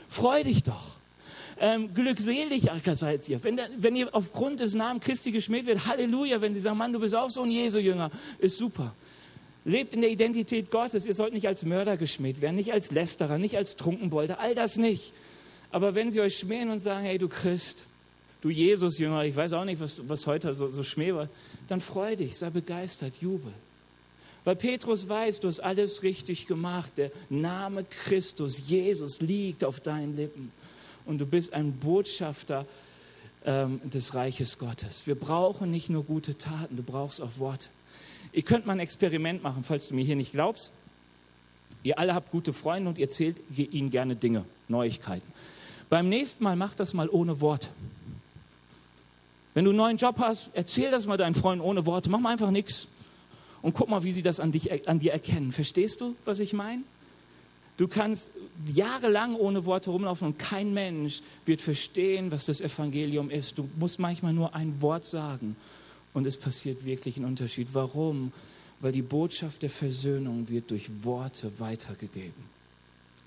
Freu 0.09 0.43
dich 0.43 0.63
doch. 0.63 0.93
Ähm, 1.59 1.93
glückselig 1.93 2.69
seid 2.95 3.29
ihr. 3.29 3.43
Wenn, 3.43 3.59
wenn 3.77 3.95
ihr 3.95 4.13
aufgrund 4.13 4.59
des 4.59 4.73
Namens 4.73 5.03
Christi 5.03 5.31
geschmäht 5.31 5.65
wird, 5.65 5.85
Halleluja, 5.85 6.41
wenn 6.41 6.53
sie 6.53 6.59
sagen, 6.59 6.77
Mann, 6.77 6.93
du 6.93 6.99
bist 6.99 7.15
auch 7.15 7.29
so 7.29 7.43
ein 7.43 7.51
Jesu-Jünger, 7.51 8.11
ist 8.39 8.57
super. 8.57 8.93
Lebt 9.65 9.93
in 9.93 10.01
der 10.01 10.09
Identität 10.09 10.71
Gottes. 10.71 11.05
Ihr 11.05 11.13
sollt 11.13 11.33
nicht 11.33 11.47
als 11.47 11.63
Mörder 11.63 11.95
geschmäht 11.95 12.41
werden, 12.41 12.55
nicht 12.55 12.73
als 12.73 12.91
Lästerer, 12.91 13.37
nicht 13.37 13.55
als 13.55 13.75
Trunkenbolter, 13.75 14.39
all 14.39 14.55
das 14.55 14.77
nicht. 14.77 15.13
Aber 15.71 15.95
wenn 15.95 16.11
sie 16.11 16.21
euch 16.21 16.37
schmähen 16.37 16.69
und 16.69 16.79
sagen, 16.79 17.05
hey, 17.05 17.17
du 17.17 17.29
Christ, 17.29 17.85
du 18.43 18.49
Jesus-Jünger, 18.49 19.23
ich 19.23 19.35
weiß 19.35 19.53
auch 19.53 19.63
nicht, 19.63 19.79
was, 19.79 19.97
was 20.07 20.27
heute 20.27 20.53
so, 20.53 20.69
so 20.69 20.83
Schmäh 20.83 21.13
war, 21.13 21.29
dann 21.69 21.79
freu 21.79 22.15
dich, 22.15 22.37
sei 22.37 22.49
begeistert, 22.49 23.15
jubel. 23.21 23.53
Weil 24.43 24.57
Petrus 24.57 25.07
weiß, 25.07 25.39
du 25.39 25.47
hast 25.47 25.61
alles 25.61 26.03
richtig 26.03 26.47
gemacht. 26.47 26.91
Der 26.97 27.11
Name 27.29 27.85
Christus, 27.85 28.67
Jesus, 28.67 29.21
liegt 29.21 29.63
auf 29.63 29.79
deinen 29.79 30.17
Lippen. 30.17 30.51
Und 31.05 31.19
du 31.19 31.25
bist 31.25 31.53
ein 31.53 31.71
Botschafter 31.71 32.65
ähm, 33.45 33.79
des 33.85 34.13
Reiches 34.13 34.57
Gottes. 34.57 35.07
Wir 35.07 35.15
brauchen 35.15 35.71
nicht 35.71 35.89
nur 35.89 36.03
gute 36.03 36.37
Taten, 36.37 36.75
du 36.75 36.83
brauchst 36.83 37.21
auch 37.21 37.37
Worte. 37.37 37.67
Ihr 38.33 38.43
könnt 38.43 38.65
mal 38.65 38.73
ein 38.73 38.79
Experiment 38.79 39.43
machen, 39.43 39.63
falls 39.63 39.87
du 39.87 39.95
mir 39.95 40.03
hier 40.03 40.17
nicht 40.17 40.33
glaubst. 40.33 40.71
Ihr 41.83 41.97
alle 41.97 42.13
habt 42.13 42.31
gute 42.31 42.51
Freunde 42.51 42.89
und 42.89 42.97
ihr 42.97 43.05
erzählt 43.05 43.37
ihnen 43.55 43.91
gerne 43.91 44.17
Dinge, 44.17 44.43
Neuigkeiten. 44.67 45.31
Beim 45.89 46.09
nächsten 46.09 46.43
Mal 46.43 46.57
macht 46.57 46.81
das 46.81 46.93
mal 46.93 47.07
ohne 47.07 47.39
Worte. 47.39 47.69
Wenn 49.53 49.65
du 49.65 49.71
einen 49.71 49.77
neuen 49.77 49.97
Job 49.97 50.15
hast, 50.19 50.49
erzähl 50.53 50.91
das 50.91 51.05
mal 51.05 51.17
deinen 51.17 51.35
Freunden 51.35 51.63
ohne 51.63 51.85
Worte. 51.85 52.09
Mach 52.09 52.19
mal 52.19 52.31
einfach 52.31 52.51
nichts. 52.51 52.87
Und 53.61 53.73
guck 53.73 53.89
mal, 53.89 54.03
wie 54.03 54.11
sie 54.11 54.23
das 54.23 54.39
an, 54.39 54.51
dich, 54.51 54.87
an 54.87 54.99
dir 54.99 55.13
erkennen. 55.13 55.51
Verstehst 55.51 56.01
du, 56.01 56.15
was 56.25 56.39
ich 56.39 56.53
meine? 56.53 56.83
Du 57.77 57.87
kannst 57.87 58.29
jahrelang 58.71 59.35
ohne 59.35 59.65
Worte 59.65 59.89
rumlaufen 59.89 60.27
und 60.27 60.39
kein 60.39 60.73
Mensch 60.73 61.21
wird 61.45 61.59
verstehen, 61.61 62.31
was 62.31 62.45
das 62.45 62.61
Evangelium 62.61 63.29
ist. 63.29 63.57
Du 63.57 63.67
musst 63.77 63.99
manchmal 63.99 64.33
nur 64.33 64.53
ein 64.53 64.81
Wort 64.81 65.05
sagen 65.05 65.55
Und 66.13 66.27
es 66.27 66.37
passiert 66.37 66.85
wirklich 66.85 67.17
ein 67.17 67.25
Unterschied. 67.25 67.69
Warum? 67.73 68.31
Weil 68.79 68.91
die 68.91 69.01
Botschaft 69.01 69.61
der 69.63 69.69
Versöhnung 69.69 70.49
wird 70.49 70.69
durch 70.69 70.89
Worte 71.03 71.51
weitergegeben. 71.59 72.43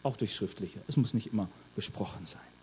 Auch 0.03 0.17
durch 0.17 0.35
schriftliche. 0.35 0.81
Es 0.87 0.97
muss 0.97 1.15
nicht 1.15 1.33
immer 1.33 1.49
besprochen 1.75 2.27
sein. 2.27 2.56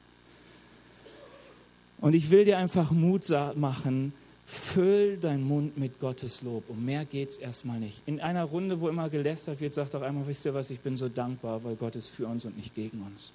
Und 2.04 2.16
ich 2.16 2.32
will 2.32 2.44
dir 2.44 2.58
einfach 2.58 2.92
Mut 2.92 3.30
machen, 3.56 4.12
füll 4.46 5.16
deinen 5.16 5.48
Mund 5.48 5.78
mit 5.78 6.02
Gottes 6.02 6.42
Lob. 6.42 6.66
Um 6.68 6.84
mehr 6.84 7.06
geht 7.06 7.30
es 7.30 7.38
erstmal 7.38 7.80
nicht. 7.80 8.04
In 8.06 8.20
einer 8.20 8.44
Runde, 8.44 8.82
wo 8.82 8.90
immer 8.90 9.10
gelästert 9.10 9.62
wird, 9.62 9.74
sagt 9.74 9.94
doch 9.94 10.02
einmal, 10.02 10.28
wisst 10.28 10.44
ihr 10.44 10.54
was, 10.54 10.70
ich 10.70 10.82
bin 10.82 10.98
so 10.98 11.08
dankbar, 11.08 11.64
weil 11.64 11.78
Gott 11.78 11.96
ist 11.96 12.10
für 12.10 12.28
uns 12.28 12.44
und 12.44 12.58
nicht 12.58 12.76
gegen 12.76 13.02
uns. 13.04 13.32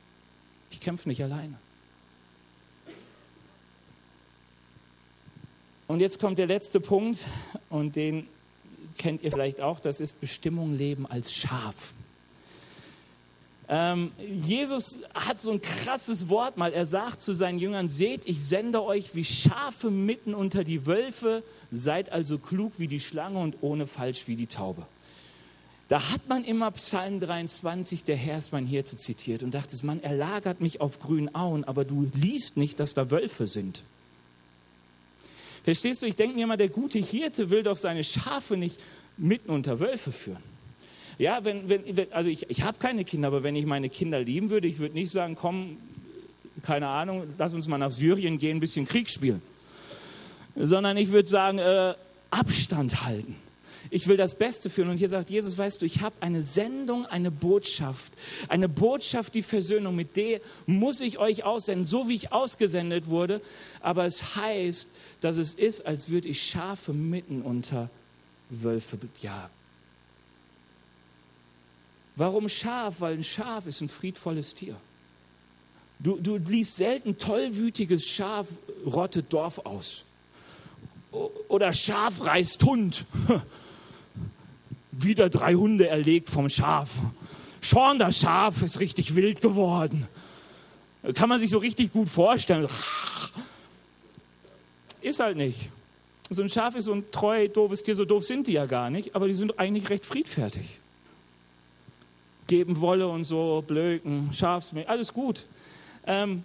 Ich 0.70 0.80
kämpfe 0.80 1.08
nicht 1.08 1.22
alleine. 1.24 1.54
Und 5.86 6.00
jetzt 6.00 6.20
kommt 6.20 6.36
der 6.36 6.46
letzte 6.46 6.78
Punkt 6.78 7.20
und 7.70 7.96
den 7.96 8.26
kennt 8.98 9.22
ihr 9.22 9.30
vielleicht 9.30 9.62
auch, 9.62 9.80
das 9.80 9.98
ist 9.98 10.20
Bestimmung 10.20 10.76
Leben 10.76 11.06
als 11.06 11.32
Schaf. 11.32 11.94
Ähm, 13.70 14.12
Jesus 14.18 14.98
hat 15.14 15.42
so 15.42 15.52
ein 15.52 15.60
krasses 15.60 16.30
Wort 16.30 16.56
mal. 16.56 16.72
Er 16.72 16.86
sagt 16.86 17.20
zu 17.20 17.34
seinen 17.34 17.58
Jüngern: 17.58 17.88
Seht, 17.88 18.26
ich 18.26 18.42
sende 18.42 18.82
euch 18.82 19.14
wie 19.14 19.24
Schafe 19.24 19.90
mitten 19.90 20.34
unter 20.34 20.64
die 20.64 20.86
Wölfe. 20.86 21.42
Seid 21.70 22.10
also 22.10 22.38
klug 22.38 22.74
wie 22.78 22.88
die 22.88 23.00
Schlange 23.00 23.38
und 23.38 23.56
ohne 23.60 23.86
falsch 23.86 24.26
wie 24.26 24.36
die 24.36 24.46
Taube. 24.46 24.86
Da 25.88 26.10
hat 26.10 26.28
man 26.28 26.44
immer 26.44 26.70
Psalm 26.72 27.18
23, 27.18 28.04
der 28.04 28.16
Herr 28.16 28.38
ist 28.38 28.52
mein 28.52 28.66
Hirte 28.66 28.96
zitiert 28.96 29.42
und 29.42 29.54
dachte, 29.54 29.74
man 29.86 30.02
erlagert 30.02 30.60
mich 30.60 30.82
auf 30.82 30.98
grünen 30.98 31.34
Auen, 31.34 31.64
aber 31.64 31.86
du 31.86 32.10
liest 32.14 32.58
nicht, 32.58 32.78
dass 32.78 32.92
da 32.92 33.10
Wölfe 33.10 33.46
sind. 33.46 33.82
Verstehst 35.64 36.02
du, 36.02 36.06
ich 36.06 36.16
denke 36.16 36.36
mir 36.36 36.44
immer, 36.44 36.58
der 36.58 36.68
gute 36.68 36.98
Hirte 36.98 37.48
will 37.48 37.62
doch 37.62 37.78
seine 37.78 38.04
Schafe 38.04 38.58
nicht 38.58 38.78
mitten 39.16 39.50
unter 39.50 39.80
Wölfe 39.80 40.12
führen. 40.12 40.42
Ja, 41.18 41.44
wenn, 41.44 41.68
wenn, 41.68 42.12
also 42.12 42.30
ich, 42.30 42.48
ich 42.48 42.62
habe 42.62 42.78
keine 42.78 43.04
Kinder, 43.04 43.28
aber 43.28 43.42
wenn 43.42 43.56
ich 43.56 43.66
meine 43.66 43.88
Kinder 43.88 44.20
lieben 44.20 44.50
würde, 44.50 44.68
ich 44.68 44.78
würde 44.78 44.94
nicht 44.94 45.10
sagen, 45.10 45.34
komm, 45.34 45.78
keine 46.62 46.86
Ahnung, 46.88 47.26
lass 47.36 47.54
uns 47.54 47.66
mal 47.66 47.78
nach 47.78 47.90
Syrien 47.90 48.38
gehen, 48.38 48.58
ein 48.58 48.60
bisschen 48.60 48.86
Krieg 48.86 49.10
spielen. 49.10 49.42
Sondern 50.54 50.96
ich 50.96 51.10
würde 51.10 51.28
sagen, 51.28 51.58
äh, 51.58 51.94
Abstand 52.30 53.04
halten. 53.04 53.36
Ich 53.90 54.06
will 54.06 54.16
das 54.16 54.34
Beste 54.34 54.70
führen. 54.70 54.90
Und 54.90 54.98
hier 54.98 55.08
sagt 55.08 55.30
Jesus, 55.30 55.56
weißt 55.56 55.80
du, 55.80 55.86
ich 55.86 56.02
habe 56.02 56.14
eine 56.20 56.42
Sendung, 56.42 57.06
eine 57.06 57.30
Botschaft. 57.30 58.12
Eine 58.48 58.68
Botschaft, 58.68 59.34
die 59.34 59.42
Versöhnung. 59.42 59.96
Mit 59.96 60.16
der 60.16 60.40
muss 60.66 61.00
ich 61.00 61.18
euch 61.18 61.44
aussenden, 61.44 61.84
so 61.84 62.08
wie 62.08 62.14
ich 62.14 62.32
ausgesendet 62.32 63.08
wurde. 63.08 63.40
Aber 63.80 64.04
es 64.04 64.36
heißt, 64.36 64.88
dass 65.20 65.36
es 65.36 65.54
ist, 65.54 65.86
als 65.86 66.08
würde 66.08 66.28
ich 66.28 66.42
Schafe 66.42 66.92
mitten 66.92 67.42
unter 67.42 67.88
Wölfe 68.50 68.98
jagen. 69.22 69.57
Warum 72.18 72.48
Schaf? 72.48 73.00
Weil 73.00 73.14
ein 73.14 73.22
Schaf 73.22 73.66
ist 73.66 73.80
ein 73.80 73.88
friedvolles 73.88 74.52
Tier. 74.52 74.74
Du, 76.00 76.16
du 76.16 76.36
liest 76.36 76.76
selten 76.76 77.16
tollwütiges 77.16 78.06
Schaf 78.06 78.48
rottet 78.84 79.32
Dorf 79.32 79.60
aus. 79.60 80.04
Oder 81.46 81.72
Schaf 81.72 82.24
reißt 82.24 82.62
Hund. 82.64 83.04
Wieder 84.90 85.30
drei 85.30 85.54
Hunde 85.54 85.86
erlegt 85.86 86.28
vom 86.28 86.50
Schaf. 86.50 86.90
Schorn, 87.60 88.00
das 88.00 88.18
Schaf 88.18 88.62
ist 88.62 88.80
richtig 88.80 89.14
wild 89.14 89.40
geworden. 89.40 90.08
Kann 91.14 91.28
man 91.28 91.38
sich 91.38 91.50
so 91.50 91.58
richtig 91.58 91.92
gut 91.92 92.08
vorstellen. 92.08 92.68
Ist 95.00 95.20
halt 95.20 95.36
nicht. 95.36 95.68
So 96.30 96.42
ein 96.42 96.48
Schaf 96.48 96.74
ist 96.74 96.86
so 96.86 96.92
ein 96.92 97.08
treu, 97.12 97.46
doofes 97.46 97.84
Tier. 97.84 97.94
So 97.94 98.04
doof 98.04 98.24
sind 98.24 98.48
die 98.48 98.52
ja 98.52 98.66
gar 98.66 98.90
nicht, 98.90 99.14
aber 99.14 99.28
die 99.28 99.34
sind 99.34 99.60
eigentlich 99.60 99.88
recht 99.88 100.04
friedfertig 100.04 100.66
geben 102.48 102.80
Wolle 102.80 103.06
und 103.06 103.22
so, 103.22 103.62
Blöken, 103.64 104.32
Schafsmilch, 104.32 104.88
alles 104.88 105.14
gut. 105.14 105.46
Ähm, 106.06 106.42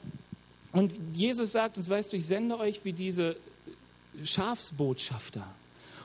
und 0.71 0.93
Jesus 1.13 1.51
sagt 1.51 1.77
uns, 1.77 1.89
weißt 1.89 2.13
du, 2.13 2.17
ich 2.17 2.27
sende 2.27 2.59
euch 2.59 2.83
wie 2.83 2.93
diese 2.93 3.35
Schafsbotschafter. 4.23 5.45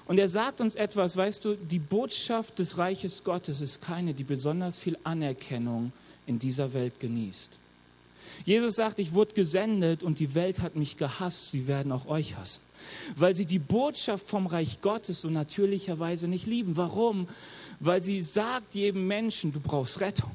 Und 0.07 0.19
er 0.19 0.29
sagt 0.29 0.63
uns 0.63 0.75
etwas, 0.75 1.17
weißt 1.17 1.45
du, 1.45 1.55
die 1.55 1.79
Botschaft 1.79 2.59
des 2.59 2.79
Reiches 2.79 3.25
Gottes 3.25 3.61
ist 3.61 3.83
keine, 3.83 4.15
die 4.15 4.25
besonders 4.25 4.79
viel 4.79 4.97
Anerkennung 5.05 5.93
in 6.27 6.39
dieser 6.39 6.73
Welt 6.73 6.99
genießt. 6.99 7.51
Jesus 8.45 8.77
sagt, 8.77 8.99
ich 9.01 9.13
wurde 9.13 9.35
gesendet 9.35 10.03
und 10.03 10.19
die 10.19 10.35
Welt 10.35 10.61
hat 10.61 10.77
mich 10.77 10.97
gehasst, 10.97 11.51
sie 11.51 11.67
werden 11.67 11.93
auch 11.93 12.07
euch 12.07 12.37
hassen. 12.37 12.63
Weil 13.17 13.35
sie 13.35 13.47
die 13.47 13.59
Botschaft 13.59 14.29
vom 14.29 14.47
Reich 14.47 14.81
Gottes 14.81 15.23
so 15.23 15.29
natürlicherweise 15.29 16.29
nicht 16.29 16.47
lieben. 16.47 16.77
Warum? 16.77 17.29
Weil 17.81 18.03
sie 18.03 18.21
sagt 18.21 18.75
jedem 18.75 19.07
Menschen, 19.07 19.53
du 19.53 19.61
brauchst 19.61 20.01
Rettung. 20.01 20.31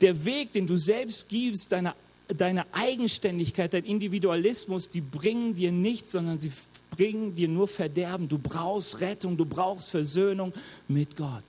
Der 0.00 0.24
Weg, 0.24 0.52
den 0.52 0.66
du 0.66 0.76
selbst 0.76 1.28
gibst, 1.28 1.72
deine, 1.72 1.94
deine 2.28 2.66
Eigenständigkeit, 2.72 3.72
dein 3.72 3.84
Individualismus, 3.84 4.90
die 4.90 5.00
bringen 5.00 5.54
dir 5.54 5.72
nichts, 5.72 6.12
sondern 6.12 6.38
sie 6.38 6.52
bringen 6.90 7.34
dir 7.34 7.48
nur 7.48 7.68
Verderben. 7.68 8.28
Du 8.28 8.38
brauchst 8.38 9.00
Rettung, 9.00 9.36
du 9.36 9.46
brauchst 9.46 9.90
Versöhnung 9.90 10.52
mit 10.88 11.16
Gott. 11.16 11.44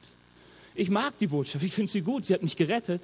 Ich 0.76 0.90
mag 0.90 1.18
die 1.20 1.28
Botschaft, 1.28 1.64
ich 1.64 1.74
finde 1.74 1.92
sie 1.92 2.02
gut, 2.02 2.26
sie 2.26 2.34
hat 2.34 2.42
mich 2.42 2.56
gerettet, 2.56 3.02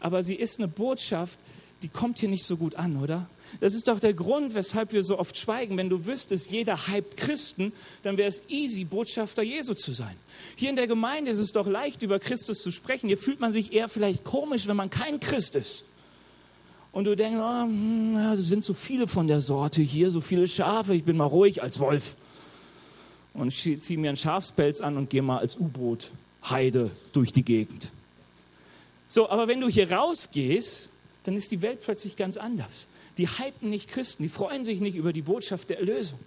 aber 0.00 0.22
sie 0.22 0.34
ist 0.34 0.58
eine 0.58 0.66
Botschaft, 0.66 1.38
die 1.82 1.88
kommt 1.88 2.18
hier 2.18 2.28
nicht 2.28 2.44
so 2.44 2.56
gut 2.56 2.74
an, 2.74 2.96
oder? 2.96 3.28
Das 3.60 3.74
ist 3.74 3.88
doch 3.88 4.00
der 4.00 4.14
Grund, 4.14 4.54
weshalb 4.54 4.92
wir 4.92 5.04
so 5.04 5.18
oft 5.18 5.38
schweigen. 5.38 5.76
Wenn 5.76 5.88
du 5.88 6.06
wüsstest, 6.06 6.50
jeder 6.50 6.88
hypt 6.88 7.16
Christen, 7.16 7.72
dann 8.02 8.16
wäre 8.16 8.28
es 8.28 8.42
easy, 8.48 8.84
Botschafter 8.84 9.42
Jesu 9.42 9.74
zu 9.74 9.92
sein. 9.92 10.16
Hier 10.56 10.70
in 10.70 10.76
der 10.76 10.86
Gemeinde 10.86 11.30
ist 11.30 11.38
es 11.38 11.52
doch 11.52 11.66
leicht, 11.66 12.02
über 12.02 12.18
Christus 12.18 12.62
zu 12.62 12.70
sprechen. 12.70 13.08
Hier 13.08 13.18
fühlt 13.18 13.40
man 13.40 13.52
sich 13.52 13.72
eher 13.72 13.88
vielleicht 13.88 14.24
komisch, 14.24 14.66
wenn 14.66 14.76
man 14.76 14.90
kein 14.90 15.20
Christ 15.20 15.54
ist. 15.54 15.84
Und 16.92 17.04
du 17.04 17.16
denkst, 17.16 17.40
oh, 17.40 17.62
hm, 17.62 18.14
ja, 18.14 18.34
es 18.34 18.48
sind 18.48 18.62
so 18.62 18.74
viele 18.74 19.08
von 19.08 19.26
der 19.26 19.40
Sorte 19.40 19.82
hier, 19.82 20.10
so 20.10 20.20
viele 20.20 20.46
Schafe, 20.46 20.94
ich 20.94 21.04
bin 21.04 21.16
mal 21.16 21.24
ruhig 21.24 21.62
als 21.62 21.80
Wolf. 21.80 22.14
Und 23.32 23.48
ich 23.48 23.80
ziehe 23.80 23.98
mir 23.98 24.08
einen 24.08 24.16
Schafspelz 24.16 24.80
an 24.80 24.96
und 24.96 25.10
gehe 25.10 25.22
mal 25.22 25.38
als 25.38 25.58
U-Boot 25.58 26.12
Heide 26.48 26.90
durch 27.12 27.32
die 27.32 27.44
Gegend. 27.44 27.90
So, 29.08 29.28
aber 29.28 29.48
wenn 29.48 29.60
du 29.60 29.68
hier 29.68 29.90
rausgehst, 29.90 30.88
dann 31.24 31.34
ist 31.36 31.50
die 31.50 31.62
Welt 31.62 31.80
plötzlich 31.82 32.16
ganz 32.16 32.36
anders 32.36 32.86
die 33.18 33.28
hypen 33.28 33.70
nicht 33.70 33.88
Christen, 33.88 34.22
die 34.22 34.28
freuen 34.28 34.64
sich 34.64 34.80
nicht 34.80 34.96
über 34.96 35.12
die 35.12 35.22
Botschaft 35.22 35.70
der 35.70 35.78
Erlösung. 35.78 36.18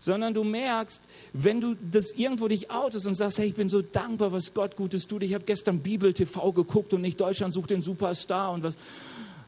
Sondern 0.00 0.34
du 0.34 0.44
merkst, 0.44 1.00
wenn 1.32 1.60
du 1.60 1.74
das 1.74 2.12
irgendwo 2.12 2.48
dich 2.48 2.70
outest 2.70 3.06
und 3.06 3.14
sagst, 3.14 3.38
hey, 3.38 3.46
ich 3.46 3.54
bin 3.54 3.68
so 3.68 3.80
dankbar, 3.80 4.32
was 4.32 4.52
Gott 4.52 4.76
Gutes 4.76 5.06
tut. 5.06 5.22
Ich 5.22 5.32
habe 5.32 5.44
gestern 5.44 5.80
Bibel 5.80 6.12
TV 6.12 6.52
geguckt 6.52 6.92
und 6.92 7.00
nicht 7.00 7.20
Deutschland 7.20 7.54
sucht 7.54 7.70
den 7.70 7.80
Superstar 7.80 8.52
und 8.52 8.62
was 8.62 8.76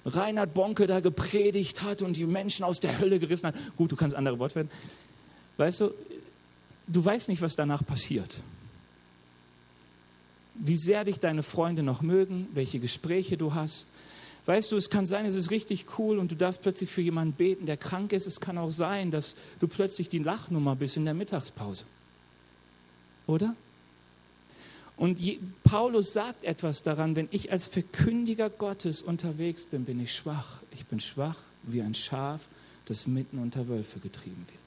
Reinhard 0.06 0.54
Bonke 0.54 0.86
da 0.86 1.00
gepredigt 1.00 1.82
hat 1.82 2.00
und 2.00 2.16
die 2.16 2.24
Menschen 2.24 2.64
aus 2.64 2.80
der 2.80 2.98
Hölle 2.98 3.18
gerissen 3.18 3.48
hat. 3.48 3.56
Gut, 3.76 3.92
du 3.92 3.96
kannst 3.96 4.14
andere 4.14 4.38
Worte 4.38 4.54
werden. 4.54 4.70
Weißt 5.56 5.80
du, 5.80 5.90
du 6.86 7.04
weißt 7.04 7.28
nicht, 7.28 7.42
was 7.42 7.56
danach 7.56 7.84
passiert. 7.84 8.40
Wie 10.54 10.78
sehr 10.78 11.04
dich 11.04 11.18
deine 11.18 11.42
Freunde 11.42 11.82
noch 11.82 12.02
mögen, 12.02 12.48
welche 12.54 12.78
Gespräche 12.78 13.36
du 13.36 13.54
hast, 13.54 13.86
Weißt 14.46 14.70
du, 14.70 14.76
es 14.76 14.90
kann 14.90 15.06
sein, 15.06 15.26
es 15.26 15.34
ist 15.34 15.50
richtig 15.50 15.86
cool 15.98 16.18
und 16.18 16.30
du 16.30 16.36
darfst 16.36 16.62
plötzlich 16.62 16.88
für 16.88 17.02
jemanden 17.02 17.34
beten, 17.34 17.66
der 17.66 17.76
krank 17.76 18.12
ist. 18.12 18.26
Es 18.26 18.40
kann 18.40 18.58
auch 18.58 18.70
sein, 18.70 19.10
dass 19.10 19.36
du 19.58 19.66
plötzlich 19.66 20.08
die 20.08 20.20
Lachnummer 20.20 20.76
bist 20.76 20.96
in 20.96 21.04
der 21.04 21.14
Mittagspause. 21.14 21.84
Oder? 23.26 23.56
Und 24.96 25.20
Paulus 25.64 26.12
sagt 26.12 26.44
etwas 26.44 26.82
daran, 26.82 27.16
wenn 27.16 27.28
ich 27.32 27.52
als 27.52 27.66
Verkündiger 27.66 28.48
Gottes 28.48 29.02
unterwegs 29.02 29.64
bin, 29.64 29.84
bin 29.84 30.00
ich 30.00 30.14
schwach. 30.14 30.62
Ich 30.70 30.86
bin 30.86 31.00
schwach 31.00 31.36
wie 31.64 31.82
ein 31.82 31.94
Schaf, 31.94 32.40
das 32.86 33.06
mitten 33.06 33.38
unter 33.38 33.68
Wölfe 33.68 33.98
getrieben 33.98 34.46
wird. 34.48 34.65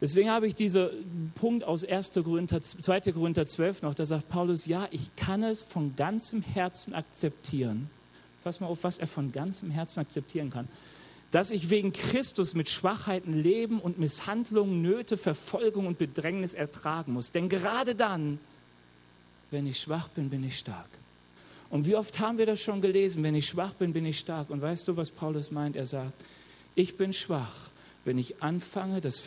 Deswegen 0.00 0.30
habe 0.30 0.46
ich 0.46 0.54
diesen 0.54 1.32
Punkt 1.34 1.62
aus 1.62 1.84
1. 1.84 2.12
Korinther, 2.12 2.62
2. 2.62 3.12
Korinther 3.12 3.46
12 3.46 3.82
noch, 3.82 3.94
da 3.94 4.06
sagt 4.06 4.28
Paulus, 4.30 4.64
ja, 4.64 4.88
ich 4.90 5.14
kann 5.14 5.42
es 5.42 5.62
von 5.62 5.94
ganzem 5.94 6.40
Herzen 6.40 6.94
akzeptieren. 6.94 7.90
Pass 8.42 8.60
mal 8.60 8.68
auf, 8.68 8.82
was 8.82 8.96
er 8.96 9.06
von 9.06 9.30
ganzem 9.30 9.70
Herzen 9.70 10.00
akzeptieren 10.00 10.50
kann. 10.50 10.68
Dass 11.30 11.50
ich 11.50 11.68
wegen 11.68 11.92
Christus 11.92 12.54
mit 12.54 12.70
Schwachheiten 12.70 13.40
leben 13.42 13.78
und 13.78 13.98
Misshandlungen, 13.98 14.80
Nöte, 14.80 15.18
Verfolgung 15.18 15.86
und 15.86 15.98
Bedrängnis 15.98 16.54
ertragen 16.54 17.12
muss. 17.12 17.30
Denn 17.30 17.50
gerade 17.50 17.94
dann, 17.94 18.38
wenn 19.50 19.66
ich 19.66 19.80
schwach 19.80 20.08
bin, 20.08 20.30
bin 20.30 20.42
ich 20.42 20.58
stark. 20.58 20.88
Und 21.68 21.86
wie 21.86 21.94
oft 21.94 22.18
haben 22.18 22.38
wir 22.38 22.46
das 22.46 22.60
schon 22.60 22.80
gelesen? 22.80 23.22
Wenn 23.22 23.34
ich 23.34 23.46
schwach 23.46 23.74
bin, 23.74 23.92
bin 23.92 24.06
ich 24.06 24.18
stark. 24.18 24.50
Und 24.50 24.62
weißt 24.62 24.88
du, 24.88 24.96
was 24.96 25.10
Paulus 25.10 25.50
meint? 25.50 25.76
Er 25.76 25.86
sagt, 25.86 26.14
ich 26.74 26.96
bin 26.96 27.12
schwach 27.12 27.69
wenn 28.04 28.18
ich 28.18 28.42
anfange, 28.42 29.00
das, 29.00 29.22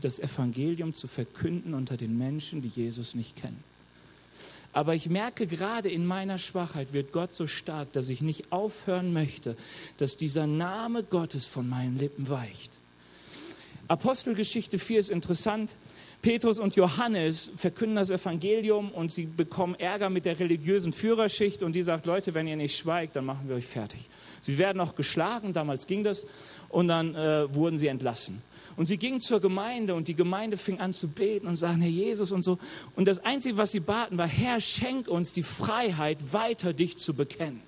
das 0.00 0.18
Evangelium 0.18 0.94
zu 0.94 1.06
verkünden 1.06 1.74
unter 1.74 1.96
den 1.96 2.18
Menschen, 2.18 2.62
die 2.62 2.68
Jesus 2.68 3.14
nicht 3.14 3.36
kennen. 3.36 3.62
Aber 4.72 4.96
ich 4.96 5.08
merke 5.08 5.46
gerade 5.46 5.88
in 5.88 6.04
meiner 6.04 6.38
Schwachheit 6.38 6.92
wird 6.92 7.12
Gott 7.12 7.32
so 7.32 7.46
stark, 7.46 7.92
dass 7.92 8.08
ich 8.08 8.20
nicht 8.20 8.50
aufhören 8.50 9.12
möchte, 9.12 9.56
dass 9.98 10.16
dieser 10.16 10.48
Name 10.48 11.04
Gottes 11.04 11.46
von 11.46 11.68
meinen 11.68 11.96
Lippen 11.96 12.28
weicht. 12.28 12.72
Apostelgeschichte 13.86 14.80
4 14.80 14.98
ist 14.98 15.10
interessant. 15.10 15.70
Petrus 16.24 16.58
und 16.58 16.74
Johannes 16.74 17.50
verkünden 17.54 17.96
das 17.96 18.08
Evangelium 18.08 18.92
und 18.92 19.12
sie 19.12 19.26
bekommen 19.26 19.74
Ärger 19.74 20.08
mit 20.08 20.24
der 20.24 20.40
religiösen 20.40 20.90
Führerschicht 20.90 21.62
und 21.62 21.74
die 21.74 21.82
sagt, 21.82 22.06
Leute, 22.06 22.32
wenn 22.32 22.46
ihr 22.46 22.56
nicht 22.56 22.78
schweigt, 22.78 23.14
dann 23.14 23.26
machen 23.26 23.46
wir 23.46 23.56
euch 23.56 23.66
fertig. 23.66 24.08
Sie 24.40 24.56
werden 24.56 24.80
auch 24.80 24.94
geschlagen, 24.94 25.52
damals 25.52 25.86
ging 25.86 26.02
das, 26.02 26.26
und 26.70 26.88
dann 26.88 27.14
äh, 27.14 27.54
wurden 27.54 27.76
sie 27.76 27.88
entlassen. 27.88 28.40
Und 28.74 28.86
sie 28.86 28.96
gingen 28.96 29.20
zur 29.20 29.38
Gemeinde 29.38 29.94
und 29.94 30.08
die 30.08 30.14
Gemeinde 30.14 30.56
fing 30.56 30.80
an 30.80 30.94
zu 30.94 31.08
beten 31.08 31.46
und 31.46 31.56
sagen, 31.56 31.82
Herr 31.82 31.90
Jesus 31.90 32.32
und 32.32 32.42
so. 32.42 32.56
Und 32.96 33.06
das 33.06 33.18
Einzige, 33.18 33.58
was 33.58 33.72
sie 33.72 33.80
baten, 33.80 34.16
war, 34.16 34.26
Herr, 34.26 34.62
schenk 34.62 35.08
uns 35.08 35.34
die 35.34 35.42
Freiheit, 35.42 36.32
weiter 36.32 36.72
dich 36.72 36.96
zu 36.96 37.12
bekennen. 37.12 37.60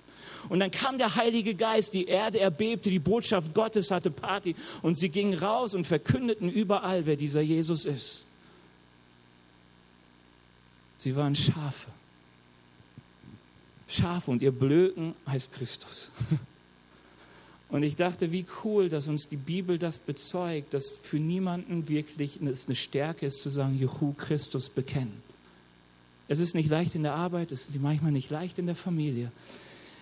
Und 0.49 0.61
dann 0.61 0.71
kam 0.71 0.97
der 0.97 1.13
Heilige 1.13 1.53
Geist, 1.53 1.93
die 1.93 2.05
Erde 2.05 2.39
erbebte, 2.39 2.89
die 2.89 2.97
Botschaft 2.97 3.53
Gottes 3.53 3.91
hatte 3.91 4.09
Party 4.09 4.55
und 4.81 4.97
sie 4.97 5.09
gingen 5.09 5.35
raus 5.35 5.75
und 5.75 5.85
verkündeten 5.85 6.49
überall, 6.49 7.05
wer 7.05 7.17
dieser 7.17 7.41
Jesus 7.41 7.85
ist. 7.85 8.26
Sie 10.97 11.15
waren 11.15 11.35
Schafe. 11.35 11.89
Schafe 13.87 14.31
und 14.31 14.41
ihr 14.41 14.51
Blöken 14.51 15.15
heißt 15.27 15.51
Christus. 15.53 16.11
Und 17.69 17.83
ich 17.83 17.97
dachte, 17.97 18.31
wie 18.31 18.45
cool, 18.63 18.87
dass 18.87 19.09
uns 19.09 19.27
die 19.27 19.35
Bibel 19.35 19.77
das 19.77 19.99
bezeugt, 19.99 20.73
dass 20.73 20.89
für 20.89 21.19
niemanden 21.19 21.89
wirklich 21.89 22.41
es 22.41 22.65
eine 22.65 22.75
Stärke 22.75 23.25
ist 23.25 23.41
zu 23.41 23.49
sagen, 23.49 23.77
Juhu, 23.77 24.13
Christus 24.13 24.69
bekennen. 24.69 25.21
Es 26.29 26.39
ist 26.39 26.55
nicht 26.55 26.69
leicht 26.69 26.95
in 26.95 27.03
der 27.03 27.13
Arbeit, 27.13 27.51
es 27.51 27.67
ist 27.67 27.75
manchmal 27.79 28.11
nicht 28.11 28.29
leicht 28.29 28.57
in 28.57 28.67
der 28.67 28.75
Familie. 28.75 29.31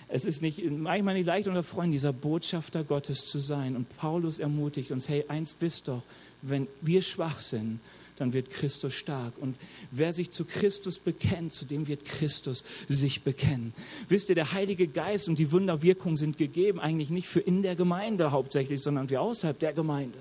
Es 0.07 0.25
ist 0.25 0.41
nicht, 0.43 0.63
manchmal 0.63 1.15
nicht 1.15 1.25
leicht 1.25 1.47
unter 1.47 1.63
Freunden, 1.63 1.93
dieser 1.93 2.13
Botschafter 2.13 2.83
Gottes 2.83 3.25
zu 3.27 3.39
sein. 3.39 3.75
Und 3.75 3.97
Paulus 3.97 4.37
ermutigt 4.37 4.91
uns, 4.91 5.09
hey, 5.09 5.25
eins 5.27 5.55
wisst 5.59 5.87
doch, 5.87 6.03
wenn 6.43 6.67
wir 6.81 7.01
schwach 7.01 7.41
sind, 7.41 7.79
dann 8.17 8.33
wird 8.33 8.49
Christus 8.49 8.93
stark. 8.93 9.33
Und 9.37 9.55
wer 9.91 10.13
sich 10.13 10.31
zu 10.31 10.45
Christus 10.45 10.99
bekennt, 10.99 11.53
zu 11.53 11.65
dem 11.65 11.87
wird 11.87 12.05
Christus 12.05 12.63
sich 12.87 13.23
bekennen. 13.23 13.73
Wisst 14.07 14.29
ihr, 14.29 14.35
der 14.35 14.53
Heilige 14.53 14.87
Geist 14.87 15.27
und 15.27 15.39
die 15.39 15.51
Wunderwirkung 15.51 16.15
sind 16.15 16.37
gegeben, 16.37 16.79
eigentlich 16.79 17.09
nicht 17.09 17.27
für 17.27 17.41
in 17.41 17.61
der 17.61 17.75
Gemeinde 17.75 18.31
hauptsächlich, 18.31 18.81
sondern 18.81 19.07
für 19.07 19.19
außerhalb 19.19 19.59
der 19.59 19.73
Gemeinde. 19.73 20.17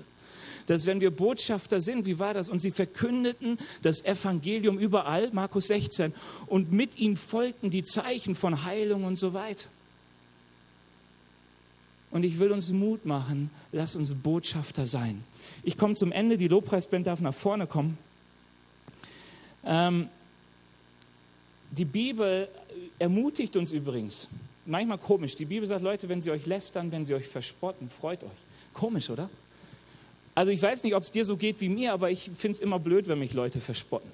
Dass 0.67 0.85
wenn 0.85 0.99
wir 0.99 1.11
Botschafter 1.11 1.79
sind, 1.79 2.05
wie 2.05 2.17
war 2.17 2.33
das? 2.33 2.49
Und 2.49 2.59
sie 2.59 2.71
verkündeten 2.71 3.59
das 3.81 4.03
Evangelium 4.03 4.79
überall, 4.79 5.29
Markus 5.31 5.67
16, 5.67 6.13
und 6.47 6.71
mit 6.71 6.97
ihnen 6.97 7.17
folgten 7.17 7.69
die 7.69 7.83
Zeichen 7.83 8.35
von 8.35 8.65
Heilung 8.65 9.03
und 9.03 9.15
so 9.17 9.33
weiter. 9.33 9.69
Und 12.15 12.23
ich 12.23 12.39
will 12.39 12.53
uns 12.53 12.71
Mut 12.71 13.05
machen, 13.05 13.49
lass 13.73 13.97
uns 13.97 14.13
Botschafter 14.13 14.87
sein. 14.87 15.21
Ich 15.63 15.77
komme 15.77 15.95
zum 15.95 16.13
Ende, 16.13 16.37
die 16.37 16.47
Lobpreisband 16.47 17.07
darf 17.07 17.19
nach 17.19 17.33
vorne 17.33 17.67
kommen. 17.67 17.97
Ähm, 19.65 20.07
die 21.71 21.83
Bibel 21.83 22.47
ermutigt 22.99 23.57
uns 23.57 23.73
übrigens. 23.73 24.29
Manchmal 24.65 24.97
komisch. 24.97 25.35
Die 25.35 25.43
Bibel 25.43 25.67
sagt, 25.67 25.81
Leute, 25.81 26.07
wenn 26.07 26.21
sie 26.21 26.31
euch 26.31 26.45
lästern, 26.45 26.89
wenn 26.93 27.03
sie 27.03 27.15
euch 27.15 27.27
verspotten, 27.27 27.89
freut 27.89 28.23
euch. 28.23 28.29
Komisch, 28.73 29.09
oder? 29.09 29.29
Also 30.35 30.53
ich 30.53 30.61
weiß 30.61 30.85
nicht, 30.85 30.95
ob 30.95 31.03
es 31.03 31.11
dir 31.11 31.25
so 31.25 31.35
geht 31.35 31.59
wie 31.59 31.67
mir, 31.67 31.91
aber 31.91 32.11
ich 32.11 32.31
finde 32.33 32.55
es 32.55 32.61
immer 32.61 32.79
blöd, 32.79 33.09
wenn 33.09 33.19
mich 33.19 33.33
Leute 33.33 33.59
verspotten. 33.59 34.09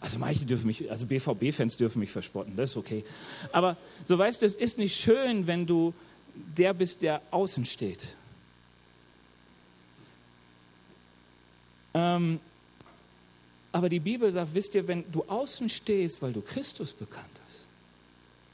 Also 0.00 0.18
manche 0.18 0.46
dürfen 0.46 0.66
mich, 0.66 0.90
also 0.90 1.04
BVB-Fans 1.04 1.76
dürfen 1.76 1.98
mich 1.98 2.10
verspotten, 2.10 2.56
das 2.56 2.70
ist 2.70 2.78
okay. 2.78 3.04
Aber 3.52 3.76
so 4.06 4.16
weißt 4.16 4.40
du, 4.40 4.46
es 4.46 4.56
ist 4.56 4.78
nicht 4.78 4.96
schön, 4.96 5.46
wenn 5.46 5.66
du 5.66 5.92
der 6.56 6.74
bist, 6.74 7.02
der 7.02 7.22
außen 7.30 7.64
steht. 7.64 8.14
Ähm, 11.94 12.40
aber 13.72 13.88
die 13.88 14.00
Bibel 14.00 14.30
sagt, 14.30 14.54
wisst 14.54 14.74
ihr, 14.74 14.86
wenn 14.88 15.10
du 15.10 15.24
außen 15.24 15.68
stehst, 15.68 16.22
weil 16.22 16.32
du 16.32 16.40
Christus 16.40 16.92
bekannt 16.92 17.26
hast, 17.46 17.66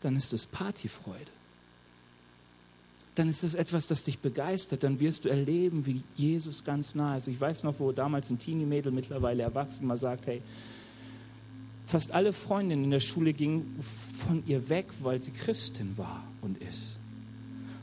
dann 0.00 0.16
ist 0.16 0.32
es 0.32 0.46
Partyfreude. 0.46 1.30
Dann 3.14 3.28
ist 3.28 3.44
es 3.44 3.54
etwas, 3.54 3.86
das 3.86 4.02
dich 4.02 4.18
begeistert. 4.18 4.82
Dann 4.82 4.98
wirst 4.98 5.24
du 5.24 5.28
erleben, 5.28 5.86
wie 5.86 6.02
Jesus 6.16 6.64
ganz 6.64 6.96
nah 6.96 7.16
ist. 7.16 7.28
Ich 7.28 7.40
weiß 7.40 7.62
noch, 7.62 7.78
wo 7.78 7.92
damals 7.92 8.28
ein 8.28 8.40
Teenie-Mädel, 8.40 8.90
mittlerweile 8.90 9.44
erwachsen, 9.44 9.86
mal 9.86 9.96
sagt, 9.96 10.26
hey, 10.26 10.42
fast 11.86 12.10
alle 12.10 12.32
Freundinnen 12.32 12.84
in 12.84 12.90
der 12.90 13.00
Schule 13.00 13.32
gingen 13.32 13.78
von 14.26 14.44
ihr 14.46 14.68
weg, 14.68 14.86
weil 15.00 15.22
sie 15.22 15.30
Christin 15.30 15.96
war 15.96 16.24
und 16.42 16.60
ist. 16.60 16.93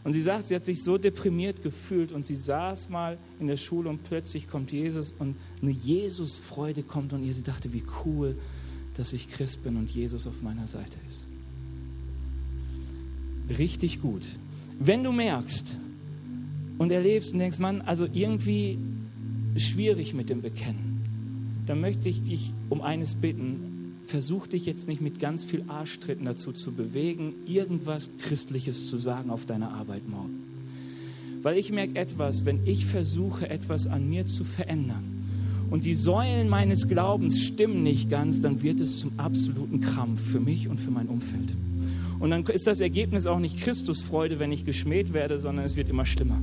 Und 0.04 0.14
sie 0.14 0.22
sagt, 0.22 0.48
sie 0.48 0.56
hat 0.56 0.66
sich 0.66 0.84
so 0.84 0.98
deprimiert 0.98 1.62
gefühlt 1.62 2.12
und 2.12 2.26
sie 2.26 2.36
saß 2.36 2.90
mal 2.90 3.20
in 3.40 3.48
der 3.48 3.58
Schule 3.58 3.90
und 3.90 4.04
plötzlich 4.04 4.48
kommt 4.48 4.72
Jesus 4.72 5.14
und 5.20 5.36
eine 5.62 5.72
Jesusfreude 5.72 6.82
kommt 6.82 7.14
und 7.14 7.24
ihr 7.24 7.34
sie 7.34 7.44
dachte, 7.44 7.72
wie 7.72 7.84
cool, 8.04 8.36
dass 8.96 9.14
ich 9.14 9.30
Christ 9.30 9.64
bin 9.64 9.78
und 9.78 9.92
Jesus 9.92 10.26
auf 10.26 10.42
meiner 10.42 10.68
Seite 10.68 10.98
ist. 13.50 13.60
Richtig 13.60 14.02
gut. 14.02 14.26
Wenn 14.80 15.04
du 15.04 15.12
merkst 15.12 15.76
und 16.80 16.92
erlebst 16.92 17.34
und 17.34 17.40
denkst, 17.40 17.60
Mann, 17.60 17.82
also 17.82 18.08
irgendwie 18.12 18.80
schwierig 19.56 20.16
mit 20.16 20.30
dem 20.30 20.42
Bekennen, 20.42 21.62
dann 21.68 21.80
möchte 21.80 22.10
ich 22.10 22.24
dich 22.24 22.52
um 22.70 22.82
eines 22.82 23.14
bitten, 23.14 23.81
versuch 24.04 24.48
dich 24.48 24.66
jetzt 24.66 24.88
nicht 24.88 25.02
mit 25.02 25.20
ganz 25.20 25.46
viel 25.46 25.64
Arschtritten 25.68 26.26
dazu 26.26 26.52
zu 26.52 26.72
bewegen, 26.72 27.34
irgendwas 27.46 28.10
Christliches 28.20 28.88
zu 28.88 28.98
sagen 28.98 29.30
auf 29.30 29.46
deiner 29.46 29.72
Arbeit 29.72 30.08
morgen. 30.08 30.44
Weil 31.42 31.58
ich 31.58 31.72
merke 31.72 31.96
etwas, 31.96 32.46
wenn 32.46 32.66
ich 32.66 32.86
versuche, 32.86 33.50
etwas 33.50 33.88
an 33.88 34.10
mir 34.10 34.26
zu 34.26 34.44
verändern 34.44 35.26
und 35.70 35.86
die 35.86 35.96
Säulen 35.96 36.50
meines 36.50 36.88
Glaubens 36.88 37.42
stimmen 37.42 37.84
nicht 37.84 38.10
ganz, 38.10 38.42
dann 38.42 38.62
wird 38.62 38.82
es 38.82 39.00
zum 39.00 39.18
absoluten 39.18 39.80
Krampf 39.80 40.22
für 40.22 40.40
mich 40.40 40.68
und 40.68 40.80
für 40.80 40.92
mein 40.92 41.08
Umfeld. 41.08 41.54
Und 42.20 42.30
dann 42.30 42.44
ist 42.46 42.68
das 42.68 42.82
Ergebnis 42.82 43.26
auch 43.26 43.40
nicht 43.40 43.60
Christusfreude, 43.60 44.38
wenn 44.38 44.52
ich 44.52 44.66
geschmäht 44.66 45.14
werde, 45.14 45.40
sondern 45.40 45.66
es 45.66 45.76
wird 45.76 45.90
immer 45.90 46.06
schlimmer 46.06 46.40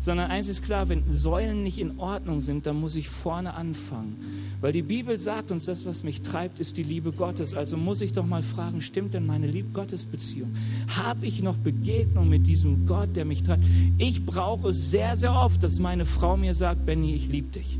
sondern 0.00 0.30
eins 0.30 0.48
ist 0.48 0.62
klar, 0.62 0.88
wenn 0.88 1.14
Säulen 1.14 1.62
nicht 1.62 1.78
in 1.78 1.98
Ordnung 1.98 2.40
sind, 2.40 2.66
dann 2.66 2.80
muss 2.80 2.96
ich 2.96 3.08
vorne 3.08 3.54
anfangen. 3.54 4.16
Weil 4.60 4.72
die 4.72 4.82
Bibel 4.82 5.18
sagt 5.18 5.50
uns, 5.50 5.66
das, 5.66 5.84
was 5.84 6.02
mich 6.02 6.22
treibt, 6.22 6.58
ist 6.58 6.76
die 6.78 6.82
Liebe 6.82 7.12
Gottes. 7.12 7.54
Also 7.54 7.76
muss 7.76 8.00
ich 8.00 8.12
doch 8.12 8.26
mal 8.26 8.42
fragen, 8.42 8.80
stimmt 8.80 9.14
denn 9.14 9.26
meine 9.26 9.46
Lieb-Gottes-Beziehung? 9.46 10.50
Habe 10.96 11.26
ich 11.26 11.42
noch 11.42 11.56
Begegnung 11.56 12.28
mit 12.28 12.46
diesem 12.46 12.86
Gott, 12.86 13.14
der 13.14 13.26
mich 13.26 13.42
treibt? 13.42 13.64
Ich 13.98 14.24
brauche 14.24 14.70
es 14.70 14.90
sehr, 14.90 15.16
sehr 15.16 15.34
oft, 15.34 15.62
dass 15.62 15.78
meine 15.78 16.06
Frau 16.06 16.36
mir 16.36 16.54
sagt, 16.54 16.86
Benny, 16.86 17.14
ich 17.14 17.28
liebe 17.28 17.48
dich. 17.48 17.78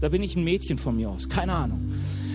Da 0.00 0.08
bin 0.08 0.22
ich 0.22 0.36
ein 0.36 0.44
Mädchen 0.44 0.78
von 0.78 0.96
mir 0.96 1.10
aus, 1.10 1.28
keine 1.28 1.52
Ahnung 1.52 1.80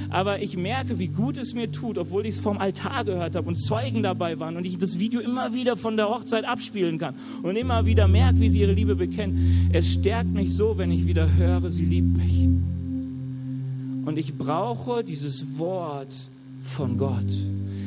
aber 0.09 0.41
ich 0.41 0.57
merke, 0.57 0.99
wie 0.99 1.07
gut 1.07 1.37
es 1.37 1.53
mir 1.53 1.71
tut, 1.71 1.97
obwohl 1.97 2.25
ich 2.25 2.35
es 2.35 2.41
vom 2.41 2.57
Altar 2.57 3.05
gehört 3.05 3.35
habe 3.35 3.47
und 3.47 3.55
Zeugen 3.55 4.03
dabei 4.03 4.39
waren 4.39 4.57
und 4.57 4.65
ich 4.65 4.77
das 4.77 4.99
Video 4.99 5.19
immer 5.19 5.53
wieder 5.53 5.77
von 5.77 5.97
der 5.97 6.09
Hochzeit 6.09 6.45
abspielen 6.45 6.97
kann 6.97 7.15
und 7.43 7.55
immer 7.55 7.85
wieder 7.85 8.07
merke, 8.07 8.39
wie 8.39 8.49
sie 8.49 8.61
ihre 8.61 8.73
Liebe 8.73 8.95
bekennen. 8.95 9.69
Es 9.73 9.93
stärkt 9.93 10.31
mich 10.33 10.55
so, 10.55 10.77
wenn 10.77 10.91
ich 10.91 11.05
wieder 11.05 11.35
höre, 11.35 11.71
sie 11.71 11.85
liebt 11.85 12.17
mich. 12.17 12.47
Und 14.05 14.17
ich 14.17 14.37
brauche 14.37 15.03
dieses 15.03 15.57
Wort 15.57 16.13
von 16.61 16.97
Gott. 16.97 17.25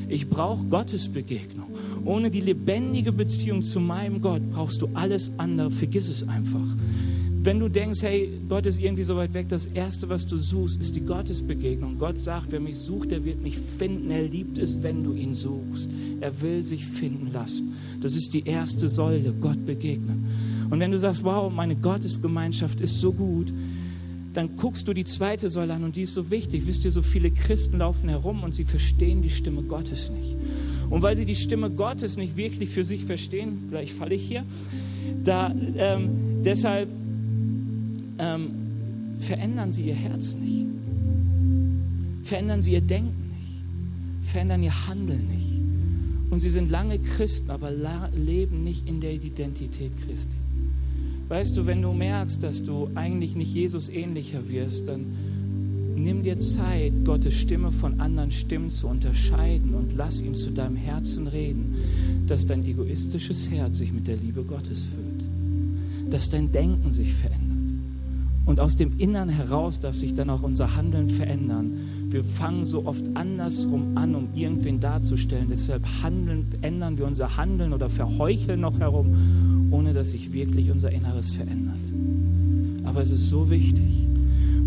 Ich 0.08 0.28
brauche 0.28 0.64
Gottes 0.66 1.08
Begegnung. 1.08 1.68
Ohne 2.04 2.30
die 2.30 2.40
lebendige 2.40 3.12
Beziehung 3.12 3.62
zu 3.62 3.78
meinem 3.78 4.20
Gott 4.20 4.42
brauchst 4.50 4.82
du 4.82 4.88
alles 4.94 5.30
andere. 5.36 5.70
Vergiss 5.70 6.08
es 6.08 6.26
einfach 6.26 6.64
wenn 7.48 7.60
du 7.60 7.70
denkst, 7.70 8.02
hey, 8.02 8.30
Gott 8.46 8.66
ist 8.66 8.78
irgendwie 8.78 9.04
so 9.04 9.16
weit 9.16 9.32
weg, 9.32 9.48
das 9.48 9.64
Erste, 9.64 10.10
was 10.10 10.26
du 10.26 10.36
suchst, 10.36 10.78
ist 10.82 10.94
die 10.94 11.00
Gottesbegegnung. 11.00 11.98
Gott 11.98 12.18
sagt, 12.18 12.48
wer 12.52 12.60
mich 12.60 12.76
sucht, 12.76 13.10
der 13.10 13.24
wird 13.24 13.40
mich 13.40 13.56
finden. 13.56 14.10
Er 14.10 14.24
liebt 14.24 14.58
es, 14.58 14.82
wenn 14.82 15.02
du 15.02 15.14
ihn 15.14 15.32
suchst. 15.32 15.88
Er 16.20 16.42
will 16.42 16.62
sich 16.62 16.84
finden 16.84 17.32
lassen. 17.32 17.72
Das 18.02 18.14
ist 18.14 18.34
die 18.34 18.44
erste 18.44 18.90
Säule, 18.90 19.32
Gott 19.32 19.64
begegnen. 19.64 20.26
Und 20.68 20.78
wenn 20.78 20.90
du 20.90 20.98
sagst, 20.98 21.24
wow, 21.24 21.50
meine 21.50 21.74
Gottesgemeinschaft 21.74 22.82
ist 22.82 23.00
so 23.00 23.14
gut, 23.14 23.50
dann 24.34 24.56
guckst 24.56 24.86
du 24.86 24.92
die 24.92 25.04
zweite 25.04 25.48
Säule 25.48 25.72
an 25.72 25.84
und 25.84 25.96
die 25.96 26.02
ist 26.02 26.12
so 26.12 26.30
wichtig. 26.30 26.66
Wisst 26.66 26.84
ihr, 26.84 26.90
so 26.90 27.00
viele 27.00 27.30
Christen 27.30 27.78
laufen 27.78 28.10
herum 28.10 28.42
und 28.42 28.54
sie 28.54 28.64
verstehen 28.64 29.22
die 29.22 29.30
Stimme 29.30 29.62
Gottes 29.62 30.10
nicht. 30.10 30.36
Und 30.90 31.00
weil 31.00 31.16
sie 31.16 31.24
die 31.24 31.34
Stimme 31.34 31.70
Gottes 31.70 32.18
nicht 32.18 32.36
wirklich 32.36 32.68
für 32.68 32.84
sich 32.84 33.06
verstehen, 33.06 33.68
vielleicht 33.70 33.94
falle 33.94 34.16
ich 34.16 34.28
hier, 34.28 34.44
da 35.24 35.50
ähm, 35.78 36.42
deshalb 36.44 36.90
ähm, 38.18 38.50
verändern 39.18 39.72
sie 39.72 39.84
ihr 39.84 39.94
Herz 39.94 40.34
nicht. 40.34 40.66
Verändern 42.24 42.62
sie 42.62 42.72
ihr 42.72 42.80
Denken 42.80 43.30
nicht. 43.36 44.30
Verändern 44.30 44.62
ihr 44.62 44.86
Handeln 44.86 45.28
nicht. 45.28 45.58
Und 46.30 46.40
sie 46.40 46.50
sind 46.50 46.70
lange 46.70 46.98
Christen, 46.98 47.50
aber 47.50 47.70
leben 47.70 48.62
nicht 48.64 48.86
in 48.86 49.00
der 49.00 49.14
Identität 49.14 49.92
Christi. 50.04 50.36
Weißt 51.28 51.56
du, 51.56 51.66
wenn 51.66 51.82
du 51.82 51.92
merkst, 51.92 52.42
dass 52.42 52.62
du 52.62 52.90
eigentlich 52.94 53.34
nicht 53.34 53.54
Jesus 53.54 53.88
ähnlicher 53.88 54.48
wirst, 54.48 54.88
dann 54.88 55.06
nimm 55.96 56.22
dir 56.22 56.38
Zeit, 56.38 57.04
Gottes 57.04 57.34
Stimme 57.34 57.72
von 57.72 58.00
anderen 58.00 58.30
Stimmen 58.30 58.70
zu 58.70 58.88
unterscheiden 58.88 59.74
und 59.74 59.94
lass 59.96 60.22
ihn 60.22 60.34
zu 60.34 60.50
deinem 60.50 60.76
Herzen 60.76 61.26
reden, 61.26 61.74
dass 62.26 62.46
dein 62.46 62.64
egoistisches 62.64 63.50
Herz 63.50 63.78
sich 63.78 63.92
mit 63.92 64.06
der 64.06 64.16
Liebe 64.16 64.42
Gottes 64.42 64.84
füllt, 64.84 66.12
dass 66.12 66.28
dein 66.28 66.52
Denken 66.52 66.92
sich 66.92 67.12
verändert 67.12 67.57
Und 68.48 68.60
aus 68.60 68.76
dem 68.76 68.98
Innern 68.98 69.28
heraus 69.28 69.78
darf 69.78 69.94
sich 69.94 70.14
dann 70.14 70.30
auch 70.30 70.42
unser 70.42 70.74
Handeln 70.74 71.10
verändern. 71.10 71.70
Wir 72.08 72.24
fangen 72.24 72.64
so 72.64 72.86
oft 72.86 73.04
andersrum 73.12 73.98
an, 73.98 74.14
um 74.14 74.32
irgendwen 74.34 74.80
darzustellen. 74.80 75.48
Deshalb 75.50 75.84
handeln, 76.02 76.46
ändern 76.62 76.96
wir 76.96 77.06
unser 77.06 77.36
Handeln 77.36 77.74
oder 77.74 77.90
verheucheln 77.90 78.62
noch 78.62 78.80
herum, 78.80 79.68
ohne 79.70 79.92
dass 79.92 80.12
sich 80.12 80.32
wirklich 80.32 80.70
unser 80.70 80.90
Inneres 80.90 81.30
verändert. 81.30 81.76
Aber 82.84 83.02
es 83.02 83.10
ist 83.10 83.28
so 83.28 83.50
wichtig, 83.50 84.06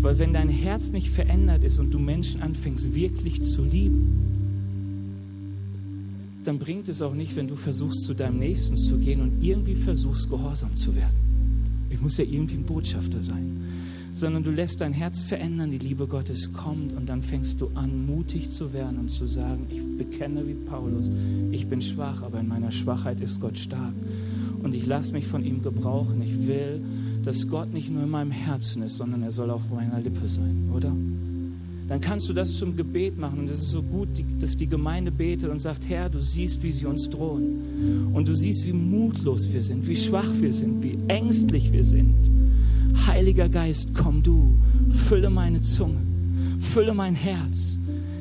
weil 0.00 0.16
wenn 0.16 0.32
dein 0.32 0.48
Herz 0.48 0.92
nicht 0.92 1.10
verändert 1.10 1.64
ist 1.64 1.80
und 1.80 1.92
du 1.92 1.98
Menschen 1.98 2.40
anfängst 2.40 2.94
wirklich 2.94 3.42
zu 3.42 3.64
lieben, 3.64 4.16
dann 6.44 6.60
bringt 6.60 6.88
es 6.88 7.02
auch 7.02 7.14
nicht, 7.14 7.34
wenn 7.34 7.48
du 7.48 7.56
versuchst, 7.56 8.04
zu 8.04 8.14
deinem 8.14 8.38
Nächsten 8.38 8.76
zu 8.76 8.98
gehen 8.98 9.20
und 9.20 9.42
irgendwie 9.42 9.74
versuchst, 9.74 10.30
gehorsam 10.30 10.76
zu 10.76 10.94
werden. 10.94 11.21
Ich 11.92 12.00
muss 12.00 12.16
ja 12.16 12.24
irgendwie 12.24 12.56
ein 12.56 12.64
Botschafter 12.64 13.22
sein. 13.22 13.60
Sondern 14.14 14.44
du 14.44 14.50
lässt 14.50 14.80
dein 14.80 14.92
Herz 14.92 15.22
verändern, 15.22 15.70
die 15.70 15.78
Liebe 15.78 16.06
Gottes 16.06 16.52
kommt 16.52 16.92
und 16.92 17.08
dann 17.08 17.22
fängst 17.22 17.60
du 17.60 17.68
an, 17.74 18.06
mutig 18.06 18.50
zu 18.50 18.72
werden 18.72 18.98
und 18.98 19.10
zu 19.10 19.26
sagen, 19.26 19.66
ich 19.70 19.80
bekenne 19.96 20.46
wie 20.46 20.54
Paulus, 20.54 21.10
ich 21.50 21.66
bin 21.66 21.80
schwach, 21.80 22.22
aber 22.22 22.40
in 22.40 22.48
meiner 22.48 22.70
Schwachheit 22.70 23.20
ist 23.20 23.40
Gott 23.40 23.58
stark. 23.58 23.94
Und 24.62 24.74
ich 24.74 24.86
lasse 24.86 25.12
mich 25.12 25.26
von 25.26 25.44
ihm 25.44 25.62
gebrauchen. 25.62 26.22
Ich 26.22 26.46
will, 26.46 26.82
dass 27.24 27.48
Gott 27.48 27.72
nicht 27.72 27.90
nur 27.90 28.04
in 28.04 28.10
meinem 28.10 28.30
Herzen 28.30 28.82
ist, 28.82 28.96
sondern 28.96 29.22
er 29.22 29.32
soll 29.32 29.50
auch 29.50 29.56
auf 29.56 29.70
meiner 29.70 30.00
Lippe 30.00 30.28
sein, 30.28 30.70
oder? 30.74 30.94
Dann 31.88 32.00
kannst 32.00 32.28
du 32.28 32.32
das 32.32 32.56
zum 32.58 32.76
Gebet 32.76 33.18
machen. 33.18 33.40
Und 33.40 33.50
es 33.50 33.58
ist 33.58 33.70
so 33.70 33.82
gut, 33.82 34.08
dass 34.40 34.56
die 34.56 34.66
Gemeinde 34.66 35.10
betet 35.10 35.50
und 35.50 35.58
sagt, 35.58 35.88
Herr, 35.88 36.08
du 36.08 36.20
siehst, 36.20 36.62
wie 36.62 36.72
sie 36.72 36.86
uns 36.86 37.08
drohen. 37.08 38.10
Und 38.14 38.28
du 38.28 38.34
siehst, 38.34 38.66
wie 38.66 38.72
mutlos 38.72 39.52
wir 39.52 39.62
sind, 39.62 39.86
wie 39.86 39.96
schwach 39.96 40.30
wir 40.40 40.52
sind, 40.52 40.82
wie 40.82 40.96
ängstlich 41.08 41.72
wir 41.72 41.84
sind. 41.84 42.14
Heiliger 43.06 43.48
Geist, 43.48 43.90
komm 43.94 44.22
du, 44.22 44.54
fülle 44.90 45.30
meine 45.30 45.60
Zunge, 45.62 46.00
fülle 46.60 46.94
mein 46.94 47.14
Herz, 47.14 47.78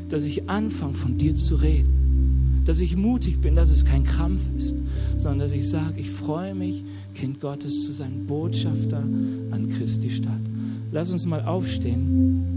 dass 0.10 0.24
ich 0.24 0.50
anfange, 0.50 0.94
von 0.94 1.18
dir 1.18 1.36
zu 1.36 1.56
reden. 1.56 2.62
Dass 2.66 2.80
ich 2.80 2.96
mutig 2.96 3.42
bin, 3.42 3.56
dass 3.56 3.70
es 3.70 3.86
kein 3.86 4.04
Krampf 4.04 4.50
ist, 4.56 4.76
sondern 5.18 5.40
dass 5.40 5.52
ich 5.52 5.68
sage, 5.70 6.00
ich 6.00 6.10
freue 6.10 6.54
mich, 6.54 6.84
Kind 7.16 7.40
Gottes 7.40 7.84
zu 7.84 7.92
sein, 7.92 8.26
Botschafter 8.28 9.04
an 9.52 9.70
Christi 9.70 10.10
Stadt. 10.10 10.42
Lass 10.92 11.12
uns 11.12 11.26
mal 11.26 11.44
aufstehen. 11.44 12.51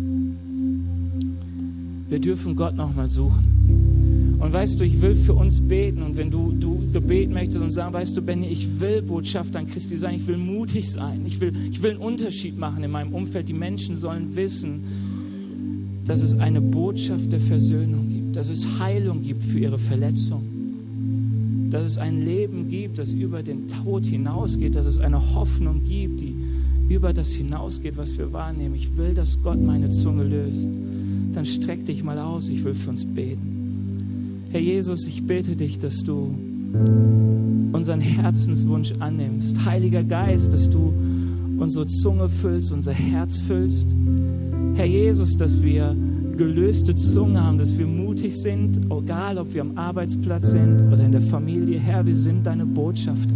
Wir 2.15 2.21
dürfen 2.21 2.55
Gott 2.55 2.77
nochmal 2.77 3.09
suchen. 3.09 4.37
Und 4.39 4.53
weißt 4.53 4.79
du, 4.79 4.85
ich 4.85 5.03
will 5.03 5.17
für 5.17 5.35
uns 5.35 5.61
beten. 5.61 6.01
Und 6.01 6.17
wenn 6.17 6.31
du, 6.31 6.53
du 6.53 6.81
Gebet 6.93 7.29
möchtest 7.29 7.61
und 7.61 7.73
sagen, 7.73 7.93
weißt 7.93 8.17
du, 8.17 8.23
Benny, 8.23 8.47
ich 8.47 8.79
will 8.79 9.03
Botschafter 9.03 9.59
an 9.59 9.67
Christi 9.67 9.97
sein, 9.97 10.15
ich 10.15 10.27
will 10.29 10.37
mutig 10.37 10.93
sein, 10.93 11.23
ich 11.27 11.41
will, 11.41 11.53
ich 11.73 11.83
will 11.83 11.91
einen 11.91 11.99
Unterschied 11.99 12.57
machen 12.57 12.85
in 12.85 12.93
meinem 12.93 13.13
Umfeld. 13.13 13.49
Die 13.49 13.53
Menschen 13.53 13.97
sollen 13.97 14.37
wissen, 14.37 14.85
dass 16.05 16.23
es 16.23 16.39
eine 16.39 16.61
Botschaft 16.61 17.33
der 17.33 17.41
Versöhnung 17.41 18.09
gibt, 18.09 18.37
dass 18.37 18.49
es 18.49 18.79
Heilung 18.79 19.21
gibt 19.21 19.43
für 19.43 19.59
ihre 19.59 19.79
Verletzungen, 19.79 21.67
dass 21.73 21.85
es 21.85 21.99
ein 21.99 22.25
Leben 22.25 22.69
gibt, 22.69 22.99
das 22.99 23.13
über 23.13 23.43
den 23.43 23.67
Tod 23.67 24.07
hinausgeht, 24.07 24.77
dass 24.77 24.87
es 24.87 25.01
eine 25.01 25.35
Hoffnung 25.35 25.83
gibt, 25.83 26.21
die 26.21 26.37
über 26.89 27.13
das 27.13 27.33
hinausgeht, 27.33 27.97
was 27.97 28.17
wir 28.17 28.33
wahrnehmen. 28.33 28.77
Ich 28.77 28.97
will, 28.97 29.15
dass 29.15 29.43
Gott 29.43 29.61
meine 29.61 29.91
Zunge 29.91 30.23
löst 30.23 30.69
dann 31.35 31.47
streck 31.47 31.85
dich 31.85 32.03
mal 32.03 32.19
aus. 32.19 32.49
Ich 32.49 32.65
will 32.65 32.75
für 32.75 32.91
uns 32.91 33.05
beten. 33.05 34.47
Herr 34.51 34.61
Jesus, 34.61 35.07
ich 35.07 35.27
bete 35.27 35.57
dich, 35.57 35.79
dass 35.79 36.03
du 36.03 36.35
unseren 37.73 38.01
Herzenswunsch 38.01 38.93
annimmst. 39.01 39.65
Heiliger 39.65 40.05
Geist, 40.05 40.53
dass 40.53 40.71
du 40.71 40.93
unsere 41.59 41.87
Zunge 41.87 42.29
füllst, 42.29 42.73
unser 42.73 42.93
Herz 42.93 43.39
füllst. 43.39 43.89
Herr 44.75 44.87
Jesus, 44.87 45.37
dass 45.37 45.63
wir 45.63 45.97
gelöste 46.37 46.95
Zunge 46.95 47.43
haben, 47.43 47.59
dass 47.59 47.79
wir 47.79 47.87
mutig 47.87 48.37
sind, 48.37 48.79
egal 48.91 49.39
ob 49.39 49.55
wir 49.55 49.61
am 49.61 49.77
Arbeitsplatz 49.77 50.51
sind 50.51 50.93
oder 50.93 51.05
in 51.05 51.13
der 51.13 51.21
Familie. 51.21 51.79
Herr, 51.79 52.05
wir 52.05 52.17
sind 52.17 52.47
deine 52.47 52.67
Botschafter. 52.67 53.35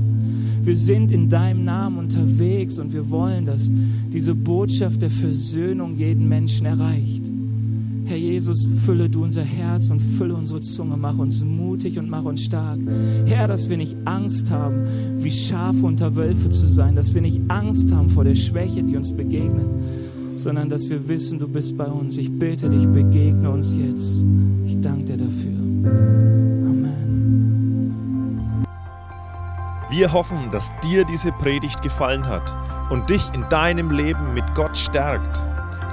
Wir 0.63 0.77
sind 0.77 1.13
in 1.13 1.29
deinem 1.29 1.65
Namen 1.65 1.99
unterwegs 1.99 2.79
und 2.79 2.93
wir 2.93 3.09
wollen, 3.11 3.45
dass 3.45 3.71
diese 4.13 4.35
Botschaft 4.35 5.03
der 5.03 5.11
Versöhnung 5.11 5.97
jeden 5.97 6.29
Menschen 6.29 6.67
erreicht. 6.67 7.28
Herr 8.09 8.17
Jesus, 8.17 8.67
fülle 8.87 9.11
du 9.11 9.23
unser 9.23 9.45
Herz 9.45 9.91
und 9.91 10.01
fülle 10.01 10.35
unsere 10.35 10.61
Zunge, 10.61 10.97
mach 10.97 11.19
uns 11.19 11.45
mutig 11.45 11.99
und 11.99 12.09
mach 12.09 12.25
uns 12.25 12.41
stark. 12.43 12.79
Herr, 13.27 13.47
dass 13.47 13.69
wir 13.69 13.77
nicht 13.77 13.99
Angst 14.07 14.51
haben, 14.51 14.87
wie 15.19 15.31
Schafe 15.31 15.85
unter 15.85 16.17
Wölfe 16.17 16.49
zu 16.49 16.71
sein, 16.71 16.95
dass 16.95 17.13
wir 17.13 17.21
nicht 17.21 17.39
Angst 17.49 17.93
haben 17.93 18.09
vor 18.09 18.25
der 18.25 18.35
Schwäche, 18.35 18.83
die 18.83 18.97
uns 18.97 19.15
begegnet, 19.15 19.69
sondern 20.37 20.71
dass 20.71 20.89
wir 20.89 21.07
wissen, 21.07 21.39
du 21.39 21.47
bist 21.49 21.77
bei 21.77 21.85
uns. 21.85 22.17
Ich 22.17 22.33
bete 22.33 22.71
dich, 22.71 22.87
begegne 22.89 23.51
uns 23.51 23.77
jetzt. 23.77 24.25
Ich 24.65 24.81
danke 24.81 25.05
dir 25.05 25.19
dafür. 25.19 25.59
Amen. 26.65 27.93
Wir 29.91 30.15
hoffen, 30.15 30.51
dass 30.51 30.73
dir 30.83 31.05
diese 31.05 31.33
Predigt 31.33 31.83
gefallen 31.83 32.27
hat 32.27 32.57
und 32.89 33.11
dich 33.11 33.29
in 33.35 33.45
deinem 33.51 33.91
Leben 33.91 34.33
mit 34.33 34.55
Gott 34.55 34.79
stärkt. 34.79 35.48